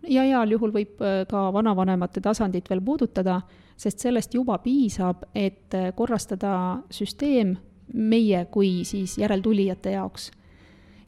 Ja 0.08 0.24
heal 0.24 0.56
juhul 0.56 0.74
võib 0.74 1.02
äh, 1.04 1.22
ka 1.30 1.50
vanavanemate 1.54 2.22
tasandit 2.24 2.70
veel 2.72 2.82
puudutada, 2.82 3.42
sest 3.78 4.00
sellest 4.00 4.34
juba 4.34 4.58
piisab, 4.64 5.28
et 5.36 5.76
äh, 5.76 5.92
korrastada 5.96 6.54
süsteem 6.90 7.58
meie 7.94 8.46
kui 8.52 8.86
siis 8.88 9.18
järeltulijate 9.20 9.94
jaoks. 9.98 10.32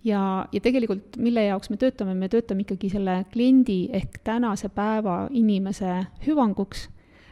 Ja, 0.03 0.45
ja 0.51 0.61
tegelikult 0.61 1.17
mille 1.17 1.45
jaoks 1.45 1.69
me 1.69 1.77
töötame, 1.77 2.13
me 2.17 2.29
töötame 2.29 2.65
ikkagi 2.65 2.89
selle 2.89 3.23
kliendi 3.33 3.85
ehk 3.93 4.17
tänase 4.25 4.69
päeva 4.73 5.27
inimese 5.29 6.01
hüvanguks 6.25 6.89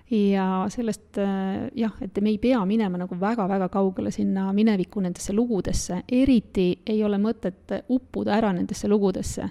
ja 0.10 0.66
sellest 0.70 1.18
äh, 1.18 1.70
jah, 1.78 1.94
et 2.02 2.18
me 2.22 2.32
ei 2.34 2.40
pea 2.42 2.60
minema 2.66 2.98
nagu 2.98 3.18
väga-väga 3.20 3.70
kaugele 3.70 4.12
sinna 4.12 4.50
mineviku 4.54 5.04
nendesse 5.06 5.34
lugudesse, 5.38 6.04
eriti 6.10 6.72
ei 6.86 7.04
ole 7.06 7.20
mõtet 7.22 7.76
uppuda 7.90 8.38
ära 8.40 8.54
nendesse 8.54 8.90
lugudesse. 8.90 9.50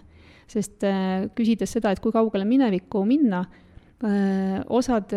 sest 0.48 0.84
äh, 0.88 1.28
küsides 1.36 1.72
seda, 1.76 1.92
et 1.92 2.00
kui 2.00 2.12
kaugele 2.12 2.46
minevikku 2.48 3.04
minna, 3.06 3.42
äh, 4.02 4.58
osad, 4.72 5.12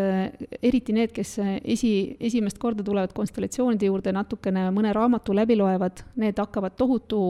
eriti 0.61 0.93
need, 0.93 1.13
kes 1.15 1.37
esi, 1.63 2.17
esimest 2.19 2.59
korda 2.59 2.83
tulevad 2.83 3.13
konstellatsioonide 3.15 3.87
juurde, 3.87 4.11
natukene 4.11 4.67
mõne 4.75 4.93
raamatu 4.93 5.33
läbi 5.33 5.55
loevad, 5.55 6.03
need 6.21 6.37
hakkavad 6.37 6.75
tohutu 6.77 7.21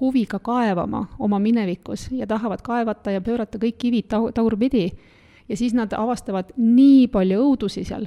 huviga 0.00 0.38
kaevama 0.38 1.08
oma 1.18 1.42
minevikus 1.42 2.08
ja 2.14 2.26
tahavad 2.26 2.62
kaevata 2.62 3.10
ja 3.10 3.20
pöörata 3.20 3.58
kõik 3.60 3.76
kivid 3.82 4.08
tagurpidi 4.08 4.86
ja 5.48 5.56
siis 5.56 5.74
nad 5.76 5.92
avastavad 5.96 6.52
nii 6.56 7.06
palju 7.12 7.40
õudusi 7.46 7.84
seal. 7.86 8.06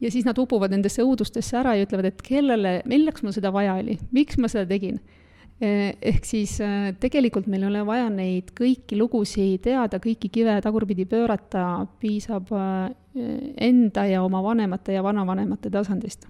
ja 0.00 0.10
siis 0.10 0.26
nad 0.26 0.38
upuvad 0.38 0.70
nendesse 0.70 1.02
õudustesse 1.02 1.56
ära 1.58 1.74
ja 1.74 1.86
ütlevad, 1.86 2.12
et 2.12 2.22
kellele, 2.22 2.80
milleks 2.86 3.24
mul 3.24 3.34
seda 3.34 3.52
vaja 3.54 3.78
oli, 3.80 3.98
miks 4.14 4.38
ma 4.38 4.50
seda 4.50 4.68
tegin 4.70 5.00
eh, 5.60 5.94
ehk 6.00 6.26
siis 6.26 6.58
eh, 6.62 6.92
tegelikult 7.00 7.48
meil 7.50 7.66
ei 7.66 7.70
ole 7.72 7.84
vaja 7.86 8.08
neid 8.12 8.52
kõiki 8.58 8.98
lugusid 8.98 9.62
teada, 9.66 9.98
kõiki 10.02 10.30
kive 10.32 10.58
tagurpidi 10.62 11.06
pöörata, 11.10 11.86
piisab 12.00 12.52
eh, 12.54 12.90
enda 13.68 14.06
ja 14.06 14.22
oma 14.22 14.42
vanemate 14.44 14.94
ja 14.94 15.02
vanavanemate 15.02 15.70
tasandist. 15.70 16.28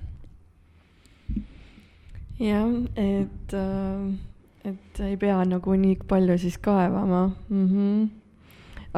jah, 2.38 2.70
et, 2.96 3.58
et 4.64 5.02
ei 5.04 5.16
pea 5.18 5.42
nagu 5.44 5.74
nii 5.74 5.98
palju 6.08 6.38
siis 6.38 6.58
kaevama 6.62 7.26
mm. 7.48 7.66
-hmm 7.66 8.08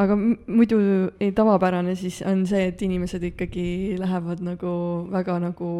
aga 0.00 0.16
muidu 0.16 0.78
ei, 1.20 1.32
tavapärane 1.36 1.94
siis 1.98 2.20
on 2.26 2.46
see, 2.48 2.70
et 2.70 2.82
inimesed 2.82 3.24
ikkagi 3.32 3.96
lähevad 4.00 4.42
nagu 4.44 4.72
väga 5.12 5.38
nagu 5.42 5.70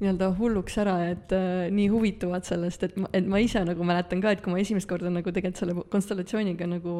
nii-öelda 0.00 0.30
hulluks 0.38 0.78
ära, 0.82 0.96
et 1.12 1.32
äh, 1.36 1.66
nii 1.74 1.88
huvituvad 1.92 2.46
sellest, 2.48 2.86
et 2.88 2.96
ma, 3.00 3.10
et 3.14 3.26
ma 3.30 3.40
ise 3.42 3.62
nagu 3.66 3.86
mäletan 3.86 4.22
ka, 4.24 4.34
et 4.34 4.44
kui 4.44 4.54
ma 4.54 4.60
esimest 4.62 4.90
korda 4.90 5.12
nagu 5.12 5.34
tegelikult 5.34 5.62
selle 5.62 5.88
konstellatsiooniga 5.92 6.68
nagu 6.70 6.94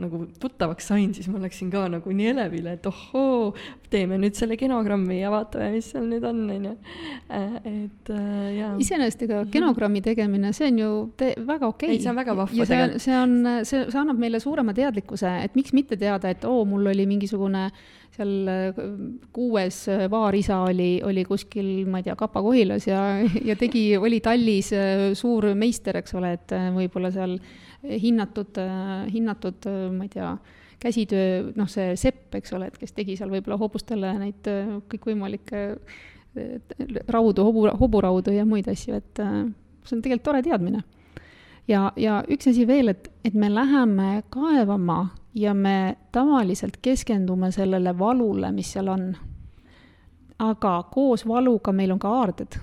nagu 0.00 0.22
tuttavaks 0.40 0.86
sain, 0.88 1.12
siis 1.14 1.28
ma 1.28 1.40
läksin 1.42 1.70
ka 1.72 1.84
nagu 1.92 2.12
nii 2.16 2.30
elevile, 2.32 2.76
et 2.78 2.86
ohoo, 2.88 3.52
teeme 3.92 4.16
nüüd 4.20 4.36
selle 4.38 4.56
genogrammi 4.60 5.18
ja 5.18 5.32
vaatame, 5.32 5.68
mis 5.74 5.90
seal 5.92 6.06
nüüd 6.08 6.24
on, 6.28 6.42
on 6.54 6.68
ju. 6.70 6.74
Äh, 7.28 7.56
et 7.68 8.12
äh, 8.14 8.46
jaa. 8.56 8.72
iseenesest 8.82 9.26
ega 9.26 9.42
genogrammi 9.52 10.02
tegemine, 10.04 10.54
see 10.56 10.70
on 10.72 10.80
ju 10.80 10.92
te-, 11.20 11.34
väga 11.36 11.68
okei 11.68 11.90
okay.. 11.90 11.98
ei, 11.98 12.04
see 12.04 12.12
on 12.12 12.20
väga 12.22 12.36
vahva 12.38 12.68
tegelikult. 12.68 13.04
see 13.04 13.18
on, 13.18 13.34
see, 13.68 13.82
see 13.92 14.00
annab 14.00 14.22
meile 14.22 14.40
suurema 14.42 14.74
teadlikkuse, 14.76 15.34
et 15.44 15.58
miks 15.58 15.76
mitte 15.76 16.00
teada, 16.00 16.32
et 16.32 16.46
oo, 16.48 16.64
mul 16.68 16.88
oli 16.94 17.06
mingisugune 17.10 17.68
seal 18.12 18.32
kuues 19.32 19.78
vaarisa 20.12 20.58
oli, 20.66 21.00
oli 21.04 21.24
kuskil, 21.24 21.70
ma 21.88 22.00
ei 22.00 22.08
tea, 22.08 22.16
Kapa-Kohilas 22.18 22.86
ja, 22.88 23.00
ja 23.48 23.56
tegi, 23.58 23.86
oli 23.96 24.20
tallis 24.24 24.72
suur 25.18 25.52
meister, 25.58 25.96
eks 26.02 26.16
ole, 26.20 26.34
et 26.36 26.56
võib-olla 26.76 27.12
seal 27.14 27.38
hinnatud, 27.82 28.60
hinnatud, 29.12 29.70
ma 29.96 30.06
ei 30.06 30.12
tea, 30.12 30.32
käsitöö, 30.82 31.52
noh, 31.56 31.68
see 31.70 31.94
sepp, 31.98 32.34
eks 32.38 32.52
ole, 32.56 32.68
et 32.70 32.78
kes 32.78 32.94
tegi 32.94 33.16
seal 33.18 33.30
võib-olla 33.32 33.58
hobustele 33.60 34.12
neid 34.18 34.48
kõikvõimalikke 34.92 35.62
raudu, 37.12 37.44
hobu, 37.44 37.66
hoburaudu 37.80 38.34
ja 38.34 38.44
muid 38.48 38.68
asju, 38.72 38.98
et 38.98 39.20
see 39.20 39.96
on 39.96 40.02
tegelikult 40.02 40.28
tore 40.30 40.42
teadmine. 40.44 40.82
ja, 41.68 41.90
ja 41.96 42.22
üks 42.28 42.48
asi 42.50 42.66
veel, 42.66 42.92
et, 42.92 43.10
et 43.24 43.34
me 43.34 43.50
läheme 43.52 44.22
kaevama 44.32 45.04
ja 45.34 45.54
me 45.54 45.96
tavaliselt 46.12 46.76
keskendume 46.82 47.52
sellele 47.52 47.94
valule, 47.98 48.52
mis 48.52 48.72
seal 48.72 48.88
on. 48.92 49.12
aga 50.42 50.82
koos 50.90 51.26
valuga 51.28 51.72
meil 51.72 51.92
on 51.94 51.98
ka 52.02 52.10
aarded. 52.10 52.58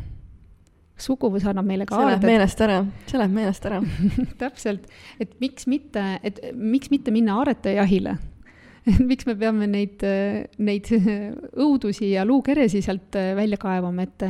Suguvõs 0.99 1.45
annab 1.47 1.63
meile 1.63 1.85
ka 1.87 1.95
see 1.95 2.07
läheb 2.09 2.25
meelest 2.27 2.61
ära, 2.61 2.81
see 3.07 3.19
läheb 3.21 3.35
meelest 3.37 3.65
ära. 3.69 3.79
Täpselt, 4.41 4.89
et 5.19 5.37
miks 5.39 5.67
mitte, 5.71 6.03
et 6.23 6.41
miks 6.53 6.91
mitte 6.91 7.13
minna 7.15 7.37
aaretaja-jahile 7.39 8.17
miks 9.09 9.27
me 9.27 9.35
peame 9.37 9.67
neid, 9.69 10.03
neid 10.57 10.89
õudusi 11.59 12.11
ja 12.13 12.25
luukeresi 12.27 12.81
sealt 12.83 13.15
välja 13.37 13.59
kaevama, 13.61 14.05
et, 14.07 14.25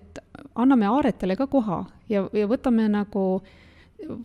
et 0.00 0.22
anname 0.58 0.88
aaretele 0.90 1.36
ka 1.38 1.46
koha 1.50 1.82
ja, 2.10 2.24
ja 2.32 2.48
võtame 2.50 2.88
nagu 2.92 3.26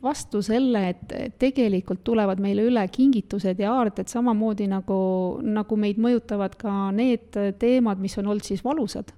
vastu 0.03 0.41
selle, 0.41 0.81
et 0.89 1.37
tegelikult 1.39 2.03
tulevad 2.03 2.39
meile 2.43 2.65
üle 2.67 2.83
kingitused 2.91 3.59
ja 3.59 3.73
aarded 3.73 4.09
samamoodi 4.09 4.67
nagu, 4.71 4.97
nagu 5.43 5.77
meid 5.79 6.01
mõjutavad 6.01 6.57
ka 6.59 6.91
need 6.95 7.37
teemad, 7.59 8.01
mis 8.01 8.17
on 8.17 8.33
olnud 8.33 8.45
siis 8.47 8.63
valusad 8.65 9.13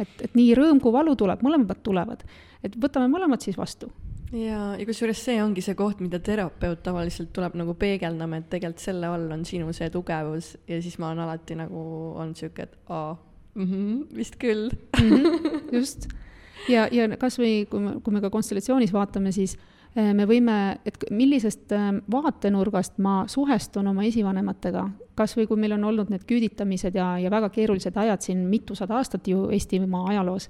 et, 0.00 0.22
et 0.26 0.36
nii 0.38 0.52
rõõm 0.58 0.80
kui 0.82 0.94
valu 0.94 1.16
tuleb, 1.18 1.42
mõlemad 1.44 1.82
tulevad. 1.84 2.24
et 2.64 2.76
võtame 2.80 3.08
mõlemad 3.12 3.42
siis 3.44 3.58
vastu. 3.58 3.90
ja, 4.32 4.76
ja 4.78 4.86
kusjuures 4.88 5.24
see 5.24 5.40
ongi 5.42 5.64
see 5.64 5.76
koht, 5.78 6.00
mida 6.04 6.20
terapeut 6.24 6.82
tavaliselt 6.86 7.32
tuleb 7.36 7.56
nagu 7.60 7.74
peegeldama, 7.74 8.40
et 8.40 8.50
tegelikult 8.52 8.84
selle 8.84 9.10
all 9.10 9.32
on 9.36 9.44
sinu 9.48 9.72
see 9.76 9.90
tugevus 9.90 10.54
ja 10.68 10.80
siis 10.82 10.98
ma 10.98 11.10
olen 11.10 11.26
alati 11.26 11.58
nagu 11.58 11.82
olnud 12.20 12.38
sihuke, 12.40 12.68
et 12.68 12.78
aa 12.88 13.14
mm, 13.54 13.66
-hmm, 13.66 14.16
vist 14.16 14.38
küll 14.40 14.70
mm. 14.70 15.10
-hmm, 15.10 15.74
just. 15.76 16.08
ja, 16.74 16.88
ja 16.92 17.08
kasvõi 17.16 17.66
kui 17.70 17.80
me, 17.80 17.98
kui 18.00 18.14
me 18.14 18.20
ka 18.20 18.30
konstellatsioonis 18.30 18.92
vaatame, 18.92 19.32
siis 19.32 19.58
Äh, 19.58 19.79
me 19.94 20.26
võime, 20.26 20.56
et 20.86 20.96
millisest 21.10 21.72
ähm, 21.74 22.02
vaatenurgast 22.10 22.98
ma 23.02 23.24
suhestun 23.28 23.90
oma 23.90 24.04
esivanematega, 24.06 24.84
kas 25.18 25.34
või 25.36 25.48
kui 25.50 25.58
meil 25.60 25.74
on 25.74 25.88
olnud 25.90 26.12
need 26.12 26.26
küüditamised 26.28 26.94
ja, 26.94 27.16
ja 27.18 27.30
väga 27.30 27.50
keerulised 27.50 27.96
ajad 27.96 28.22
siin 28.22 28.44
mitusada 28.48 28.96
aastat 29.00 29.28
ju 29.28 29.48
Eestimaa 29.50 30.06
ajaloos, 30.12 30.48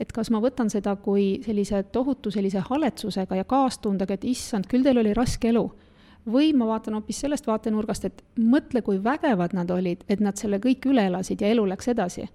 et 0.00 0.12
kas 0.14 0.30
ma 0.30 0.40
võtan 0.40 0.70
seda 0.72 0.96
kui 0.96 1.42
sellise 1.44 1.82
tohutu 1.92 2.32
sellise 2.32 2.62
haletsusega 2.64 3.42
ja 3.42 3.44
kaastundega, 3.44 4.16
et 4.16 4.24
issand, 4.24 4.68
küll 4.70 4.86
teil 4.86 5.02
oli 5.02 5.12
raske 5.16 5.50
elu, 5.52 5.66
või 6.28 6.52
ma 6.56 6.68
vaatan 6.68 6.96
hoopis 6.98 7.20
sellest 7.24 7.46
vaatenurgast, 7.48 8.08
et 8.08 8.24
mõtle, 8.40 8.82
kui 8.86 9.02
vägevad 9.04 9.54
nad 9.56 9.70
olid, 9.70 10.04
et 10.08 10.20
nad 10.24 10.36
selle 10.40 10.60
kõik 10.64 10.88
üle 10.90 11.06
elasid 11.10 11.44
ja 11.44 11.52
elu 11.52 11.64
läks 11.68 11.88
edasi. 11.92 12.28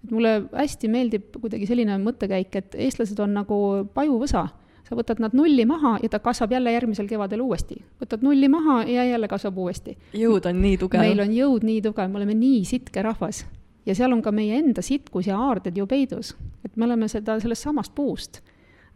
Et 0.00 0.12
mulle 0.12 0.46
hästi 0.54 0.88
meeldib 0.88 1.36
kuidagi 1.36 1.68
selline 1.68 1.98
mõttekäik, 2.00 2.56
et 2.56 2.76
eestlased 2.88 3.20
on 3.20 3.34
nagu 3.36 3.60
pajuvõsa 3.94 4.46
sa 4.90 4.98
võtad 4.98 5.22
nad 5.22 5.34
nulli 5.38 5.64
maha 5.70 5.94
ja 6.02 6.10
ta 6.10 6.18
kasvab 6.22 6.50
jälle 6.56 6.72
järgmisel 6.74 7.06
kevadel 7.08 7.44
uuesti. 7.44 7.78
võtad 8.02 8.24
nulli 8.26 8.48
maha 8.50 8.82
ja 8.90 9.04
jälle 9.06 9.28
kasvab 9.30 9.58
uuesti. 9.62 9.96
jõud 10.18 10.48
on 10.50 10.60
nii 10.62 10.76
tugev. 10.82 11.04
meil 11.06 11.22
on 11.22 11.34
jõud 11.34 11.66
nii 11.66 11.82
tugev, 11.84 12.10
me 12.10 12.18
oleme 12.18 12.34
nii 12.34 12.64
sitke 12.66 13.02
rahvas. 13.06 13.44
ja 13.86 13.94
seal 13.94 14.12
on 14.12 14.22
ka 14.22 14.32
meie 14.34 14.58
enda 14.58 14.82
sitkus 14.82 15.30
ja 15.30 15.38
aarded 15.38 15.78
ju 15.78 15.86
peidus. 15.86 16.34
et 16.64 16.76
me 16.76 16.88
oleme 16.88 17.08
seda 17.08 17.38
sellest 17.40 17.62
samast 17.62 17.94
puust. 17.94 18.42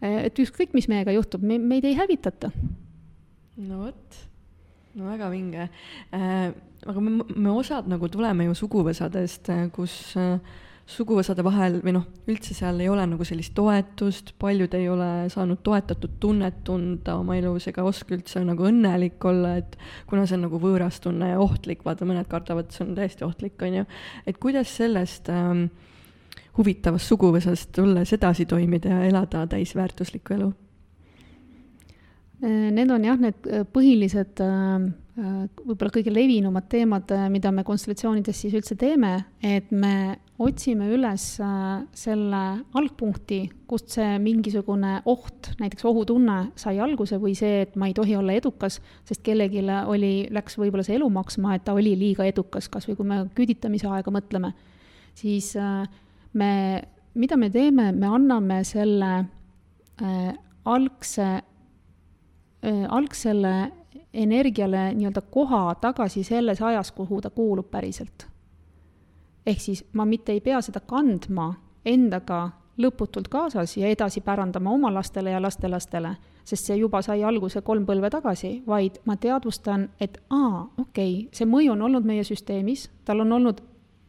et 0.03 0.39
ükskõik, 0.39 0.75
mis 0.75 0.89
meiega 0.91 1.15
juhtub, 1.15 1.43
me, 1.43 1.59
meid 1.59 1.85
ei 1.85 1.95
hävitata. 1.95 2.51
no 3.57 3.85
vot, 3.85 4.21
no 4.95 5.11
väga 5.13 5.31
vinge 5.31 5.69
äh,. 6.11 6.51
aga 6.87 7.01
me, 7.01 7.23
me 7.37 7.51
osad 7.51 7.87
nagu 7.89 8.09
tuleme 8.09 8.51
ju 8.51 8.59
suguvõsadest, 8.65 9.53
kus 9.73 10.17
äh, 10.19 10.41
suguvõsade 10.87 11.45
vahel 11.45 11.78
või 11.80 11.95
noh, 11.97 12.05
üldse 12.28 12.55
seal 12.57 12.80
ei 12.82 12.91
ole 12.93 13.07
nagu 13.09 13.24
sellist 13.24 13.55
toetust, 13.57 14.35
paljud 14.41 14.74
ei 14.76 14.89
ole 14.93 15.09
saanud 15.32 15.62
toetatud 15.64 16.18
tunnet 16.20 16.59
tunda 16.66 17.16
oma 17.20 17.39
elus 17.39 17.68
ega 17.70 17.85
oska 17.89 18.14
üldse 18.16 18.43
nagu 18.45 18.66
õnnelik 18.68 19.24
olla, 19.24 19.55
et 19.62 19.78
kuna 20.11 20.26
see 20.28 20.37
on 20.37 20.45
nagu 20.47 20.61
võõras 20.61 21.01
tunne 21.05 21.30
ja 21.32 21.39
ohtlik, 21.41 21.87
vaata 21.87 22.09
mõned 22.09 22.28
kardavad, 22.28 22.68
see 22.74 22.85
on 22.85 22.93
täiesti 22.99 23.24
ohtlik, 23.24 23.57
on 23.64 23.80
ju. 23.80 23.87
et 24.26 24.41
kuidas 24.43 24.74
sellest 24.76 25.30
ähm, 25.32 25.66
huvitavast 26.59 27.09
suguvõsast 27.09 27.72
tulles 27.74 28.12
edasi 28.12 28.45
toimida 28.47 28.93
ja 28.93 29.09
elada 29.09 29.47
täisväärtuslikku 29.55 30.37
elu? 30.37 30.53
Need 32.45 32.91
on 32.93 33.07
jah, 33.07 33.16
need 33.16 33.47
äh, 33.49 33.64
põhilised 33.72 34.43
äh, 34.45 34.91
Äh, 35.14 35.45
võib-olla 35.62 35.93
kõige 35.95 36.11
levinumad 36.11 36.64
teemad, 36.66 37.12
äh, 37.14 37.28
mida 37.30 37.53
me 37.55 37.62
konstellatsioonides 37.62 38.35
siis 38.35 38.55
üldse 38.59 38.74
teeme, 38.74 39.12
et 39.47 39.70
me 39.70 40.16
otsime 40.39 40.89
üles 40.91 41.24
äh, 41.43 41.85
selle 41.95 42.41
algpunkti, 42.74 43.41
kust 43.70 43.95
see 43.95 44.16
mingisugune 44.22 44.97
oht, 45.11 45.53
näiteks 45.61 45.87
ohutunne 45.87 46.39
sai 46.59 46.80
alguse 46.82 47.20
või 47.22 47.37
see, 47.39 47.62
et 47.66 47.76
ma 47.78 47.87
ei 47.91 47.95
tohi 47.95 48.16
olla 48.18 48.35
edukas, 48.35 48.80
sest 49.07 49.22
kellelegi 49.26 49.62
oli, 49.87 50.26
läks 50.35 50.59
võib-olla 50.59 50.87
see 50.87 50.99
elu 50.99 51.11
maksma, 51.14 51.55
et 51.55 51.66
ta 51.66 51.76
oli 51.76 51.95
liiga 51.99 52.26
edukas, 52.26 52.68
kas 52.68 52.89
või 52.91 52.99
kui 52.99 53.09
me 53.12 53.20
küüditamise 53.37 53.89
aega 53.91 54.14
mõtleme, 54.14 54.51
siis 55.14 55.53
me, 56.35 56.51
mida 57.14 57.39
me 57.39 57.51
teeme, 57.55 57.93
me 57.95 58.11
anname 58.11 58.61
selle 58.66 59.12
äh, 60.03 60.35
algse 60.64 61.30
äh,, 61.30 62.85
algsele 62.89 63.55
energiale 64.14 64.93
nii-öelda 64.95 65.22
koha 65.30 65.66
tagasi 65.82 66.22
selles 66.26 66.62
ajas, 66.62 66.93
kuhu 66.95 67.20
ta 67.20 67.30
kuulub 67.30 67.70
päriselt. 67.70 68.34
Ehk 69.47 69.61
siis 69.61 69.85
ma 69.93 70.05
mitte 70.05 70.33
ei 70.33 70.41
pea 70.41 70.61
seda 70.65 70.81
kandma 70.81 71.55
endaga 71.85 72.51
lõputult 72.79 73.29
kaasas 73.31 73.77
ja 73.77 73.89
edasi 73.89 74.21
pärandama 74.21 74.71
oma 74.71 74.91
lastele 74.95 75.31
ja 75.31 75.43
lastelastele, 75.43 76.17
sest 76.45 76.67
see 76.67 76.77
juba 76.77 77.03
sai 77.03 77.23
alguse 77.25 77.63
kolm 77.63 77.87
põlve 77.87 78.11
tagasi, 78.11 78.63
vaid 78.67 78.99
ma 79.05 79.17
teadvustan, 79.17 79.89
et 80.01 80.19
aa, 80.31 80.65
okei 80.79 81.13
okay,, 81.13 81.29
see 81.33 81.47
mõju 81.47 81.77
on 81.77 81.83
olnud 81.83 82.05
meie 82.05 82.25
süsteemis, 82.25 82.89
tal 83.05 83.23
on 83.23 83.33
olnud 83.33 83.63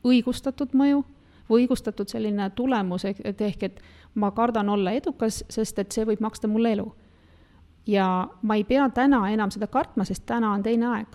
õigustatud 0.05 0.73
mõju 0.73 1.03
või 1.49 1.65
õigustatud 1.65 2.09
selline 2.09 2.49
tulemus, 2.57 3.05
et 3.05 3.41
ehk 3.41 3.63
et 3.63 3.81
ma 4.15 4.31
kardan 4.31 4.69
olla 4.69 4.95
edukas, 4.97 5.43
sest 5.49 5.79
et 5.79 5.91
see 5.91 6.05
võib 6.07 6.23
maksta 6.25 6.47
mulle 6.49 6.71
elu 6.73 6.87
ja 7.87 8.27
ma 8.41 8.55
ei 8.55 8.63
pea 8.63 8.89
täna 8.89 9.29
enam 9.29 9.51
seda 9.51 9.67
kartma, 9.67 10.05
sest 10.05 10.25
täna 10.25 10.51
on 10.51 10.63
teine 10.63 10.87
aeg. 10.87 11.07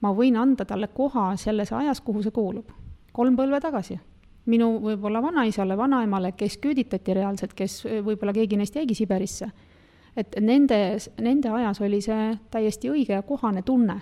ma 0.00 0.12
võin 0.12 0.36
anda 0.36 0.64
talle 0.64 0.88
koha 0.92 1.36
selles 1.36 1.72
ajas, 1.72 2.00
kuhu 2.00 2.22
see 2.22 2.30
kuulub. 2.30 2.68
Kolm 3.16 3.36
põlve 3.38 3.60
tagasi. 3.60 3.98
minu 4.46 4.66
võib-olla 4.78 5.18
vanaisale, 5.22 5.74
vanaemale, 5.76 6.32
kes 6.38 6.58
küüditati 6.62 7.14
reaalselt, 7.14 7.54
kes 7.54 7.80
võib-olla 8.04 8.32
keegi 8.32 8.56
neist 8.56 8.76
jäigi 8.76 8.94
Siberisse. 8.94 9.50
et 10.16 10.36
nende, 10.40 10.98
nende 11.20 11.48
ajas 11.48 11.80
oli 11.80 12.00
see 12.00 12.36
täiesti 12.50 12.90
õige 12.90 13.12
ja 13.12 13.22
kohane 13.22 13.62
tunne 13.62 14.00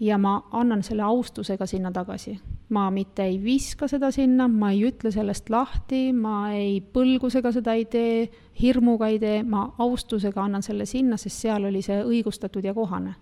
ja 0.00 0.18
ma 0.18 0.42
annan 0.52 0.82
selle 0.82 1.02
austusega 1.02 1.66
sinna 1.66 1.92
tagasi. 1.92 2.40
ma 2.68 2.90
mitte 2.90 3.22
ei 3.22 3.42
viska 3.42 3.86
seda 3.88 4.10
sinna, 4.10 4.48
ma 4.48 4.70
ei 4.70 4.80
ütle 4.88 5.10
sellest 5.14 5.50
lahti, 5.50 6.12
ma 6.12 6.50
ei 6.52 6.80
põlgusega 6.80 7.52
seda 7.52 7.76
ei 7.78 7.84
tee, 7.84 8.24
hirmuga 8.62 9.06
ei 9.06 9.20
tee, 9.22 9.42
ma 9.42 9.68
austusega 9.78 10.42
annan 10.42 10.62
selle 10.62 10.86
sinna, 10.86 11.16
sest 11.16 11.44
seal 11.44 11.64
oli 11.64 11.82
see 11.82 12.00
õigustatud 12.02 12.64
ja 12.64 12.74
kohane. 12.74 13.14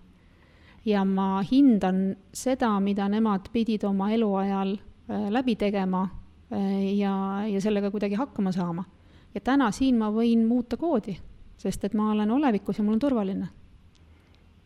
Ja 0.85 1.05
ma 1.05 1.41
hindan 1.51 2.15
seda, 2.33 2.79
mida 2.79 3.07
nemad 3.09 3.49
pidid 3.53 3.83
oma 3.83 4.11
eluajal 4.13 4.75
äh, 4.75 5.29
läbi 5.33 5.55
tegema 5.55 6.03
äh, 6.51 6.97
ja, 6.97 7.43
ja 7.49 7.61
sellega 7.61 7.91
kuidagi 7.91 8.15
hakkama 8.15 8.51
saama. 8.51 8.85
ja 9.33 9.41
täna 9.41 9.71
siin 9.71 9.97
ma 9.97 10.11
võin 10.11 10.45
muuta 10.47 10.77
koodi, 10.77 11.17
sest 11.57 11.83
et 11.83 11.93
ma 11.93 12.11
olen 12.11 12.31
olevikus 12.31 12.77
ja 12.77 12.83
mul 12.83 12.93
on 12.93 12.99
turvaline. 12.99 13.47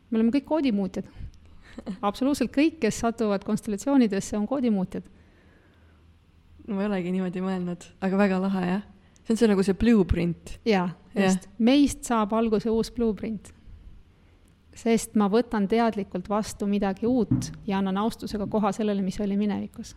me 0.10 0.18
oleme 0.18 0.32
kõik 0.32 0.46
koodimuutjad 0.46 1.10
absoluutselt 2.10 2.52
kõik, 2.56 2.80
kes 2.84 3.00
satuvad 3.04 3.44
konstellatsioonidesse, 3.48 4.38
on 4.38 4.48
koodimuutjad. 4.48 5.04
ma 6.68 6.84
ei 6.84 6.90
olegi 6.90 7.12
niimoodi 7.12 7.42
mõelnud, 7.42 7.86
aga 8.02 8.18
väga 8.18 8.42
lahe 8.44 8.66
jah. 8.68 8.84
see 9.24 9.34
on 9.34 9.40
see 9.42 9.52
nagu 9.52 9.64
see 9.66 9.78
blueprint. 9.78 10.60
jaa, 10.66 10.90
just 11.16 11.48
ja., 11.48 11.56
meist 11.60 12.04
saab 12.04 12.34
alguse 12.34 12.70
uus 12.70 12.92
blueprint. 12.92 13.54
Sest 14.80 15.16
ma 15.20 15.28
võtan 15.32 15.68
teadlikult 15.68 16.30
vastu 16.30 16.68
midagi 16.70 17.08
uut 17.10 17.52
ja 17.68 17.80
annan 17.80 17.98
austusega 17.98 18.48
koha 18.48 18.72
sellele, 18.76 19.04
mis 19.04 19.20
oli 19.20 19.38
minevikus 19.38 19.96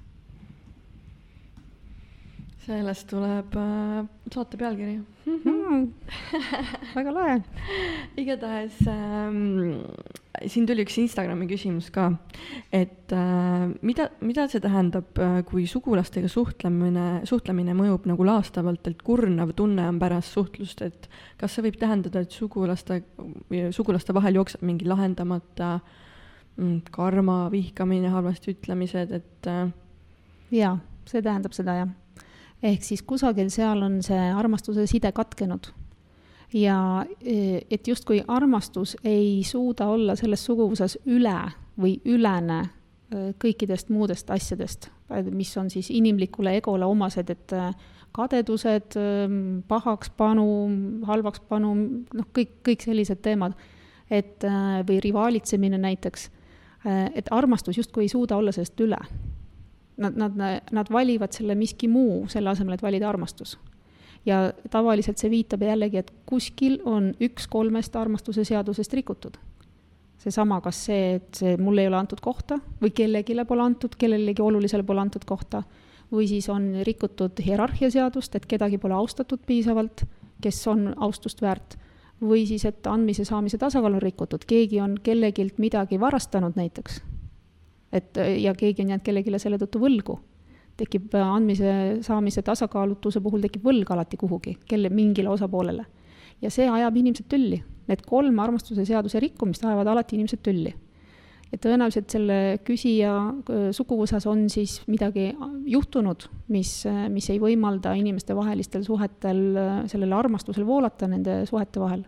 sellest 2.63 3.09
tuleb 3.11 3.55
äh, 3.59 4.03
saate 4.31 4.59
pealkiri. 4.61 5.01
Mm,. 5.27 5.87
väga 6.97 7.13
lahe. 7.15 7.37
Igatahes 8.19 8.77
ähm, 8.91 9.81
siin 10.47 10.67
tuli 10.69 10.85
üks 10.87 10.99
Instagrami 11.03 11.49
küsimus 11.51 11.89
ka, 11.95 12.09
et 12.75 13.15
äh, 13.17 13.65
mida, 13.83 14.09
mida 14.23 14.47
see 14.51 14.63
tähendab, 14.63 15.11
äh, 15.19 15.41
kui 15.49 15.67
sugulastega 15.71 16.31
suhtlemine, 16.31 17.07
suhtlemine 17.29 17.75
mõjub 17.79 18.07
nagu 18.11 18.27
laastavalt, 18.29 18.87
et 18.91 19.03
kurnav 19.03 19.55
tunne 19.59 19.89
on 19.91 19.99
pärast 20.03 20.37
suhtlust, 20.37 20.85
et 20.87 21.09
kas 21.41 21.57
see 21.57 21.67
võib 21.67 21.81
tähendada, 21.81 22.23
et 22.23 22.37
sugulaste, 22.37 23.01
sugulaste 23.75 24.15
vahel 24.15 24.39
jookseb 24.39 24.63
mingi 24.67 24.87
lahendamata 24.91 25.75
mm, 26.59 26.79
karma, 26.95 27.47
vihkamine, 27.55 28.13
halvasti 28.15 28.55
ütlemised, 28.55 29.19
et 29.19 29.51
äh... 29.51 29.67
jaa, 30.55 30.77
see 31.11 31.25
tähendab 31.25 31.59
seda, 31.59 31.81
jah 31.83 31.99
ehk 32.63 32.85
siis 32.87 33.03
kusagil 33.07 33.51
seal 33.53 33.83
on 33.83 34.01
see 34.05 34.29
armastuse 34.33 34.87
side 34.91 35.13
katkenud. 35.13 35.73
ja 36.53 37.07
e, 37.25 37.63
et 37.71 37.89
justkui 37.89 38.21
armastus 38.29 38.97
ei 39.05 39.41
suuda 39.45 39.87
olla 39.89 40.17
selles 40.17 40.45
suguvõsas 40.45 40.99
üle 41.09 41.39
või 41.81 41.95
ülene 42.05 42.59
e, 42.61 43.33
kõikidest 43.41 43.89
muudest 43.89 44.31
asjadest, 44.31 44.91
mis 45.31 45.57
on 45.57 45.71
siis 45.71 45.89
inimlikule 45.91 46.53
egole 46.61 46.85
omased, 46.85 47.31
et 47.31 47.57
e, 47.57 47.71
kadedused, 48.13 48.99
pahakspanu, 49.69 50.47
halvakspanu, 51.09 51.71
noh, 52.13 52.27
kõik, 52.37 52.59
kõik 52.69 52.85
sellised 52.85 53.23
teemad. 53.25 53.57
et 54.13 54.45
või 54.85 54.99
rivaalitsemine 55.01 55.79
näiteks, 55.81 56.27
et 57.17 57.31
armastus 57.31 57.79
justkui 57.79 58.05
ei 58.05 58.11
suuda 58.13 58.37
olla 58.37 58.53
sellest 58.53 58.81
üle 58.85 58.99
nad, 59.97 60.17
nad, 60.17 60.63
nad 60.73 60.91
valivad 60.91 61.33
selle 61.33 61.55
miski 61.55 61.89
muu, 61.89 62.27
selle 62.29 62.51
asemel, 62.53 62.77
et 62.77 62.83
valida 62.83 63.09
armastus. 63.09 63.59
ja 64.27 64.53
tavaliselt 64.71 65.19
see 65.19 65.31
viitab 65.31 65.65
jällegi, 65.67 65.99
et 65.99 66.13
kuskil 66.27 66.77
on 66.87 67.09
üks 67.21 67.49
kolmest 67.51 67.97
armastuse 67.97 68.45
seadusest 68.45 68.95
rikutud. 68.95 69.37
seesama, 70.19 70.61
kas 70.61 70.85
see, 70.87 71.15
et 71.15 71.35
see 71.35 71.57
mulle 71.59 71.83
ei 71.83 71.89
ole 71.91 71.99
antud 71.99 72.21
kohta 72.23 72.61
või 72.83 72.93
kellelegi 72.95 73.35
pole 73.49 73.63
antud, 73.63 73.97
kellelegi 73.99 74.43
olulisele 74.43 74.83
pole 74.83 75.01
antud 75.01 75.25
kohta, 75.27 75.63
või 76.13 76.29
siis 76.29 76.49
on 76.49 76.83
rikutud 76.87 77.41
hierarhia 77.45 77.91
seadust, 77.91 78.35
et 78.35 78.47
kedagi 78.47 78.79
pole 78.79 78.95
austatud 78.95 79.41
piisavalt, 79.47 80.05
kes 80.43 80.67
on 80.67 80.95
austust 80.97 81.43
väärt, 81.43 81.79
või 82.23 82.47
siis, 82.47 82.65
et 82.65 82.87
andmise-saamise 82.87 83.59
tasakaal 83.59 83.99
on 83.99 84.03
rikutud, 84.03 84.45
keegi 84.47 84.81
on 84.81 84.95
kellegilt 85.03 85.59
midagi 85.59 85.99
varastanud 86.01 86.55
näiteks 86.55 87.03
et 87.93 88.21
ja 88.43 88.55
keegi 88.57 88.83
on 88.83 88.93
jäänud 88.93 89.05
kellelegi 89.05 89.41
selle 89.41 89.59
tõttu 89.61 89.81
võlgu. 89.83 90.19
tekib 90.77 91.13
äh, 91.15 91.29
andmise, 91.29 91.73
saamise 92.03 92.43
tasakaalutuse 92.43 93.21
puhul 93.21 93.43
tekib 93.45 93.67
võlg 93.67 93.91
alati 93.93 94.17
kuhugi, 94.17 94.57
kelle, 94.67 94.89
mingile 94.89 95.29
osapoolele. 95.29 95.85
ja 96.43 96.51
see 96.51 96.69
ajab 96.69 96.97
inimesed 96.97 97.29
tülli. 97.29 97.63
Need 97.89 98.07
kolm 98.07 98.39
armastuse 98.39 98.85
seaduse 98.87 99.21
rikkumist 99.21 99.65
ajavad 99.65 99.87
alati 99.87 100.17
inimesed 100.17 100.41
tülli. 100.43 100.73
ja 101.53 101.59
tõenäoliselt 101.59 102.09
selle 102.11 102.39
küsija 102.65 103.13
äh, 103.29 103.69
suguvõsas 103.77 104.27
on 104.27 104.49
siis 104.49 104.81
midagi 104.89 105.35
juhtunud, 105.67 106.29
mis, 106.49 106.87
äh, 106.87 107.07
mis 107.13 107.29
ei 107.31 107.39
võimalda 107.39 107.93
inimestevahelistel 108.01 108.89
suhetel 108.89 109.45
sellele 109.87 110.17
armastusele 110.17 110.67
voolata 110.67 111.09
nende 111.09 111.45
suhete 111.47 111.81
vahel 111.81 112.07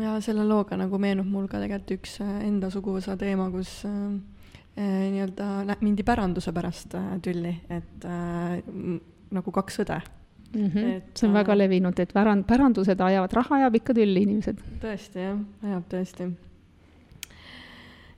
ja 0.00 0.16
selle 0.24 0.46
looga 0.48 0.78
nagu 0.80 0.96
meenub 0.96 1.26
mul 1.28 1.44
ka 1.52 1.58
tegelikult 1.60 1.98
üks 1.98 2.14
enda 2.24 2.70
suguvõsa 2.72 3.12
teema, 3.20 3.50
kus 3.52 3.82
äh, 3.84 3.92
Äh, 3.92 4.41
nii-öelda 4.76 5.76
mindi 5.84 6.04
päranduse 6.06 6.52
pärast 6.52 6.94
äh, 6.96 7.12
tülli, 7.22 7.52
et 7.68 8.04
äh, 8.08 8.62
nagu 9.32 9.52
kaks 9.52 9.82
õde 9.84 9.98
mm. 10.54 10.66
-hmm. 10.66 10.94
Et, 10.96 11.10
see 11.18 11.28
on 11.28 11.34
väga 11.34 11.56
levinud, 11.58 11.98
et 11.98 12.12
pärand, 12.12 12.46
pärandused 12.46 13.00
ajavad, 13.00 13.32
raha 13.32 13.56
ajab 13.56 13.74
ikka 13.74 13.94
tülli 13.94 14.22
inimesed. 14.22 14.58
tõesti 14.80 15.26
jah, 15.26 15.38
ajab 15.62 15.84
tõesti. 15.92 16.30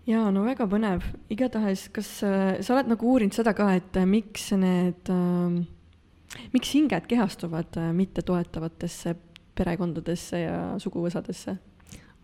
jaa, 0.06 0.30
no 0.30 0.44
väga 0.44 0.66
põnev, 0.66 1.04
igatahes, 1.30 1.88
kas 1.88 2.22
äh, 2.22 2.60
sa 2.60 2.74
oled 2.74 2.90
nagu 2.94 3.12
uurinud 3.12 3.34
seda 3.34 3.54
ka, 3.54 3.74
et 3.74 3.96
äh, 3.96 4.06
miks 4.06 4.50
need 4.52 5.10
äh,, 5.10 5.62
miks 6.52 6.74
hinged 6.74 7.06
kehastuvad 7.06 7.76
äh, 7.76 7.92
mittetoetavatesse 7.92 9.16
perekondadesse 9.54 10.38
ja 10.38 10.58
suguvõsadesse? 10.78 11.58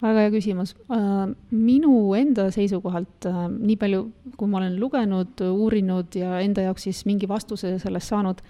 Väga 0.02 0.24
hea 0.24 0.32
küsimus. 0.32 0.74
Äh, 0.92 1.34
minu 1.50 2.14
enda 2.16 2.48
seisukohalt, 2.54 3.26
äh, 3.28 3.42
nii 3.50 3.76
palju, 3.80 4.06
kui 4.36 4.48
ma 4.48 4.60
olen 4.60 4.78
lugenud, 4.80 5.42
uurinud 5.50 6.16
ja 6.16 6.40
enda 6.40 6.64
jaoks 6.68 6.88
siis 6.88 7.04
mingi 7.08 7.28
vastuse 7.28 7.76
sellest 7.82 8.12
saanud, 8.12 8.40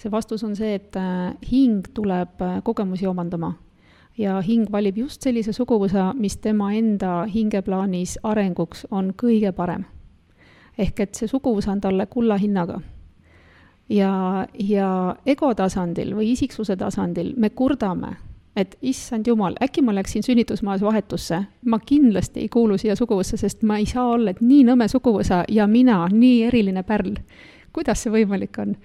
see 0.00 0.12
vastus 0.12 0.44
on 0.44 0.54
see, 0.56 0.74
et 0.76 0.96
äh, 0.96 1.32
hing 1.50 1.88
tuleb 1.94 2.44
kogemusi 2.64 3.06
omandama. 3.06 3.54
ja 4.18 4.40
hing 4.44 4.66
valib 4.72 4.98
just 4.98 5.22
sellise 5.22 5.52
suguvõsa, 5.56 6.10
mis 6.18 6.36
tema 6.36 6.72
enda 6.76 7.24
hingeplaanis 7.30 8.18
arenguks 8.22 8.86
on 8.90 9.14
kõige 9.16 9.52
parem. 9.52 9.84
ehk 10.78 11.00
et 11.00 11.14
see 11.14 11.28
suguvõsa 11.28 11.72
on 11.72 11.80
talle 11.80 12.06
kulla 12.06 12.36
hinnaga 12.36 12.80
ja, 13.88 14.46
ja 14.58 15.16
ego 15.26 15.54
tasandil 15.54 16.14
või 16.14 16.32
isiksuse 16.32 16.76
tasandil 16.76 17.34
me 17.36 17.50
kurdame 17.50 18.16
et 18.56 18.76
issand 18.82 19.26
jumal, 19.26 19.54
äkki 19.62 19.82
ma 19.82 19.94
läksin 19.94 20.24
sünnitusmaas 20.26 20.82
vahetusse, 20.82 21.42
ma 21.64 21.78
kindlasti 21.78 22.44
ei 22.44 22.48
kuulu 22.48 22.78
siia 22.78 22.96
suguvõssa, 22.98 23.38
sest 23.40 23.62
ma 23.62 23.78
ei 23.78 23.86
saa 23.86 24.08
olla, 24.10 24.34
et 24.34 24.42
nii 24.42 24.64
nõme 24.66 24.88
suguvõsa 24.90 25.44
ja 25.48 25.66
mina, 25.70 26.02
nii 26.12 26.42
eriline 26.48 26.82
pärl. 26.82 27.14
kuidas 27.72 28.02
see 28.02 28.12
võimalik 28.12 28.58
on? 28.58 28.76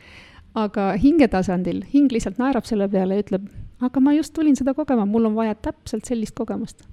aga 0.55 0.93
hinge 1.01 1.27
tasandil, 1.27 1.83
hing 1.93 2.11
lihtsalt 2.11 2.37
naerab 2.39 2.65
selle 2.65 2.87
peale 2.87 3.17
ja 3.17 3.23
ütleb, 3.25 3.49
aga 3.83 3.99
ma 3.99 4.13
just 4.15 4.33
tulin 4.33 4.55
seda 4.55 4.73
kogema, 4.73 5.05
mul 5.05 5.25
on 5.25 5.35
vaja 5.35 5.55
täpselt 5.55 6.05
sellist 6.05 6.35
kogemust 6.35 6.85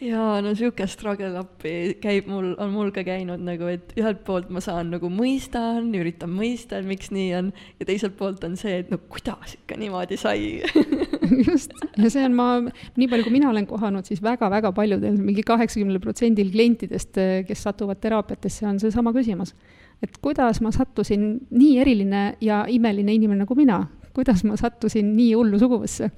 jaa, 0.00 0.40
no 0.40 0.54
sihuke 0.56 0.86
struggle 0.88 1.36
appi 1.40 1.72
käib 2.00 2.28
mul, 2.30 2.54
on 2.62 2.72
mul 2.72 2.90
ka 2.94 3.04
käinud 3.04 3.42
nagu, 3.44 3.68
et 3.68 3.92
ühelt 4.00 4.22
poolt 4.24 4.48
ma 4.52 4.62
saan 4.64 4.92
nagu 4.94 5.10
mõistan, 5.12 5.90
üritan 5.96 6.32
mõista, 6.32 6.80
et 6.80 6.88
miks 6.88 7.12
nii 7.12 7.28
on, 7.36 7.52
ja 7.80 7.88
teiselt 7.88 8.16
poolt 8.16 8.44
on 8.48 8.56
see, 8.60 8.78
et 8.80 8.92
no 8.92 9.00
kuidas 9.12 9.58
ikka 9.58 9.76
niimoodi 9.80 10.16
sai 10.20 10.62
just, 11.48 11.74
ja 11.96 12.10
see 12.12 12.24
on 12.26 12.34
ma, 12.36 12.48
nii 12.96 13.08
palju 13.10 13.26
kui 13.26 13.34
mina 13.34 13.50
olen 13.50 13.66
kohanud, 13.70 14.06
siis 14.08 14.22
väga-väga 14.24 14.72
paljudel, 14.76 15.18
mingi 15.20 15.44
kaheksakümnel 15.46 16.00
protsendil 16.02 16.50
klientidest, 16.52 17.18
kes 17.48 17.64
satuvad 17.66 18.00
teraapiatesse, 18.02 18.66
on 18.68 18.80
seesama 18.82 19.14
küsimus. 19.16 19.54
et 20.02 20.16
kuidas 20.24 20.60
ma 20.64 20.70
sattusin 20.72 21.40
nii 21.50 21.78
eriline 21.82 22.22
ja 22.40 22.64
imeline 22.68 23.14
inimene 23.14 23.44
nagu 23.44 23.54
mina, 23.54 23.82
kuidas 24.16 24.44
ma 24.48 24.56
sattusin 24.56 25.12
nii 25.16 25.34
hullu 25.34 25.58
suguvõsse 25.60 26.10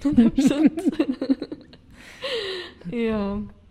jaa. 2.92 3.34
Äh, 3.36 3.61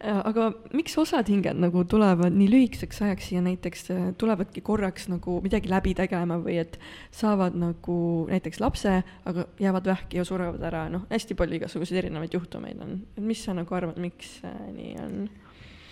aga 0.00 0.50
miks 0.76 0.94
osad 1.00 1.28
hinged 1.30 1.58
nagu 1.60 1.82
tulevad 1.88 2.34
nii 2.34 2.48
lühikeseks 2.50 3.02
ajaks 3.04 3.30
siia 3.30 3.42
näiteks, 3.44 3.86
äh, 3.94 4.04
tulevadki 4.20 4.62
korraks 4.64 5.08
nagu 5.12 5.38
midagi 5.44 5.70
läbi 5.70 5.94
tegema 5.98 6.38
või 6.42 6.58
et 6.62 6.78
saavad 7.14 7.56
nagu 7.58 7.96
näiteks 8.30 8.60
lapse, 8.62 9.00
aga 9.28 9.46
jäävad 9.60 9.90
vähki 9.92 10.20
ja 10.20 10.26
surevad 10.28 10.62
ära, 10.66 10.86
noh, 10.92 11.06
hästi 11.10 11.36
palju 11.38 11.60
igasuguseid 11.60 12.04
erinevaid 12.04 12.36
juhtumeid 12.36 12.80
on. 12.84 13.00
mis 13.20 13.44
sa 13.44 13.54
nagu 13.56 13.74
arvad, 13.76 13.98
miks 14.00 14.38
äh, 14.44 14.56
nii 14.76 14.94
on? 15.04 15.18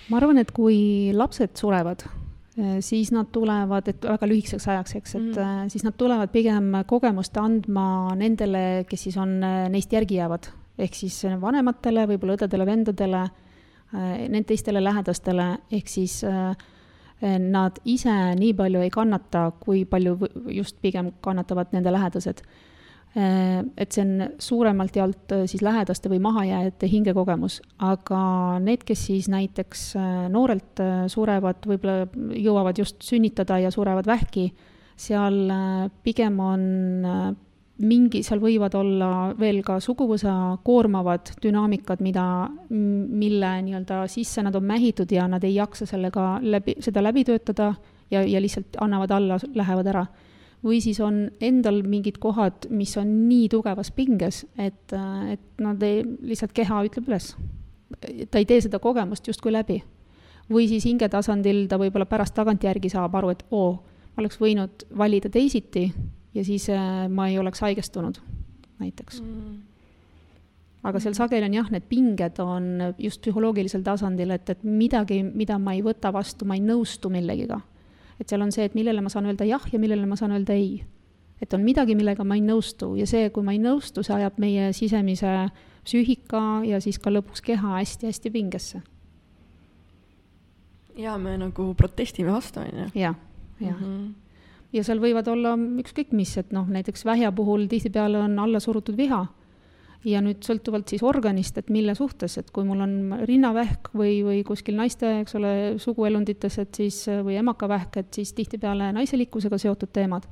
ma 0.08 0.20
arvan, 0.20 0.40
et 0.40 0.54
kui 0.56 1.12
lapsed 1.12 1.52
surevad, 1.58 2.06
siis 2.82 3.12
nad 3.14 3.28
tulevad, 3.30 3.86
et 3.92 4.06
väga 4.08 4.26
lühikeseks 4.26 4.64
ajaks, 4.72 4.94
eks, 4.98 5.12
et 5.14 5.26
mm. 5.36 5.68
siis 5.70 5.84
nad 5.86 5.94
tulevad 6.00 6.32
pigem 6.32 6.72
kogemust 6.88 7.36
andma 7.38 8.16
nendele, 8.18 8.86
kes 8.88 9.04
siis 9.06 9.18
on, 9.20 9.36
neist 9.70 9.92
järgi 9.92 10.16
jäävad. 10.18 10.48
ehk 10.78 10.94
siis 10.94 11.20
vanematele, 11.42 12.06
võib-olla 12.08 12.38
õdedele-vendadele 12.38 13.22
Äh, 13.28 13.47
need 13.92 14.44
teistele 14.48 14.82
lähedastele, 14.84 15.48
ehk 15.72 15.88
siis 15.88 16.20
äh, 16.28 16.52
nad 17.40 17.80
ise 17.88 18.14
nii 18.38 18.54
palju 18.54 18.82
ei 18.84 18.90
kannata, 18.92 19.50
kui 19.60 19.84
palju 19.88 20.18
just 20.52 20.76
pigem 20.82 21.12
kannatavad 21.24 21.72
nende 21.72 21.92
lähedased. 21.94 22.42
Äh, 23.16 23.64
et 23.80 23.96
see 23.96 24.04
on 24.04 24.36
suuremalt 24.38 24.96
jaolt 25.00 25.34
siis 25.48 25.64
lähedaste 25.64 26.12
või 26.12 26.20
mahajääjate 26.26 26.90
hingekogemus, 26.92 27.60
aga 27.78 28.22
need, 28.64 28.84
kes 28.84 29.06
siis 29.08 29.30
näiteks 29.32 29.90
noorelt 30.34 30.84
surevad, 31.08 31.64
võib-olla 31.66 32.04
jõuavad 32.36 32.84
just 32.84 33.00
sünnitada 33.08 33.58
ja 33.64 33.72
surevad 33.72 34.06
vähki, 34.06 34.50
seal 34.98 35.46
pigem 36.04 36.40
on 36.42 36.64
mingi, 37.78 38.22
seal 38.26 38.40
võivad 38.42 38.74
olla 38.78 39.10
veel 39.38 39.60
ka 39.66 39.78
suguvõsa 39.82 40.32
koormavad 40.66 41.34
dünaamikad, 41.42 42.02
mida, 42.02 42.24
mille 42.70 43.52
nii-öelda 43.66 44.02
sisse 44.10 44.42
nad 44.42 44.56
on 44.58 44.66
mähitud 44.66 45.12
ja 45.14 45.28
nad 45.30 45.44
ei 45.46 45.54
jaksa 45.58 45.86
sellega 45.86 46.38
läbi, 46.42 46.74
seda 46.82 47.02
läbi 47.04 47.24
töötada 47.28 47.72
ja, 48.10 48.24
ja 48.24 48.42
lihtsalt 48.42 48.80
annavad 48.82 49.14
alla, 49.14 49.38
lähevad 49.54 49.92
ära. 49.94 50.06
või 50.64 50.80
siis 50.82 50.98
on 51.00 51.28
endal 51.40 51.84
mingid 51.86 52.16
kohad, 52.18 52.66
mis 52.70 52.96
on 52.98 53.28
nii 53.28 53.46
tugevas 53.48 53.92
pinges, 53.94 54.42
et, 54.58 54.94
et 55.30 55.62
nad 55.62 55.82
ei, 55.86 56.02
lihtsalt 56.02 56.52
keha 56.52 56.82
ütleb 56.88 57.06
üles. 57.06 57.36
ta 58.30 58.38
ei 58.38 58.44
tee 58.44 58.60
seda 58.60 58.78
kogemust 58.82 59.26
justkui 59.26 59.52
läbi. 59.52 59.82
või 60.50 60.66
siis 60.68 60.84
hingetasandil 60.84 61.68
ta 61.68 61.78
võib-olla 61.78 62.06
pärast 62.06 62.34
tagantjärgi 62.34 62.90
saab 62.90 63.14
aru, 63.14 63.30
et 63.30 63.44
oo, 63.50 63.72
ma 64.16 64.24
oleks 64.24 64.40
võinud 64.40 64.88
valida 64.98 65.30
teisiti 65.30 65.92
ja 66.34 66.44
siis 66.44 66.68
äh, 66.70 67.08
ma 67.08 67.28
ei 67.28 67.38
oleks 67.38 67.60
haigestunud, 67.60 68.20
näiteks 68.78 69.22
mm 69.22 69.68
aga 70.86 71.00
seal 71.02 71.16
sageli 71.16 71.48
on 71.48 71.56
jah, 71.56 71.70
need 71.74 71.86
pinged 71.90 72.38
on 72.42 72.68
just 73.02 73.22
psühholoogilisel 73.24 73.82
tasandil, 73.86 74.30
et, 74.34 74.50
et 74.52 74.62
midagi, 74.64 75.20
mida 75.26 75.58
ma 75.58 75.74
ei 75.76 75.82
võta 75.84 76.12
vastu, 76.14 76.46
ma 76.48 76.58
ei 76.58 76.62
nõustu 76.64 77.10
millegiga. 77.12 77.60
et 78.18 78.28
seal 78.28 78.42
on 78.42 78.52
see, 78.52 78.64
et 78.66 78.74
millele 78.74 79.02
ma 79.02 79.10
saan 79.12 79.28
öelda 79.30 79.46
jah 79.46 79.62
ja 79.72 79.78
millele 79.78 80.06
ma 80.06 80.16
saan 80.16 80.34
öelda 80.34 80.54
ei. 80.54 80.84
et 81.42 81.54
on 81.54 81.64
midagi, 81.64 81.94
millega 81.94 82.24
ma 82.24 82.38
ei 82.38 82.44
nõustu 82.44 82.94
ja 82.98 83.06
see, 83.06 83.30
kui 83.30 83.42
ma 83.42 83.54
ei 83.54 83.62
nõustu, 83.62 84.02
see 84.02 84.14
ajab 84.14 84.38
meie 84.38 84.72
sisemise 84.72 85.50
psüühika 85.84 86.62
ja 86.66 86.80
siis 86.80 86.98
ka 86.98 87.10
lõpuks 87.10 87.42
keha 87.42 87.74
hästi-hästi 87.78 88.30
pingesse. 88.30 88.82
ja 90.96 91.18
me 91.18 91.36
nagu 91.38 91.74
protestime 91.74 92.32
vastu, 92.32 92.60
on 92.60 92.84
ju. 92.84 92.88
jah, 92.94 93.14
jah 93.60 93.74
mm 93.74 93.84
-hmm 93.84 94.27
ja 94.72 94.84
seal 94.84 95.00
võivad 95.00 95.28
olla 95.32 95.54
ükskõik 95.56 96.12
mis, 96.16 96.36
et 96.40 96.52
noh, 96.52 96.68
näiteks 96.68 97.04
vähja 97.08 97.32
puhul 97.32 97.66
tihtipeale 97.70 98.20
on 98.20 98.38
alla 98.38 98.60
surutud 98.60 98.96
viha 98.96 99.24
ja 100.06 100.20
nüüd 100.22 100.44
sõltuvalt 100.46 100.90
siis 100.92 101.02
organist, 101.06 101.58
et 101.58 101.70
mille 101.74 101.94
suhtes, 101.98 102.36
et 102.38 102.50
kui 102.54 102.66
mul 102.66 102.82
on 102.84 102.92
rinnavähk 103.26 103.90
või, 103.98 104.20
või 104.26 104.42
kuskil 104.46 104.76
naiste, 104.78 105.10
eks 105.22 105.34
ole, 105.38 105.54
suguelundites, 105.82 106.58
et 106.62 106.82
siis, 106.82 107.00
või 107.26 107.38
emakavähk, 107.40 107.98
et 108.02 108.20
siis 108.20 108.32
tihtipeale 108.36 108.92
naiselikkusega 108.96 109.58
seotud 109.58 109.92
teemad. 109.92 110.28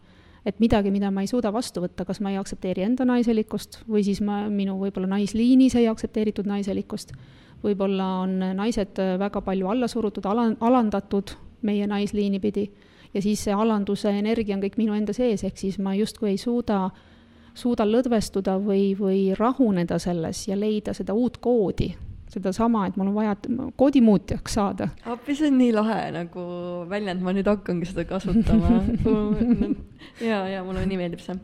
et 0.47 0.61
midagi, 0.63 0.93
mida 0.95 1.09
ma 1.11 1.25
ei 1.25 1.27
suuda 1.27 1.51
vastu 1.51 1.81
võtta, 1.83 2.05
kas 2.07 2.21
ma 2.23 2.31
ei 2.31 2.37
aktsepteeri 2.39 2.85
enda 2.87 3.03
naiselikkust 3.05 3.81
või 3.91 4.05
siis 4.07 4.21
ma, 4.23 4.45
minu 4.47 4.77
võib-olla 4.79 5.09
naisliinis 5.11 5.75
ei 5.75 5.89
aktsepteeritud 5.91 6.47
naiselikkust. 6.47 7.13
võib-olla 7.65 8.07
on 8.23 8.39
naised 8.55 8.95
väga 9.19 9.41
palju 9.43 9.67
alla 9.67 9.89
surutud, 9.89 10.27
ala, 10.27 10.53
alandatud 10.61 11.35
meie 11.63 11.87
naisliini 11.87 12.39
pidi 12.39 12.71
ja 13.17 13.23
siis 13.25 13.43
see 13.47 13.55
alanduse 13.57 14.13
energia 14.13 14.57
on 14.57 14.63
kõik 14.65 14.77
minu 14.81 14.97
enda 14.97 15.15
sees, 15.17 15.45
ehk 15.45 15.57
siis 15.59 15.81
ma 15.83 15.95
justkui 15.97 16.35
ei 16.35 16.41
suuda 16.41 16.91
suuda 17.57 17.87
lõdvestuda 17.89 18.59
või, 18.61 18.91
või 18.99 19.21
rahuneda 19.37 19.99
selles 20.03 20.43
ja 20.49 20.59
leida 20.59 20.93
seda 20.97 21.15
uut 21.17 21.39
koodi, 21.41 21.89
sedasama, 22.29 22.85
et 22.87 22.99
mul 23.01 23.09
on 23.09 23.17
vaja 23.17 23.37
koodimuutjaks 23.81 24.59
saada. 24.59 24.91
appi, 25.09 25.35
see 25.35 25.49
on 25.49 25.57
nii 25.63 25.73
lahe 25.73 26.01
nagu 26.19 26.47
väljend, 26.91 27.25
ma 27.25 27.33
nüüd 27.37 27.49
hakkangi 27.49 27.93
seda 27.93 28.07
kasutama. 28.09 28.81
Ja, 30.21 30.45
ja 30.49 30.63
mulle 30.65 30.85
nii 30.87 30.97
meeldib 31.01 31.21
see 31.25 31.35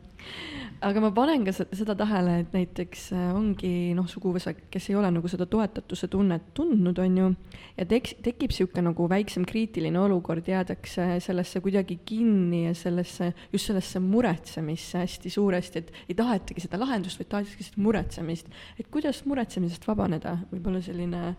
aga 0.83 1.01
ma 1.03 1.11
panen 1.15 1.45
ka 1.47 1.53
seda 1.55 1.95
tähele, 1.99 2.35
et 2.43 2.55
näiteks 2.55 3.05
äh, 3.15 3.31
ongi 3.37 3.93
noh, 3.97 4.09
suguvõsa, 4.11 4.53
kes 4.73 4.89
ei 4.91 4.97
ole 4.99 5.11
nagu 5.15 5.31
seda 5.31 5.47
toetatuse 5.51 6.09
tunnet 6.13 6.51
tundnud, 6.57 6.99
on 7.03 7.17
ju, 7.21 7.31
ja 7.79 7.87
teks-, 7.89 8.17
tekib 8.25 8.53
niisugune 8.53 8.85
nagu 8.91 9.07
väiksem 9.11 9.47
kriitiline 9.49 10.01
olukord, 10.01 10.49
jäädakse 10.51 11.09
sellesse 11.25 11.63
kuidagi 11.65 12.01
kinni 12.09 12.65
ja 12.67 12.77
sellesse, 12.79 13.33
just 13.55 13.71
sellesse 13.71 14.03
muretsemisse 14.03 15.05
hästi 15.05 15.33
suuresti, 15.33 15.83
et 15.83 16.13
ei 16.13 16.19
tahetagi 16.19 16.67
seda 16.67 16.81
lahendust, 16.83 17.21
vaid 17.23 17.33
tahetakse 17.33 17.71
seda 17.71 17.83
muretsemist. 17.89 18.53
et 18.79 18.89
kuidas 18.93 19.25
muretsemisest 19.29 19.87
vabaneda, 19.89 20.37
võib-olla 20.53 20.83
selline 20.85 21.35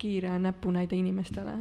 kiire 0.00 0.38
näpunäide 0.42 0.96
inimestele 0.98 1.58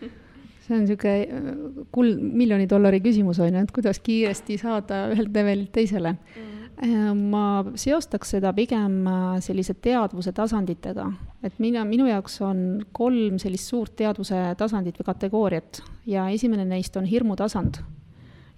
see 0.64 0.74
on 0.76 0.84
niisugune 0.84 1.14
äh, 1.20 1.86
kuld, 1.92 2.20
miljoni 2.40 2.66
dollari 2.70 3.00
küsimus, 3.04 3.40
on 3.42 3.52
ju, 3.52 3.62
et 3.64 3.72
kuidas 3.74 4.00
kiiresti 4.04 4.58
saada 4.60 5.06
ühelt 5.12 5.32
levelilt 5.34 5.72
teisele 5.74 6.14
mm. 6.14 6.52
-hmm. 6.80 7.24
ma 7.32 7.64
seostaks 7.80 8.34
seda 8.36 8.52
pigem 8.52 9.06
äh, 9.06 9.40
sellise 9.40 9.74
teadvuse 9.74 10.32
tasanditega, 10.32 11.10
et 11.42 11.58
mina, 11.58 11.84
minu 11.84 12.06
jaoks 12.08 12.40
on 12.42 12.84
kolm 12.92 13.38
sellist 13.38 13.68
suurt 13.68 13.96
teadvuse 13.96 14.54
tasandit 14.58 14.98
või 15.00 15.10
kategooriat 15.10 15.82
ja 16.06 16.28
esimene 16.28 16.64
neist 16.64 16.96
on 16.96 17.04
hirmutasand. 17.04 17.82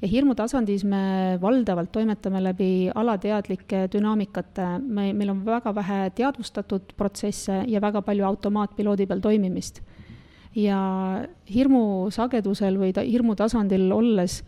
ja 0.02 0.08
hirmutasandis 0.08 0.84
me 0.84 1.38
valdavalt 1.40 1.92
toimetame 1.92 2.42
läbi 2.42 2.90
alateadlike 2.94 3.88
dünaamikate, 3.92 4.78
me, 4.78 5.12
meil 5.12 5.30
on 5.30 5.44
väga 5.44 5.74
vähe 5.74 6.10
teadvustatud 6.10 6.92
protsesse 6.96 7.64
ja 7.66 7.80
väga 7.80 8.02
palju 8.02 8.24
automaatpiloodi 8.24 9.06
peal 9.06 9.20
toimimist 9.20 9.82
ja 10.56 10.78
hirmu 11.52 12.10
sagedusel 12.14 12.78
või 12.80 12.94
ta 12.96 13.04
hirmu 13.04 13.36
tasandil 13.38 13.90
olles 13.94 14.40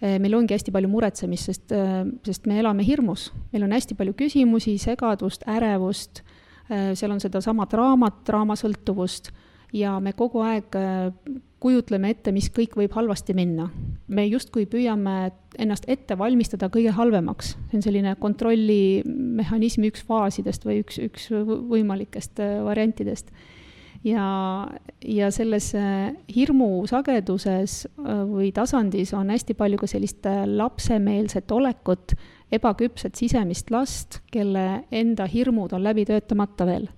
eh, 0.00 0.16
meil 0.22 0.36
ongi 0.38 0.54
hästi 0.54 0.74
palju 0.74 0.90
muretsemist, 0.90 1.50
sest, 1.50 1.72
eh, 1.74 2.04
sest 2.26 2.46
me 2.46 2.60
elame 2.60 2.86
hirmus. 2.86 3.32
meil 3.52 3.66
on 3.66 3.74
hästi 3.74 3.96
palju 3.98 4.14
küsimusi, 4.18 4.76
segadust, 4.78 5.46
ärevust, 5.50 6.22
eh, 6.70 6.92
seal 6.94 7.16
on 7.16 7.20
sedasama 7.22 7.66
draamat, 7.70 8.22
draamasõltuvust 8.28 9.32
ja 9.74 9.98
me 10.00 10.12
kogu 10.14 10.44
aeg 10.46 10.76
kujutleme 11.60 12.12
ette, 12.12 12.30
mis 12.32 12.46
kõik 12.54 12.76
võib 12.78 12.92
halvasti 12.94 13.34
minna. 13.34 13.68
me 14.06 14.22
justkui 14.28 14.68
püüame 14.70 15.32
ennast 15.58 15.84
ette 15.88 16.14
valmistada 16.18 16.68
kõige 16.70 16.92
halvemaks, 16.94 17.56
see 17.70 17.80
on 17.80 17.82
selline 17.82 18.14
kontrollimehhanismi 18.20 19.90
üks 19.90 20.04
faasidest 20.06 20.64
või 20.64 20.84
üks, 20.84 21.00
üks 21.02 21.26
võimalikest 21.32 22.38
variantidest 22.64 23.32
ja, 24.04 24.26
ja 25.04 25.30
selles 25.30 25.70
äh, 25.74 26.12
hirmu 26.34 26.86
sageduses 26.90 27.84
äh, 27.86 28.22
või 28.28 28.50
tasandis 28.54 29.12
on 29.16 29.30
hästi 29.32 29.56
palju 29.58 29.80
ka 29.80 29.88
sellist 29.90 30.26
äh, 30.28 30.44
lapsemeelset 30.46 31.50
olekut, 31.52 32.16
ebaküpset 32.52 33.18
sisemist 33.18 33.70
last, 33.74 34.20
kelle 34.32 34.84
enda 34.94 35.26
hirmud 35.30 35.74
on 35.76 35.84
läbi 35.86 36.06
töötamata 36.06 36.66
veel. 36.66 36.88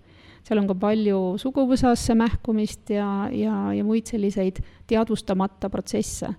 seal 0.45 0.61
on 0.61 0.69
ka 0.69 0.75
palju 0.81 1.37
suguvõsasse 1.41 2.15
mähkumist 2.17 2.91
ja, 2.91 3.29
ja, 3.33 3.73
ja 3.73 3.85
muid 3.85 4.09
selliseid 4.09 4.63
teadvustamata 4.89 5.69
protsesse 5.69 6.35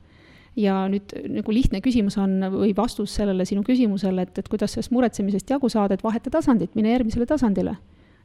ja 0.58 0.88
nüüd 0.90 1.14
nagu 1.30 1.54
lihtne 1.54 1.82
küsimus 1.82 2.18
on 2.18 2.42
või 2.52 2.74
vastus 2.76 3.14
sellele 3.16 3.46
sinu 3.46 3.64
küsimusele, 3.64 4.26
et, 4.26 4.38
et 4.38 4.50
kuidas 4.50 4.74
sellest 4.74 4.92
muretsemisest 4.92 5.50
jagu 5.50 5.70
saada, 5.70 5.94
et 5.94 6.04
vaheta 6.04 6.30
tasandit, 6.34 6.76
mine 6.76 6.92
järgmisele 6.92 7.26
tasandile 7.30 7.78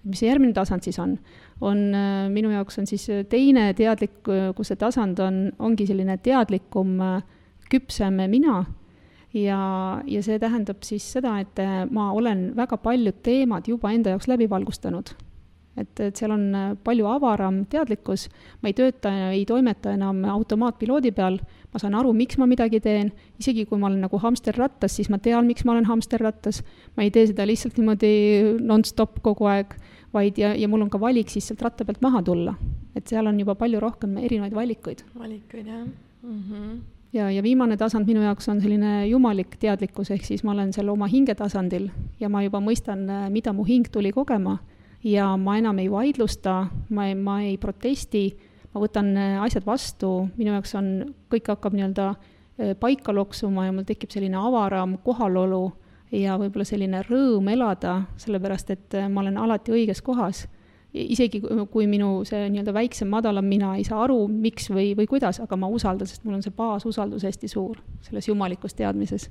mis 0.04 0.20
see 0.20 0.28
järgmine 0.28 0.54
tasand 0.56 0.84
siis 0.84 0.98
on? 1.02 1.18
on 1.60 1.82
äh, 1.94 2.28
minu 2.32 2.50
jaoks 2.52 2.78
on 2.78 2.86
siis 2.86 3.06
äh, 3.10 3.24
teine 3.28 3.72
teadlikkuse 3.74 4.76
tasand 4.76 5.20
on, 5.22 5.44
ongi 5.58 5.86
selline 5.86 6.18
teadlikum, 6.22 6.96
äh, 7.00 7.20
küpsem 7.70 8.18
mina. 8.30 8.64
Ja, 9.34 10.00
ja 10.06 10.22
see 10.22 10.38
tähendab 10.38 10.84
siis 10.86 11.06
seda, 11.16 11.40
et 11.42 11.58
ma 11.90 12.12
olen 12.14 12.52
väga 12.54 12.76
paljud 12.78 13.16
teemad 13.26 13.66
juba 13.66 13.90
enda 13.90 14.12
jaoks 14.12 14.28
läbi 14.30 14.46
valgustanud. 14.50 15.10
Et, 15.74 15.90
et 15.98 16.14
seal 16.14 16.30
on 16.30 16.44
palju 16.86 17.08
avaram 17.10 17.64
teadlikkus, 17.66 18.28
ma 18.62 18.70
ei 18.70 18.76
tööta, 18.78 19.10
ei 19.34 19.42
toimeta 19.48 19.96
enam 19.96 20.20
automaatpiloodi 20.36 21.10
peal, 21.16 21.40
ma 21.74 21.82
saan 21.82 21.96
aru, 21.98 22.12
miks 22.14 22.38
ma 22.38 22.46
midagi 22.46 22.78
teen, 22.84 23.10
isegi 23.42 23.64
kui 23.66 23.80
ma 23.82 23.88
olen 23.88 24.04
nagu 24.06 24.20
hamsterrattas, 24.22 24.94
siis 25.00 25.10
ma 25.10 25.18
tean, 25.18 25.48
miks 25.50 25.66
ma 25.66 25.74
olen 25.74 25.90
hamsterrattas, 25.90 26.62
ma 26.94 27.02
ei 27.02 27.10
tee 27.10 27.26
seda 27.32 27.48
lihtsalt 27.50 27.80
niimoodi 27.80 28.14
nonstop 28.62 29.18
kogu 29.26 29.50
aeg, 29.50 29.74
vaid 30.14 30.38
ja, 30.38 30.54
ja 30.54 30.68
mul 30.70 30.86
on 30.86 30.90
ka 30.90 31.00
valik 31.00 31.30
siis 31.32 31.48
sealt 31.50 31.62
ratta 31.62 31.84
pealt 31.84 32.02
maha 32.02 32.22
tulla. 32.22 32.54
et 32.94 33.06
seal 33.10 33.26
on 33.26 33.38
juba 33.38 33.54
palju 33.58 33.80
rohkem 33.80 34.16
erinevaid 34.18 34.54
valikuid. 34.54 35.04
valikuid, 35.18 35.66
jah 35.66 35.86
mm. 35.86 36.42
-hmm 36.50 36.82
ja, 37.14 37.30
ja 37.30 37.42
viimane 37.42 37.76
tasand 37.76 38.06
minu 38.06 38.22
jaoks 38.22 38.48
on 38.48 38.60
selline 38.60 39.06
jumalik 39.06 39.56
teadlikkus, 39.62 40.10
ehk 40.10 40.24
siis 40.26 40.44
ma 40.44 40.52
olen 40.52 40.72
seal 40.74 40.88
oma 40.88 41.06
hinge 41.06 41.34
tasandil 41.38 41.88
ja 42.20 42.28
ma 42.28 42.42
juba 42.42 42.60
mõistan, 42.60 43.06
mida 43.30 43.52
mu 43.52 43.64
hing 43.64 43.88
tuli 43.92 44.12
kogema 44.12 44.58
ja 45.04 45.36
ma 45.36 45.58
enam 45.60 45.78
ei 45.78 45.90
vaidlusta, 45.90 46.64
ma 46.90 47.08
ei, 47.08 47.14
ma 47.14 47.38
ei 47.44 47.56
protesti, 47.60 48.26
ma 48.74 48.82
võtan 48.82 49.12
äh, 49.16 49.36
asjad 49.44 49.66
vastu, 49.66 50.28
minu 50.38 50.54
jaoks 50.56 50.74
on, 50.80 50.90
kõik 51.32 51.52
hakkab 51.52 51.76
nii-öelda 51.76 52.08
äh, 52.10 52.74
paika 52.80 53.14
loksuma 53.14 53.68
ja 53.68 53.74
mul 53.76 53.86
tekib 53.88 54.12
selline 54.14 54.40
avaram 54.40 54.96
kohalolu 55.04 55.68
ja 56.14 56.36
võib-olla 56.40 56.66
selline 56.68 57.02
rõõm 57.06 57.48
elada, 57.52 58.02
sellepärast 58.20 58.70
et 58.74 58.98
äh, 58.98 59.08
ma 59.10 59.24
olen 59.24 59.38
alati 59.38 59.74
õiges 59.74 60.02
kohas. 60.02 60.46
isegi 60.94 61.40
kui 61.72 61.88
minu 61.90 62.20
see 62.24 62.44
nii-öelda 62.54 62.72
väiksem, 62.74 63.08
madalam 63.10 63.44
mina 63.44 63.72
ei 63.76 63.84
saa 63.84 64.04
aru, 64.04 64.28
miks 64.28 64.70
või, 64.70 64.92
või 64.94 65.08
kuidas, 65.10 65.40
aga 65.42 65.56
ma 65.56 65.66
usaldan, 65.66 66.06
sest 66.06 66.22
mul 66.24 66.36
on 66.36 66.42
see 66.42 66.54
baasusaldus 66.54 67.24
hästi 67.26 67.50
suur 67.50 67.80
selles 68.00 68.28
jumalikus 68.28 68.78
teadmises 68.78 69.26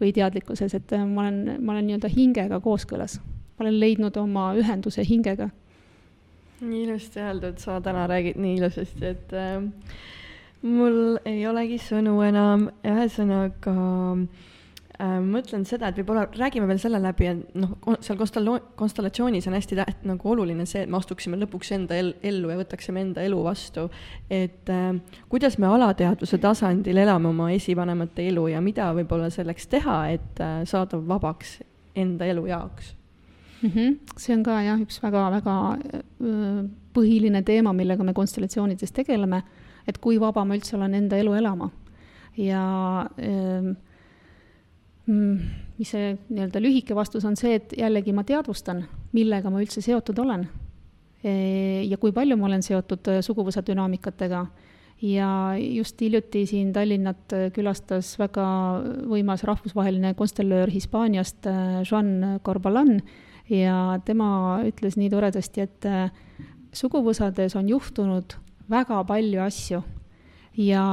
või 0.00 0.10
teadlikkuses, 0.12 0.74
et 0.74 0.96
ma 1.06 1.28
olen, 1.28 1.62
ma 1.62 1.76
olen 1.76 1.86
nii-öelda 1.86 2.10
hingega 2.10 2.58
kooskõlas 2.60 3.20
ma 3.54 3.64
olen 3.64 3.78
leidnud 3.80 4.16
oma 4.16 4.48
ühenduse 4.58 5.04
hingega. 5.06 5.48
nii 6.64 6.84
ilusti 6.86 7.20
öeldud, 7.20 7.58
sa 7.60 7.80
täna 7.84 8.06
räägid 8.08 8.38
nii 8.40 8.56
ilusasti, 8.56 9.04
et 9.06 9.32
äh, 9.36 9.62
mul 10.62 11.18
ei 11.28 11.42
olegi 11.46 11.76
sõnu 11.82 12.16
enam, 12.24 12.68
ühesõnaga 12.86 13.74
äh, 13.74 14.52
mõtlen 15.02 15.64
seda, 15.66 15.88
et 15.90 15.96
võib-olla 15.98 16.28
räägime 16.38 16.68
veel 16.70 16.78
selle 16.78 17.00
läbi, 17.02 17.26
et 17.26 17.54
noh, 17.58 17.72
seal 18.04 18.18
konstella-, 18.18 18.60
konstellatsioonis 18.78 19.48
on 19.50 19.56
hästi 19.58 19.78
täht-, 19.80 20.04
nagu 20.06 20.30
oluline 20.30 20.66
see, 20.70 20.84
et 20.84 20.90
me 20.90 21.00
astuksime 21.00 21.38
lõpuks 21.40 21.72
enda 21.74 21.98
el-, 21.98 22.12
ellu 22.22 22.52
ja 22.52 22.58
võtaksime 22.60 23.02
enda 23.02 23.24
elu 23.26 23.40
vastu. 23.42 23.88
et 24.30 24.70
äh, 24.70 24.94
kuidas 25.28 25.58
me 25.58 25.66
alateadvuse 25.66 26.38
tasandil 26.38 27.00
elame 27.02 27.28
oma 27.28 27.50
esivanemate 27.52 28.28
elu 28.28 28.46
ja 28.54 28.60
mida 28.62 28.92
võib-olla 28.94 29.30
selleks 29.34 29.66
teha, 29.72 29.98
et 30.14 30.42
äh, 30.42 30.60
saada 30.64 31.00
vabaks 31.02 31.58
enda 31.94 32.26
elu 32.30 32.46
jaoks 32.46 32.94
mm. 33.62 33.70
-hmm. 33.70 33.96
see 34.16 34.36
on 34.36 34.42
ka 34.42 34.60
jah, 34.62 34.80
üks 34.80 35.02
väga-väga 35.02 35.56
põhiline 36.94 37.42
teema, 37.42 37.72
millega 37.72 38.04
me 38.04 38.14
konstellatsioonides 38.14 38.92
tegeleme, 38.92 39.42
et 39.88 39.98
kui 39.98 40.20
vaba 40.20 40.44
ma 40.44 40.54
üldse 40.54 40.76
olen 40.76 40.94
enda 40.94 41.16
elu 41.16 41.34
elama. 41.34 41.70
ja 42.36 42.62
öö, 43.18 43.60
mm, 43.60 43.76
mis 45.06 45.90
see 45.90 46.14
nii-öelda 46.30 46.62
lühike 46.64 46.94
vastus 46.96 47.26
on 47.28 47.36
see, 47.36 47.58
et 47.58 47.74
jällegi 47.76 48.14
ma 48.16 48.24
teadvustan, 48.24 48.84
millega 49.12 49.50
ma 49.52 49.60
üldse 49.60 49.82
seotud 49.84 50.18
olen. 50.22 50.46
E, 51.24 51.34
ja 51.88 51.98
kui 52.00 52.12
palju 52.14 52.38
ma 52.40 52.48
olen 52.48 52.64
seotud 52.64 53.10
suguvõsa 53.24 53.64
dünaamikatega. 53.66 54.46
Ja 55.04 55.28
just 55.58 56.00
hiljuti 56.00 56.44
siin 56.48 56.70
Tallinnat 56.72 57.32
külastas 57.52 58.14
väga 58.16 58.46
võimas 59.10 59.42
rahvusvaheline 59.44 60.14
konstellöör 60.16 60.70
Hispaaniast, 60.72 61.48
Juan 61.84 62.38
Corbalan, 62.46 63.00
ja 63.50 64.00
tema 64.04 64.60
ütles 64.64 64.96
nii 64.98 65.10
toredasti, 65.12 65.64
et 65.64 65.88
äh, 65.88 66.08
suguvõsades 66.74 67.56
on 67.58 67.68
juhtunud 67.68 68.36
väga 68.70 69.02
palju 69.08 69.42
asju. 69.44 69.82
Ja, 70.56 70.84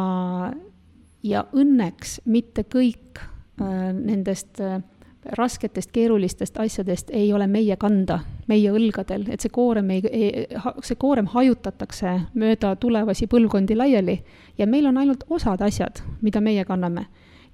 ja 1.23 1.45
õnneks 1.53 2.19
mitte 2.25 2.65
kõik 2.65 3.21
äh, 3.21 3.30
nendest 3.61 4.59
äh, 4.61 4.81
rasketest, 5.37 5.91
keerulistest 5.91 6.57
asjadest 6.59 7.09
ei 7.13 7.33
ole 7.33 7.47
meie 7.47 7.75
kanda, 7.77 8.19
meie 8.49 8.71
õlgadel, 8.73 9.27
et 9.29 9.43
see 9.43 9.53
koorem 9.53 9.91
ei, 9.93 10.01
ei, 10.09 10.45
see 10.81 10.97
koorem 10.99 11.29
hajutatakse 11.29 12.15
mööda 12.33 12.73
tulevasi 12.81 13.27
põlvkondi 13.29 13.77
laiali 13.77 14.17
ja 14.57 14.67
meil 14.67 14.89
on 14.89 14.97
ainult 14.97 15.25
osad 15.29 15.61
asjad, 15.61 16.01
mida 16.21 16.41
meie 16.41 16.65
kanname. 16.65 17.05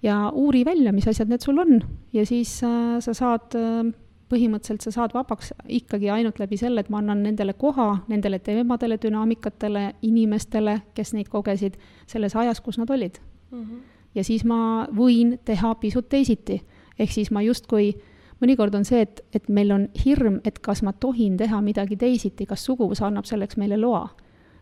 ja 0.01 0.29
uuri 0.33 0.65
välja, 0.65 0.91
mis 0.93 1.07
asjad 1.07 1.29
need 1.29 1.41
sul 1.41 1.59
on 1.59 1.81
ja 2.13 2.25
siis 2.25 2.61
äh, 2.63 2.99
sa 3.01 3.13
saad 3.13 3.55
äh, 3.55 3.91
põhimõtteliselt 4.29 4.83
sa 4.83 4.91
saad 4.91 5.13
vabaks 5.15 5.53
ikkagi 5.67 6.09
ainult 6.11 6.39
läbi 6.39 6.57
selle, 6.59 6.83
et 6.83 6.89
ma 6.89 6.99
annan 6.99 7.23
nendele 7.23 7.53
koha, 7.53 8.03
nendele 8.07 8.39
teemadele, 8.43 8.97
dünaamikatele, 9.01 9.93
inimestele, 10.01 10.81
kes 10.95 11.13
neid 11.15 11.29
kogesid 11.31 11.77
selles 12.07 12.35
ajas, 12.35 12.61
kus 12.61 12.77
nad 12.77 12.89
olid 12.89 13.19
mm. 13.51 13.63
-hmm. 13.63 13.96
Ja 14.15 14.23
siis 14.23 14.45
ma 14.45 14.87
võin 14.95 15.37
teha 15.45 15.75
pisut 15.75 16.09
teisiti. 16.09 16.61
ehk 16.99 17.11
siis 17.11 17.31
ma 17.31 17.41
justkui, 17.41 17.93
mõnikord 18.41 18.75
on 18.75 18.85
see, 18.85 19.01
et, 19.01 19.21
et 19.33 19.49
meil 19.49 19.71
on 19.71 19.87
hirm, 20.05 20.39
et 20.45 20.59
kas 20.59 20.81
ma 20.83 20.93
tohin 20.93 21.37
teha 21.37 21.61
midagi 21.61 21.97
teisiti, 21.97 22.45
kas 22.45 22.65
suguvõsa 22.65 23.07
annab 23.07 23.25
selleks 23.25 23.57
meile 23.57 23.77
loa. 23.77 24.09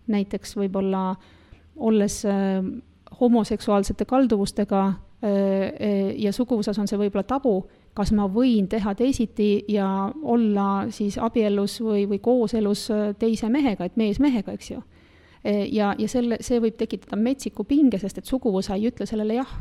näiteks 0.07 0.55
võib-olla 0.57 1.15
olles 1.75 2.25
äh, 2.25 2.63
homoseksuaalsete 3.19 4.05
kalduvustega 4.05 4.85
äh, 4.87 4.95
äh, 5.29 6.13
ja 6.17 6.31
suguvõsas 6.31 6.79
on 6.79 6.87
see 6.87 6.99
võib-olla 6.99 7.23
tabu 7.23 7.63
kas 7.95 8.11
ma 8.15 8.27
võin 8.31 8.67
teha 8.69 8.93
teisiti 8.97 9.63
ja 9.71 9.87
olla 10.23 10.85
siis 10.93 11.17
abiellus 11.21 11.79
või, 11.83 12.03
või 12.09 12.19
kooselus 12.23 12.89
äh, 12.91 13.07
teise 13.19 13.49
mehega, 13.51 13.87
et 13.87 13.95
mees 13.99 14.19
mehega, 14.19 14.55
eks 14.55 14.73
ju. 14.73 14.81
E, 15.45 15.67
ja, 15.69 15.93
ja 15.97 16.07
selle, 16.09 16.39
see 16.41 16.57
võib 16.61 16.77
tekitada 16.79 17.19
metsiku 17.21 17.63
pinge, 17.69 17.99
sest 18.01 18.17
et 18.17 18.25
suguvõsa 18.25 18.75
ei 18.79 18.87
ütle 18.89 19.05
sellele 19.05 19.37
jah. 19.37 19.51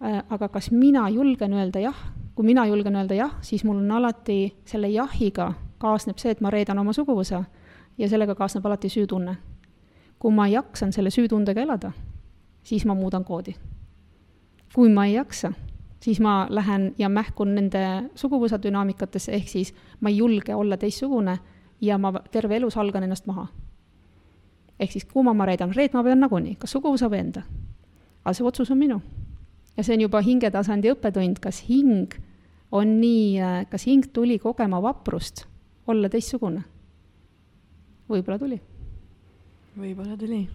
Äh, 0.00 0.22
aga 0.30 0.48
kas 0.48 0.70
mina 0.72 1.08
julgen 1.12 1.52
öelda 1.52 1.82
jah? 1.82 2.06
kui 2.38 2.46
mina 2.46 2.62
julgen 2.70 2.94
öelda 2.94 3.16
jah, 3.18 3.32
siis 3.42 3.64
mul 3.66 3.80
on 3.80 3.90
alati 3.98 4.54
selle 4.64 4.86
jahiga 4.88 5.48
kaasneb 5.82 6.20
see, 6.22 6.30
et 6.30 6.40
ma 6.40 6.52
reedan 6.54 6.78
oma 6.78 6.92
suguvõsa 6.94 7.40
ja 7.98 8.08
sellega 8.08 8.36
kaasneb 8.38 8.66
alati 8.66 8.88
süütunne. 8.88 9.34
kui 10.18 10.34
ma 10.34 10.46
jaksan 10.48 10.92
selle 10.92 11.10
süütundega 11.10 11.62
elada, 11.66 11.90
siis 12.62 12.86
ma 12.86 12.94
muudan 12.94 13.24
koodi. 13.24 13.56
kui 14.74 14.88
ma 14.88 15.06
ei 15.06 15.14
jaksa 15.14 15.52
siis 16.00 16.20
ma 16.20 16.46
lähen 16.50 16.94
ja 16.98 17.08
mähkun 17.08 17.54
nende 17.54 18.10
suguvõsa 18.14 18.58
dünaamikatesse, 18.62 19.32
ehk 19.32 19.48
siis 19.48 19.74
ma 20.00 20.08
ei 20.08 20.16
julge 20.16 20.54
olla 20.54 20.76
teistsugune 20.76 21.38
ja 21.80 21.98
ma 21.98 22.12
terve 22.30 22.56
elu 22.56 22.70
salgan 22.70 23.02
ennast 23.02 23.26
maha. 23.26 23.46
Ehk 24.78 24.92
siis 24.92 25.06
kumma 25.08 25.34
ma 25.34 25.46
reedan, 25.48 25.72
reetma 25.74 26.02
pean 26.06 26.20
nagunii, 26.22 26.56
kas 26.60 26.74
suguvõsa 26.76 27.10
või 27.10 27.22
enda. 27.24 27.42
aga 28.24 28.34
see 28.34 28.46
otsus 28.46 28.70
on 28.70 28.78
minu. 28.78 29.00
ja 29.76 29.82
see 29.82 29.94
on 29.94 30.06
juba 30.06 30.22
hingetasandi 30.22 30.92
õppetund, 30.92 31.40
kas 31.40 31.62
hing 31.68 32.14
on 32.72 33.00
nii, 33.00 33.40
kas 33.70 33.86
hing 33.86 34.10
tuli 34.12 34.38
kogema 34.38 34.82
vaprust 34.82 35.46
olla 35.86 36.08
teistsugune? 36.08 36.62
võib-olla 38.08 38.38
tuli. 38.38 38.60
võib-olla 39.76 40.16
tuli. 40.16 40.48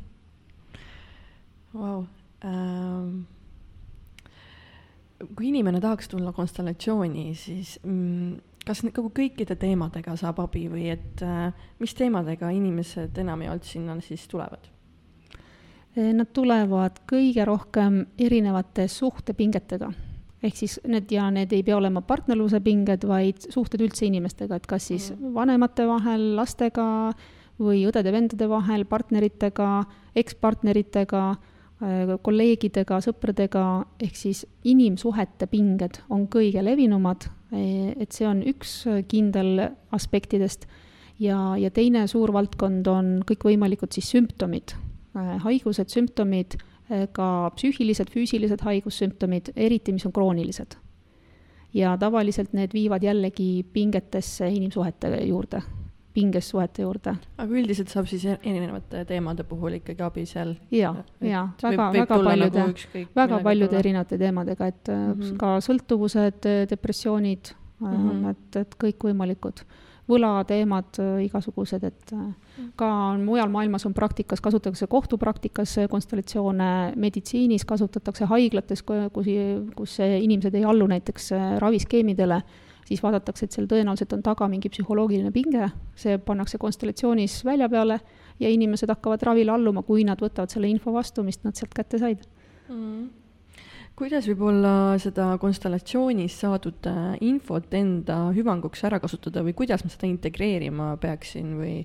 Vau 1.74 2.06
ähm 2.44 3.24
kui 5.36 5.50
inimene 5.50 5.80
tahaks 5.84 6.10
tulla 6.12 6.34
konstellatsiooni, 6.36 7.32
siis 7.38 7.78
mm, 7.84 8.53
kas 8.68 8.84
nagu 8.86 9.10
kõikide 9.16 9.58
teemadega 9.60 10.16
saab 10.20 10.40
abi 10.44 10.68
või 10.72 10.88
et 10.94 11.24
äh, 11.26 11.52
mis 11.80 11.94
teemadega 11.98 12.52
inimesed 12.56 13.18
enamjaolt 13.24 13.68
sinna 13.68 13.98
siis 14.02 14.26
tulevad? 14.32 14.70
Eh, 15.94 16.10
nad 16.16 16.32
tulevad 16.34 17.04
kõige 17.10 17.46
rohkem 17.46 18.04
erinevate 18.18 18.88
suhtepingetega. 18.88 19.92
ehk 20.44 20.58
siis 20.60 20.80
need 20.84 21.12
ja 21.12 21.30
need 21.32 21.54
ei 21.54 21.64
pea 21.64 21.78
olema 21.78 22.02
partnerluse 22.02 22.60
pinged, 22.60 23.06
vaid 23.08 23.46
suhted 23.50 23.82
üldse 23.82 24.06
inimestega, 24.06 24.56
et 24.56 24.68
kas 24.68 24.88
siis 24.92 25.12
mm. 25.14 25.34
vanemate 25.34 25.86
vahel, 25.88 26.36
lastega 26.36 27.14
või 27.60 27.86
õdede-vendade 27.88 28.50
vahel, 28.50 28.84
partneritega, 28.86 29.86
ekspartneritega 30.16 31.24
Äh, 31.84 32.14
kolleegidega, 32.22 33.00
sõpradega, 33.04 33.64
ehk 34.04 34.16
siis 34.16 34.44
inimsuhete 34.70 35.48
pinged 35.52 35.98
on 36.14 36.28
kõige 36.32 36.62
levinumad, 36.64 37.26
et 37.54 38.16
see 38.16 38.26
on 38.28 38.42
üks 38.50 38.84
kindel 39.10 39.68
aspektidest. 39.94 40.68
Ja, 41.22 41.54
ja 41.60 41.70
teine 41.70 42.08
suur 42.10 42.34
valdkond 42.34 42.88
on 42.90 43.12
kõikvõimalikud 43.30 43.94
siis 43.94 44.10
sümptomid, 44.16 44.74
äh, 45.16 45.36
haigused, 45.44 45.92
sümptomid, 45.94 46.58
äh, 46.90 47.06
ka 47.14 47.52
psüühilised, 47.58 48.10
füüsilised 48.10 48.66
haigussümptomid, 48.66 49.54
eriti 49.56 49.94
mis 49.94 50.06
on 50.10 50.16
kroonilised. 50.16 50.80
ja 51.74 51.96
tavaliselt 51.98 52.52
need 52.54 52.70
viivad 52.74 53.02
jällegi 53.02 53.66
pingetesse 53.74 54.46
inimsuhete 54.46 55.10
juurde 55.26 55.64
pinges 56.14 56.50
suhete 56.54 56.86
juurde. 56.86 57.16
aga 57.38 57.60
üldiselt 57.60 57.92
saab 57.94 58.08
siis 58.10 58.26
e-, 58.30 58.38
erinevate 58.44 59.04
teemade 59.10 59.46
puhul 59.50 59.80
ikkagi 59.80 60.06
abi 60.06 60.26
seal? 60.30 60.56
jaa, 60.74 60.96
jaa, 61.22 61.46
väga, 61.64 61.90
väga 61.98 62.20
paljude 62.28 62.68
nagu, 62.68 63.06
väga 63.16 63.40
paljude 63.48 63.80
erinevate 63.80 64.20
teemadega, 64.22 64.68
et 64.74 64.92
mm 64.94 65.14
-hmm. 65.14 65.38
ka 65.42 65.56
sõltuvused, 65.68 66.50
depressioonid 66.70 67.56
mm, 67.80 67.96
-hmm. 67.96 68.30
et, 68.30 68.62
et 68.62 68.78
kõikvõimalikud 68.86 69.66
võlateemad 70.10 71.00
igasugused, 71.24 71.84
et 71.84 72.12
mhm. 72.12 72.72
ka 72.76 72.90
mujal 73.18 73.50
maailmas 73.50 73.86
on 73.86 73.94
praktikas, 73.94 74.42
kasutatakse 74.42 74.88
kohtupraktikas 74.88 75.76
konstellatsioone, 75.90 76.94
meditsiinis 76.96 77.66
kasutatakse 77.66 78.26
haiglates, 78.26 78.84
kus, 78.84 79.32
kus 79.76 80.00
inimesed 80.00 80.56
ei 80.56 80.66
allu 80.68 80.88
näiteks 80.92 81.32
raviskeemidele 81.64 82.42
siis 82.88 83.04
vaadatakse, 83.04 83.46
et 83.48 83.56
seal 83.56 83.68
tõenäoliselt 83.72 84.14
on 84.18 84.24
taga 84.26 84.48
mingi 84.52 84.72
psühholoogiline 84.74 85.32
pinge, 85.36 85.70
see 85.96 86.20
pannakse 86.22 86.60
konstellatsioonis 86.62 87.42
välja 87.48 87.70
peale 87.70 88.00
ja 88.40 88.50
inimesed 88.50 88.90
hakkavad 88.92 89.24
ravile 89.30 89.54
alluma, 89.56 89.86
kui 89.88 90.06
nad 90.08 90.22
võtavad 90.22 90.52
selle 90.52 90.72
info 90.72 90.94
vastu, 90.94 91.24
mis 91.24 91.40
nad 91.44 91.58
sealt 91.60 91.76
kätte 91.78 92.02
said 92.02 92.26
mm 92.70 93.24
kuidas 94.00 94.26
võib-olla 94.26 94.98
seda 95.02 95.28
konstellatsioonis 95.42 96.36
saadud 96.44 96.90
äh, 96.90 97.14
infot 97.26 97.74
enda 97.78 98.32
hüvanguks 98.34 98.82
ära 98.88 99.00
kasutada 99.02 99.44
või 99.46 99.54
kuidas 99.58 99.84
ma 99.86 99.92
seda 99.94 100.10
integreerima 100.10 100.94
peaksin 101.02 101.54
või 101.60 101.76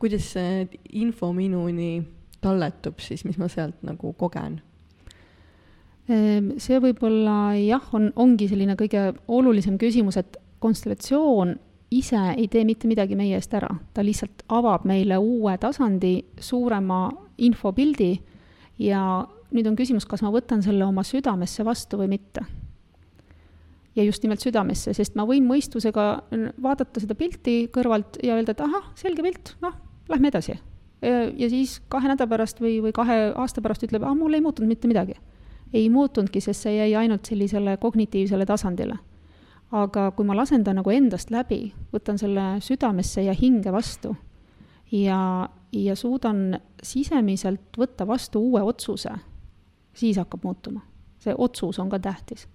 kuidas 0.00 0.30
see 0.34 0.64
info 1.00 1.32
minuni 1.36 1.98
talletub 2.44 3.00
siis, 3.00 3.24
mis 3.28 3.38
ma 3.40 3.48
sealt 3.52 3.84
nagu 3.84 4.12
kogen? 4.20 4.60
Ehm, 6.04 6.50
see 6.60 6.76
võib-olla 6.84 7.54
jah, 7.56 7.84
on, 7.96 8.10
ongi 8.20 8.48
selline 8.50 8.76
kõige 8.76 9.06
olulisem 9.32 9.78
küsimus, 9.80 10.18
et 10.20 10.36
konstellatsioon 10.60 11.54
ise 11.94 12.20
ei 12.34 12.48
tee 12.52 12.64
mitte 12.68 12.88
midagi 12.90 13.16
meie 13.16 13.38
eest 13.38 13.54
ära, 13.56 13.70
ta 13.96 14.04
lihtsalt 14.04 14.44
avab 14.52 14.84
meile 14.88 15.16
uue 15.20 15.54
tasandi, 15.60 16.18
suurema 16.40 17.06
infopildi 17.44 18.10
ja 18.84 19.00
nüüd 19.54 19.70
on 19.70 19.78
küsimus, 19.78 20.04
kas 20.08 20.24
ma 20.24 20.32
võtan 20.34 20.60
selle 20.64 20.84
oma 20.84 21.04
südamesse 21.06 21.64
vastu 21.64 22.00
või 22.00 22.12
mitte. 22.16 22.44
ja 23.94 24.04
just 24.04 24.24
nimelt 24.24 24.42
südamesse, 24.42 24.92
sest 24.92 25.14
ma 25.14 25.24
võin 25.24 25.46
mõistusega 25.46 26.06
vaadata 26.60 27.00
seda 27.00 27.14
pilti 27.14 27.68
kõrvalt 27.72 28.18
ja 28.26 28.34
öelda, 28.34 28.52
et 28.52 28.60
ahah, 28.60 28.90
selge 28.98 29.22
pilt, 29.22 29.54
noh, 29.62 29.76
lähme 30.10 30.28
edasi. 30.28 30.58
ja 31.00 31.48
siis 31.48 31.78
kahe 31.88 32.10
nädala 32.10 32.28
pärast 32.28 32.60
või, 32.60 32.82
või 32.82 32.92
kahe 32.92 33.32
aasta 33.32 33.62
pärast 33.62 33.86
ütleb, 33.86 34.04
ah, 34.04 34.12
mul 34.18 34.34
ei 34.34 34.44
muutunud 34.44 34.68
mitte 34.68 34.90
midagi 34.90 35.16
ei 35.74 35.88
muutunudki, 35.90 36.40
sest 36.40 36.68
see 36.68 36.76
jäi 36.76 36.94
ainult 36.96 37.26
sellisele 37.26 37.76
kognitiivsele 37.82 38.46
tasandile. 38.46 38.98
aga 39.74 40.10
kui 40.14 40.26
ma 40.26 40.36
lasen 40.36 40.64
ta 40.64 40.72
nagu 40.72 40.90
endast 40.90 41.30
läbi, 41.34 41.72
võtan 41.92 42.18
selle 42.18 42.60
südamesse 42.62 43.24
ja 43.24 43.32
hinge 43.34 43.72
vastu 43.72 44.14
ja, 44.92 45.48
ja 45.72 45.96
suudan 45.96 46.60
sisemiselt 46.82 47.78
võtta 47.78 48.06
vastu 48.06 48.40
uue 48.40 48.62
otsuse, 48.62 49.10
siis 49.92 50.18
hakkab 50.18 50.44
muutuma. 50.44 50.80
see 51.18 51.34
otsus 51.38 51.78
on 51.78 51.88
ka 51.88 51.98
tähtis. 51.98 52.48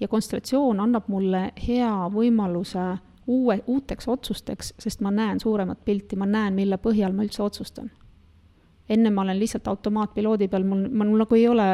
ja 0.00 0.08
konstellatsioon 0.08 0.80
annab 0.80 1.08
mulle 1.08 1.52
hea 1.68 2.08
võimaluse 2.14 2.98
uue, 3.26 3.62
uuteks 3.66 4.08
otsusteks, 4.08 4.74
sest 4.78 5.00
ma 5.00 5.10
näen 5.10 5.40
suuremat 5.40 5.84
pilti, 5.84 6.16
ma 6.16 6.26
näen, 6.26 6.54
mille 6.54 6.76
põhjal 6.76 7.12
ma 7.12 7.22
üldse 7.22 7.42
otsustan. 7.42 7.90
Enne 8.88 9.10
ma 9.10 9.22
olen 9.22 9.38
lihtsalt 9.38 9.68
automaatpiloodi 9.68 10.48
peal, 10.48 10.64
mul, 10.66 10.88
mul 10.90 11.14
nagu 11.22 11.38
ei 11.38 11.46
ole, 11.48 11.68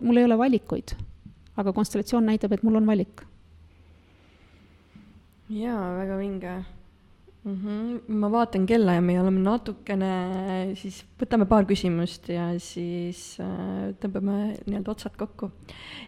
mul 0.00 0.20
ei 0.20 0.28
ole 0.28 0.38
valikuid. 0.38 0.94
aga 1.56 1.72
konstellatsioon 1.72 2.26
näitab, 2.26 2.52
et 2.52 2.62
mul 2.62 2.76
on 2.80 2.86
valik. 2.86 3.26
jaa, 5.50 5.96
väga 5.98 6.18
vinge 6.18 6.54
mm. 7.44 7.56
-hmm. 7.56 8.14
ma 8.14 8.30
vaatan 8.32 8.66
kella 8.66 8.92
ja 8.92 9.00
me 9.00 9.20
oleme 9.20 9.40
natukene, 9.40 10.12
siis 10.74 11.04
võtame 11.20 11.46
paar 11.46 11.64
küsimust 11.64 12.28
ja 12.28 12.52
siis 12.58 13.40
äh, 13.40 13.92
tõmbame 14.00 14.56
nii-öelda 14.66 14.90
otsad 14.90 15.16
kokku. 15.18 15.50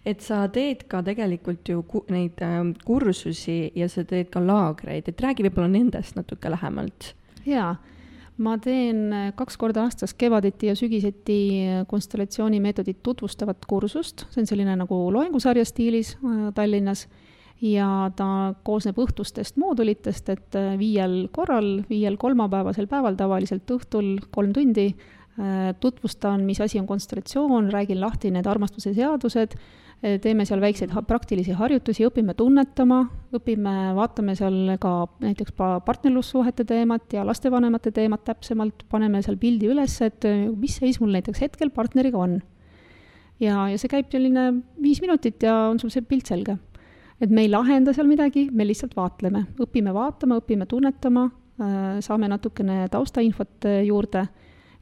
et 0.06 0.20
sa 0.20 0.48
teed 0.48 0.86
ka 0.88 1.02
tegelikult 1.02 1.68
ju 1.68 1.82
ku, 1.82 2.04
neid 2.08 2.40
äh, 2.42 2.60
kursusi 2.84 3.72
ja 3.74 3.88
sa 3.88 4.04
teed 4.04 4.30
ka 4.30 4.40
laagreid, 4.40 5.08
et 5.08 5.20
räägi 5.20 5.42
võib-olla 5.42 5.68
nendest 5.68 6.16
natuke 6.16 6.50
lähemalt. 6.50 7.14
jaa 7.46 7.76
ma 8.42 8.56
teen 8.58 9.12
äh, 9.12 9.28
kaks 9.36 9.58
korda 9.60 9.84
aastas 9.86 10.14
kevaditi 10.18 10.70
ja 10.70 10.74
sügiseti 10.78 11.38
äh, 11.62 11.82
konstellatsioonimeetodit 11.90 13.02
tutvustavat 13.02 13.66
kursust, 13.70 14.26
see 14.34 14.42
on 14.42 14.50
selline 14.50 14.74
nagu 14.80 14.98
loengusarja 15.14 15.66
stiilis 15.68 16.16
äh, 16.18 16.48
Tallinnas. 16.56 17.06
Ja 17.64 18.10
ta 18.18 18.52
koosneb 18.66 18.98
õhtustest 18.98 19.54
moodulitest, 19.62 20.26
et 20.28 20.56
viiel 20.76 21.28
korral, 21.32 21.84
viiel 21.88 22.18
kolmapäevasel 22.20 22.88
päeval, 22.90 23.14
tavaliselt 23.16 23.70
õhtul 23.70 24.18
kolm 24.34 24.50
tundi, 24.52 24.88
tutvustan, 25.80 26.42
mis 26.44 26.60
asi 26.60 26.80
on 26.82 26.88
konstellatsioon, 26.90 27.70
räägin 27.72 28.02
lahti 28.02 28.34
need 28.34 28.50
armastuse 28.50 28.92
seadused, 28.98 29.54
teeme 30.20 30.44
seal 30.44 30.60
väikseid 30.60 30.92
praktilisi 31.08 31.54
harjutusi, 31.56 32.04
õpime 32.04 32.34
tunnetama, 32.36 32.98
õpime, 33.34 33.74
vaatame 33.96 34.34
seal 34.36 34.74
ka 34.80 34.92
näiteks 35.22 35.54
partnerlussuhete 35.56 36.66
teemat 36.68 37.16
ja 37.16 37.24
lastevanemate 37.24 37.92
teemat 37.94 38.24
täpsemalt, 38.28 38.84
paneme 38.92 39.22
seal 39.24 39.38
pildi 39.40 39.70
üles, 39.72 39.96
et 40.04 40.26
mis 40.52 40.76
seis 40.80 41.00
mul 41.00 41.14
näiteks 41.16 41.40
hetkel 41.46 41.72
partneriga 41.72 42.20
on. 42.20 42.36
ja, 43.40 43.64
ja 43.72 43.80
see 43.80 43.90
käib 43.90 44.12
selline 44.12 44.50
viis 44.82 45.00
minutit 45.00 45.42
ja 45.42 45.56
on 45.70 45.80
sul 45.80 45.92
see 45.94 46.04
pilt 46.04 46.28
selge. 46.28 46.58
Et 47.22 47.30
me 47.30 47.46
ei 47.46 47.48
lahenda 47.48 47.94
seal 47.94 48.08
midagi, 48.10 48.48
me 48.52 48.66
lihtsalt 48.66 48.96
vaatleme, 48.98 49.46
õpime 49.62 49.94
vaatama, 49.94 50.40
õpime 50.42 50.66
tunnetama, 50.68 51.28
äh, 51.62 51.82
saame 52.04 52.28
natukene 52.28 52.84
taustainfot 52.92 53.70
juurde 53.86 54.26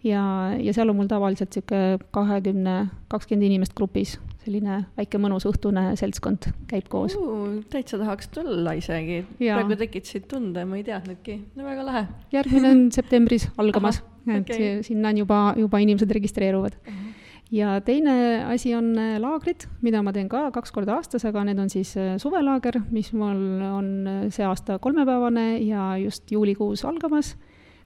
ja, 0.06 0.22
ja 0.58 0.74
seal 0.74 0.90
on 0.92 0.98
mul 0.98 1.10
tavaliselt 1.10 1.54
niisugune 1.54 1.98
kahekümne, 2.14 2.76
kakskümmend 3.12 3.48
inimest 3.48 3.74
grupis, 3.78 4.16
selline 4.44 4.82
väike 4.98 5.20
mõnus 5.22 5.46
õhtune 5.48 5.92
seltskond 6.00 6.50
käib 6.70 6.88
koos 6.92 7.14
uh,. 7.18 7.60
täitsa 7.70 8.00
tahaks 8.00 8.32
tulla 8.34 8.74
isegi, 8.78 9.22
praegu 9.38 9.78
tekitasid 9.78 10.26
tunde, 10.30 10.66
ma 10.66 10.80
ei 10.80 10.86
teadnudki, 10.86 11.38
no 11.56 11.68
väga 11.68 11.86
lahe. 11.86 12.04
järgmine 12.34 12.74
on 12.74 12.84
septembris 12.98 13.48
algamas, 13.56 14.02
et 14.26 14.42
okay. 14.42 14.82
sinna 14.86 15.14
on 15.14 15.24
juba, 15.24 15.40
juba 15.58 15.82
inimesed 15.84 16.18
registreeruvad 16.20 16.78
uh. 16.82 16.92
-huh 16.92 17.12
ja 17.52 17.80
teine 17.84 18.44
asi 18.48 18.74
on 18.74 18.94
äh, 18.98 19.18
laagrid, 19.20 19.66
mida 19.84 20.02
ma 20.02 20.12
teen 20.12 20.28
ka 20.32 20.46
kaks 20.54 20.72
korda 20.72 20.96
aastas, 20.96 21.26
aga 21.28 21.44
need 21.44 21.60
on 21.60 21.70
siis 21.72 21.92
äh, 22.00 22.14
suvelaager, 22.20 22.80
mis 22.90 23.12
mul 23.12 23.60
on 23.68 23.90
äh, 24.08 24.22
see 24.32 24.46
aasta 24.48 24.78
kolmepäevane 24.82 25.58
ja 25.66 25.92
just 26.00 26.32
juulikuus 26.32 26.86
algamas, 26.88 27.34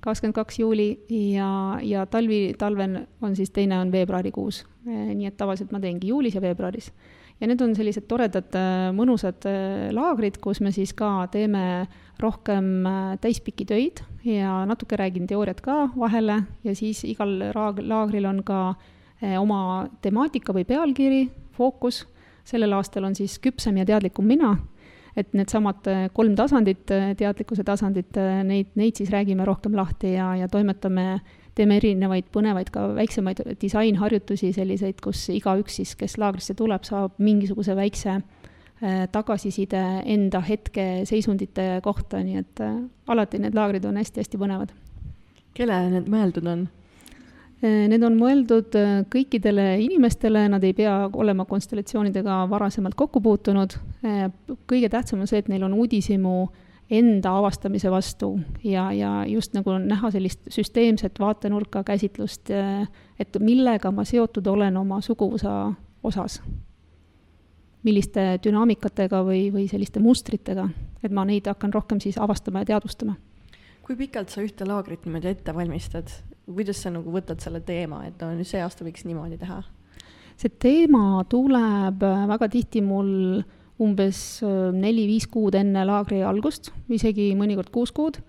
kakskümmend 0.07 0.39
kaks 0.39 0.61
juuli 0.63 0.89
ja, 1.35 1.51
ja 1.83 2.07
talvi, 2.11 2.55
talvel 2.59 3.03
on 3.23 3.37
siis 3.37 3.51
teine 3.51 3.79
on 3.83 3.93
veebruarikuus. 3.93 4.65
nii 4.87 5.27
et 5.27 5.37
tavaliselt 5.37 5.73
ma 5.75 5.83
teengi 5.83 6.09
juulis 6.15 6.35
ja 6.35 6.41
veebruaris. 6.41 6.93
ja 7.41 7.47
need 7.47 7.61
on 7.61 7.75
sellised 7.77 8.07
toredad 8.09 8.55
mõnusad 8.97 9.45
laagrid, 9.93 10.39
kus 10.41 10.61
me 10.61 10.73
siis 10.73 10.95
ka 10.95 11.29
teeme 11.33 11.87
rohkem 12.23 12.87
täispikki 13.21 13.67
töid 13.67 14.01
ja 14.25 14.65
natuke 14.67 14.97
räägin 14.97 15.27
teooriat 15.27 15.61
ka 15.61 15.89
vahele 15.99 16.43
ja 16.65 16.75
siis 16.75 17.05
igal 17.05 17.51
raag-, 17.53 17.83
laagril 17.85 18.31
on 18.31 18.45
ka 18.47 18.61
Eh, 19.25 19.37
oma 19.41 19.87
temaatika 20.05 20.53
või 20.53 20.67
pealkiri, 20.69 21.23
fookus, 21.57 22.03
sellel 22.45 22.75
aastal 22.77 23.07
on 23.09 23.15
siis 23.17 23.39
küpsem 23.41 23.79
ja 23.81 23.87
teadlikum 23.89 24.27
mina, 24.29 24.51
et 25.17 25.33
needsamad 25.37 25.89
eh, 25.91 26.05
kolm 26.15 26.37
tasandit, 26.39 26.91
eh, 26.93 27.11
teadlikkuse 27.19 27.65
tasandit, 27.67 28.19
neid, 28.47 28.73
neid 28.79 28.99
siis 28.99 29.11
räägime 29.13 29.47
rohkem 29.49 29.77
lahti 29.79 30.15
ja, 30.15 30.33
ja 30.37 30.49
toimetame, 30.53 31.21
teeme 31.57 31.79
erinevaid 31.81 32.29
põnevaid 32.35 32.71
ka 32.73 32.89
väiksemaid 32.99 33.43
disainharjutusi, 33.61 34.53
selliseid, 34.57 35.01
kus 35.05 35.29
igaüks 35.33 35.81
siis, 35.81 35.95
kes 35.97 36.19
laagrisse 36.21 36.57
tuleb, 36.59 36.85
saab 36.85 37.17
mingisuguse 37.19 37.77
väikse 37.77 38.21
tagasiside 39.09 39.81
enda 40.05 40.43
hetkeseisundite 40.45 41.79
kohta, 41.81 42.19
nii 42.21 42.43
et 42.43 42.61
alati 43.09 43.41
need 43.41 43.57
laagrid 43.57 43.87
on 43.89 43.97
hästi-hästi 43.97 44.37
põnevad. 44.37 44.75
kellele 45.57 45.95
need 45.95 46.11
mõeldud 46.13 46.51
on? 46.53 46.67
Äh, 47.65 47.87
need 47.89 48.03
on 48.05 48.19
mõeldud 48.21 48.75
äh, 48.77 48.99
kõikidele 49.09 49.79
inimestele, 49.81 50.43
nad 50.53 50.65
ei 50.67 50.75
pea 50.77 51.07
olema 51.17 51.47
konstellatsioonidega 51.49 52.43
varasemalt 52.51 52.97
kokku 52.99 53.23
puutunud. 53.25 53.79
Äh, 54.05 54.27
kõige 54.69 54.91
tähtsam 54.93 55.23
on 55.25 55.31
see, 55.31 55.41
et 55.41 55.49
neil 55.49 55.65
on 55.65 55.77
uudishimu 55.79 56.35
enda 56.93 57.33
avastamise 57.41 57.91
vastu 57.91 58.35
ja, 58.63 58.91
ja 58.93 59.13
just 59.27 59.57
nagu 59.57 59.73
näha 59.81 60.11
sellist 60.15 60.45
süsteemset 60.53 61.17
vaatenurka 61.19 61.81
käsitlust, 61.83 62.53
et 63.19 63.39
millega 63.43 63.91
ma 63.91 64.05
seotud 64.07 64.47
olen 64.47 64.77
oma 64.79 65.01
suguvõsa 65.03 65.73
osas. 66.07 66.39
milliste 67.83 68.39
dünaamikatega 68.45 69.25
või, 69.27 69.51
või 69.55 69.67
selliste 69.71 70.01
mustritega, 70.03 70.69
et 71.03 71.11
ma 71.11 71.25
neid 71.25 71.47
hakkan 71.47 71.75
rohkem 71.75 72.01
siis 72.01 72.19
avastama 72.19 72.63
ja 72.63 72.71
teadvustama. 72.71 73.17
kui 73.83 73.97
pikalt 73.97 74.31
sa 74.31 74.47
ühte 74.47 74.67
laagrit 74.67 75.05
niimoodi 75.07 75.29
ette 75.29 75.55
valmistad, 75.55 76.11
kuidas 76.47 76.81
sa 76.83 76.93
nagu 76.95 77.11
võtad 77.13 77.43
selle 77.43 77.61
teema, 77.67 78.05
et 78.07 78.23
no 78.23 78.47
see 78.47 78.63
aasta 78.63 78.87
võiks 78.87 79.07
niimoodi 79.09 79.39
teha? 79.41 79.63
see 80.37 80.53
teema 80.61 81.23
tuleb 81.33 82.03
äh, 82.05 82.25
väga 82.29 82.51
tihti 82.53 82.83
mul 82.85 83.41
umbes 83.83 84.43
äh, 84.45 84.69
neli-viis 84.77 85.25
kuud 85.33 85.57
enne 85.57 85.85
laagri 85.89 86.21
algust, 86.29 86.75
isegi 86.93 87.31
mõnikord 87.39 87.73
kuus 87.73 87.93
kuud. 87.97 88.21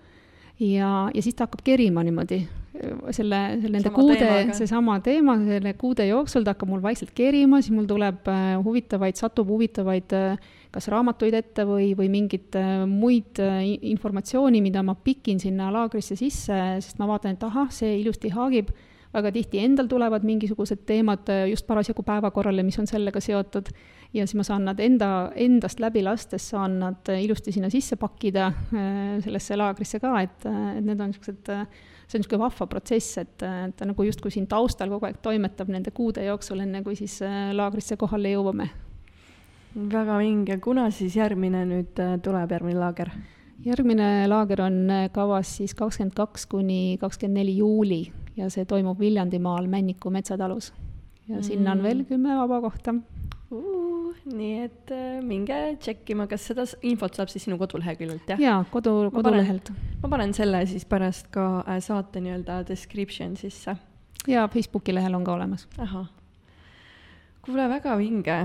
ja, 0.58 1.10
ja 1.12 1.24
siis 1.24 1.36
ta 1.36 1.46
hakkab 1.46 1.60
kerima 1.66 2.04
niimoodi 2.06 2.40
äh, 2.42 3.12
selle, 3.12 3.42
selle 3.60 3.74
nende 3.76 3.90
sama 3.90 3.98
kuude, 4.00 4.30
seesama 4.56 4.96
teema, 5.04 5.36
selle 5.44 5.74
kuude 5.80 6.08
jooksul 6.08 6.46
ta 6.46 6.56
hakkab 6.56 6.72
mul 6.72 6.84
vaikselt 6.84 7.12
kerima, 7.14 7.60
siis 7.60 7.76
mul 7.76 7.90
tuleb 7.90 8.32
huvitavaid, 8.64 9.20
satub 9.20 9.52
huvitavaid 9.52 10.16
äh, 10.16 10.56
kas 10.74 10.88
raamatuid 10.92 11.36
ette 11.38 11.64
või, 11.68 11.92
või 11.96 12.10
mingit 12.12 12.56
äh, 12.58 12.84
muid 12.88 13.40
äh, 13.42 13.62
informatsiooni, 13.90 14.60
mida 14.64 14.82
ma 14.84 14.94
pikin 14.94 15.40
sinna 15.40 15.70
laagrisse 15.74 16.16
sisse, 16.18 16.58
sest 16.84 17.00
ma 17.00 17.08
vaatan, 17.08 17.36
et 17.36 17.44
ahah, 17.48 17.70
see 17.72 17.98
ilusti 18.02 18.32
haagib, 18.34 18.72
väga 19.14 19.30
tihti 19.32 19.62
endal 19.64 19.88
tulevad 19.88 20.26
mingisugused 20.28 20.84
teemad 20.88 21.30
äh, 21.32 21.46
just 21.54 21.66
parasjagu 21.68 22.04
päevakorrale, 22.04 22.64
mis 22.66 22.76
on 22.80 22.88
sellega 22.90 23.22
seotud, 23.24 23.70
ja 24.12 24.26
siis 24.26 24.36
ma 24.36 24.44
saan 24.44 24.68
nad 24.68 24.80
enda, 24.80 25.30
endast 25.36 25.80
läbi 25.80 26.02
lastes, 26.04 26.50
saan 26.52 26.78
nad 26.82 27.12
ilusti 27.16 27.52
sinna 27.52 27.70
sisse 27.72 27.96
pakkida, 28.00 28.50
sellesse 29.24 29.56
laagrisse 29.56 30.00
ka, 30.00 30.14
et, 30.24 30.44
et 30.48 30.84
need 30.84 31.00
on 31.00 31.12
niisugused 31.12 31.48
see 32.08 32.16
on 32.16 32.22
niisugune 32.22 32.40
vahva 32.40 32.68
protsess, 32.72 33.18
et 33.20 33.34
ta 33.36 33.88
nagu 33.88 34.04
justkui 34.08 34.32
siin 34.32 34.48
taustal 34.48 34.88
kogu 34.94 35.10
aeg 35.10 35.20
toimetab 35.24 35.68
nende 35.72 35.92
kuude 35.96 36.24
jooksul, 36.24 36.64
enne 36.64 36.80
kui 36.84 36.96
siis 36.96 37.20
laagrisse 37.52 38.00
kohale 38.00 38.32
jõuame 38.32 38.70
väga 39.78 40.18
vinge, 40.18 40.58
kuna 40.62 40.88
siis 40.94 41.16
järgmine 41.16 41.62
nüüd 41.68 42.00
äh, 42.02 42.16
tuleb, 42.22 42.50
järgmine 42.56 42.80
laager? 42.80 43.12
järgmine 43.64 44.28
laager 44.30 44.62
on 44.66 44.78
äh, 44.90 45.06
kavas 45.14 45.56
siis 45.58 45.74
kakskümmend 45.78 46.14
kaks 46.18 46.46
kuni 46.50 46.98
kakskümmend 47.00 47.40
neli 47.40 47.56
juuli 47.58 48.00
ja 48.38 48.50
see 48.50 48.66
toimub 48.68 48.98
Viljandimaal 49.00 49.66
Männiku 49.66 50.10
metsatalus. 50.14 50.72
ja 51.28 51.36
mm. 51.36 51.42
sinna 51.42 51.72
on 51.72 51.82
veel 51.82 52.04
kümme 52.04 52.36
vaba 52.38 52.60
kohta 52.60 52.94
uh,. 53.50 54.14
nii 54.24 54.60
et 54.64 54.92
äh, 54.92 55.22
minge 55.22 55.56
tšekkima, 55.80 56.26
kas 56.26 56.46
seda 56.50 56.66
infot 56.82 57.14
saab 57.14 57.30
siis 57.30 57.46
sinu 57.46 57.58
koduleheküljelt, 57.58 58.34
jah? 58.34 58.40
jaa, 58.40 58.62
kodu, 58.70 59.10
kodulehelt. 59.14 59.72
ma 60.02 60.10
panen 60.10 60.34
selle 60.34 60.64
siis 60.66 60.86
pärast 60.88 61.30
ka 61.34 61.64
saate 61.80 62.22
nii-öelda 62.24 62.64
description 62.68 63.36
sisse. 63.36 63.76
jaa, 64.26 64.48
Facebooki 64.48 64.94
lehel 64.94 65.14
on 65.14 65.24
ka 65.24 65.34
olemas. 65.38 65.68
ahah. 65.78 66.08
kuule, 67.42 67.68
väga 67.68 67.98
vinge 67.98 68.40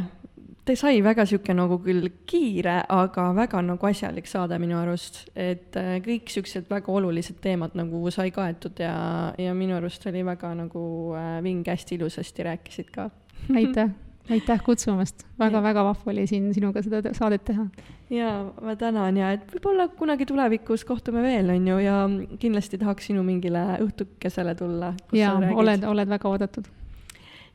ta 0.66 0.76
sai 0.80 1.02
väga 1.04 1.26
sihuke 1.28 1.54
nagu 1.56 1.78
küll 1.84 2.08
kiire, 2.30 2.78
aga 2.92 3.28
väga 3.36 3.62
nagu 3.66 3.90
asjalik 3.90 4.30
saade 4.30 4.60
minu 4.64 4.78
arust, 4.80 5.26
et 5.36 5.76
äh, 5.80 5.98
kõik 6.04 6.32
siuksed 6.32 6.70
väga 6.72 6.92
olulised 6.94 7.42
teemad 7.44 7.76
nagu 7.78 8.04
sai 8.16 8.32
kaetud 8.36 8.80
ja, 8.80 8.96
ja 9.40 9.56
minu 9.58 9.76
arust 9.80 10.08
oli 10.12 10.24
väga 10.26 10.54
nagu 10.64 10.86
äh, 11.20 11.36
vinge, 11.44 11.68
hästi 11.74 11.98
ilusasti 12.00 12.48
rääkisid 12.48 12.94
ka. 12.96 13.10
aitäh, 13.60 13.92
aitäh 14.32 14.64
kutsumast 14.64 15.26
väga,, 15.26 15.50
väga-väga 15.50 15.84
vahva 15.90 16.14
oli 16.14 16.24
siin 16.32 16.48
sinuga 16.56 16.84
seda 16.86 17.12
saadet 17.18 17.44
teha. 17.50 17.66
ja 18.14 18.30
ma 18.64 18.78
tänan 18.80 19.20
ja 19.20 19.34
et 19.36 19.44
võib-olla 19.52 19.90
kunagi 20.00 20.30
tulevikus 20.30 20.88
kohtume 20.88 21.26
veel, 21.26 21.52
on 21.52 21.68
ju, 21.68 21.82
ja 21.84 21.98
kindlasti 22.40 22.80
tahaks 22.80 23.12
sinu 23.12 23.26
mingile 23.28 23.66
õhtukesele 23.84 24.56
tulla. 24.56 24.94
ja 25.12 25.36
oled, 25.52 25.84
oled 25.92 26.16
väga 26.16 26.32
oodatud 26.32 26.72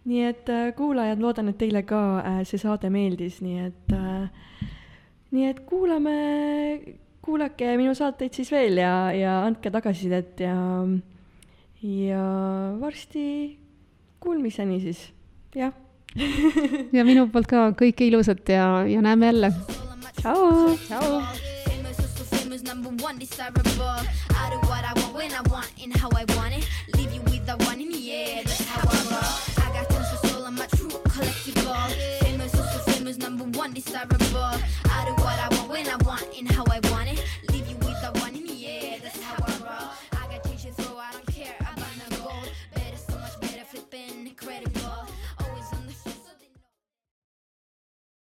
nii 0.09 0.23
et 0.25 0.49
äh, 0.49 0.71
kuulajad, 0.77 1.21
loodan, 1.21 1.51
et 1.51 1.59
teile 1.61 1.83
ka 1.89 2.03
äh, 2.21 2.41
see 2.49 2.61
saade 2.61 2.91
meeldis, 2.91 3.41
nii 3.45 3.59
et 3.67 3.93
äh,, 3.97 4.29
nii 5.35 5.49
et 5.51 5.61
kuulame 5.69 6.15
kuulake 7.25 7.75
minu 7.77 7.93
saateid 7.97 8.33
siis 8.33 8.53
veel 8.55 8.81
ja, 8.81 8.93
ja 9.13 9.35
andke 9.45 9.71
tagasisidet 9.71 10.41
ja, 10.41 10.55
ja 11.83 12.23
varsti 12.81 13.59
kuulmiseni 14.21 14.81
siis, 14.87 15.03
jah 15.55 15.75
ja 16.97 17.05
minu 17.05 17.29
poolt 17.33 17.51
ka 17.51 17.69
kõike 17.77 18.09
ilusat 18.09 18.49
ja, 18.49 18.71
ja 18.89 19.05
näeme 19.05 19.33
jälle. 19.33 19.53
tšau. 20.23 20.75
tšau. 20.89 21.47
number 22.69 23.05
one, 23.05 23.19
desirable. 23.19 23.85
I 23.85 24.51
do 24.51 24.59
what 24.69 24.85
I 24.85 24.93
want 25.01 25.15
when 25.15 25.33
I 25.33 25.41
want 25.51 25.73
and 25.83 25.97
how 25.97 26.11
I 26.11 26.25
want 26.37 26.55
it. 26.55 26.69
Leave 26.97 27.13
you 27.13 27.23
with 27.23 27.47
the 27.47 27.57
one 27.65 27.81
in 27.81 27.91
the 27.91 28.13
air, 28.13 28.43
that's 28.45 28.65
how 28.65 28.83
I 28.83 29.15
roll. 29.15 29.48
Number 33.19 33.45
one, 33.59 33.73
desirable. 33.73 34.19
I 34.91 35.05
do 35.07 35.23
what 35.23 35.39
I 35.39 35.49
want 35.51 35.69
when 35.71 35.89
I 35.89 35.97
want 35.97 36.25
and 36.39 36.51
how 36.51 36.65
I 36.71 36.81
want 36.81 36.88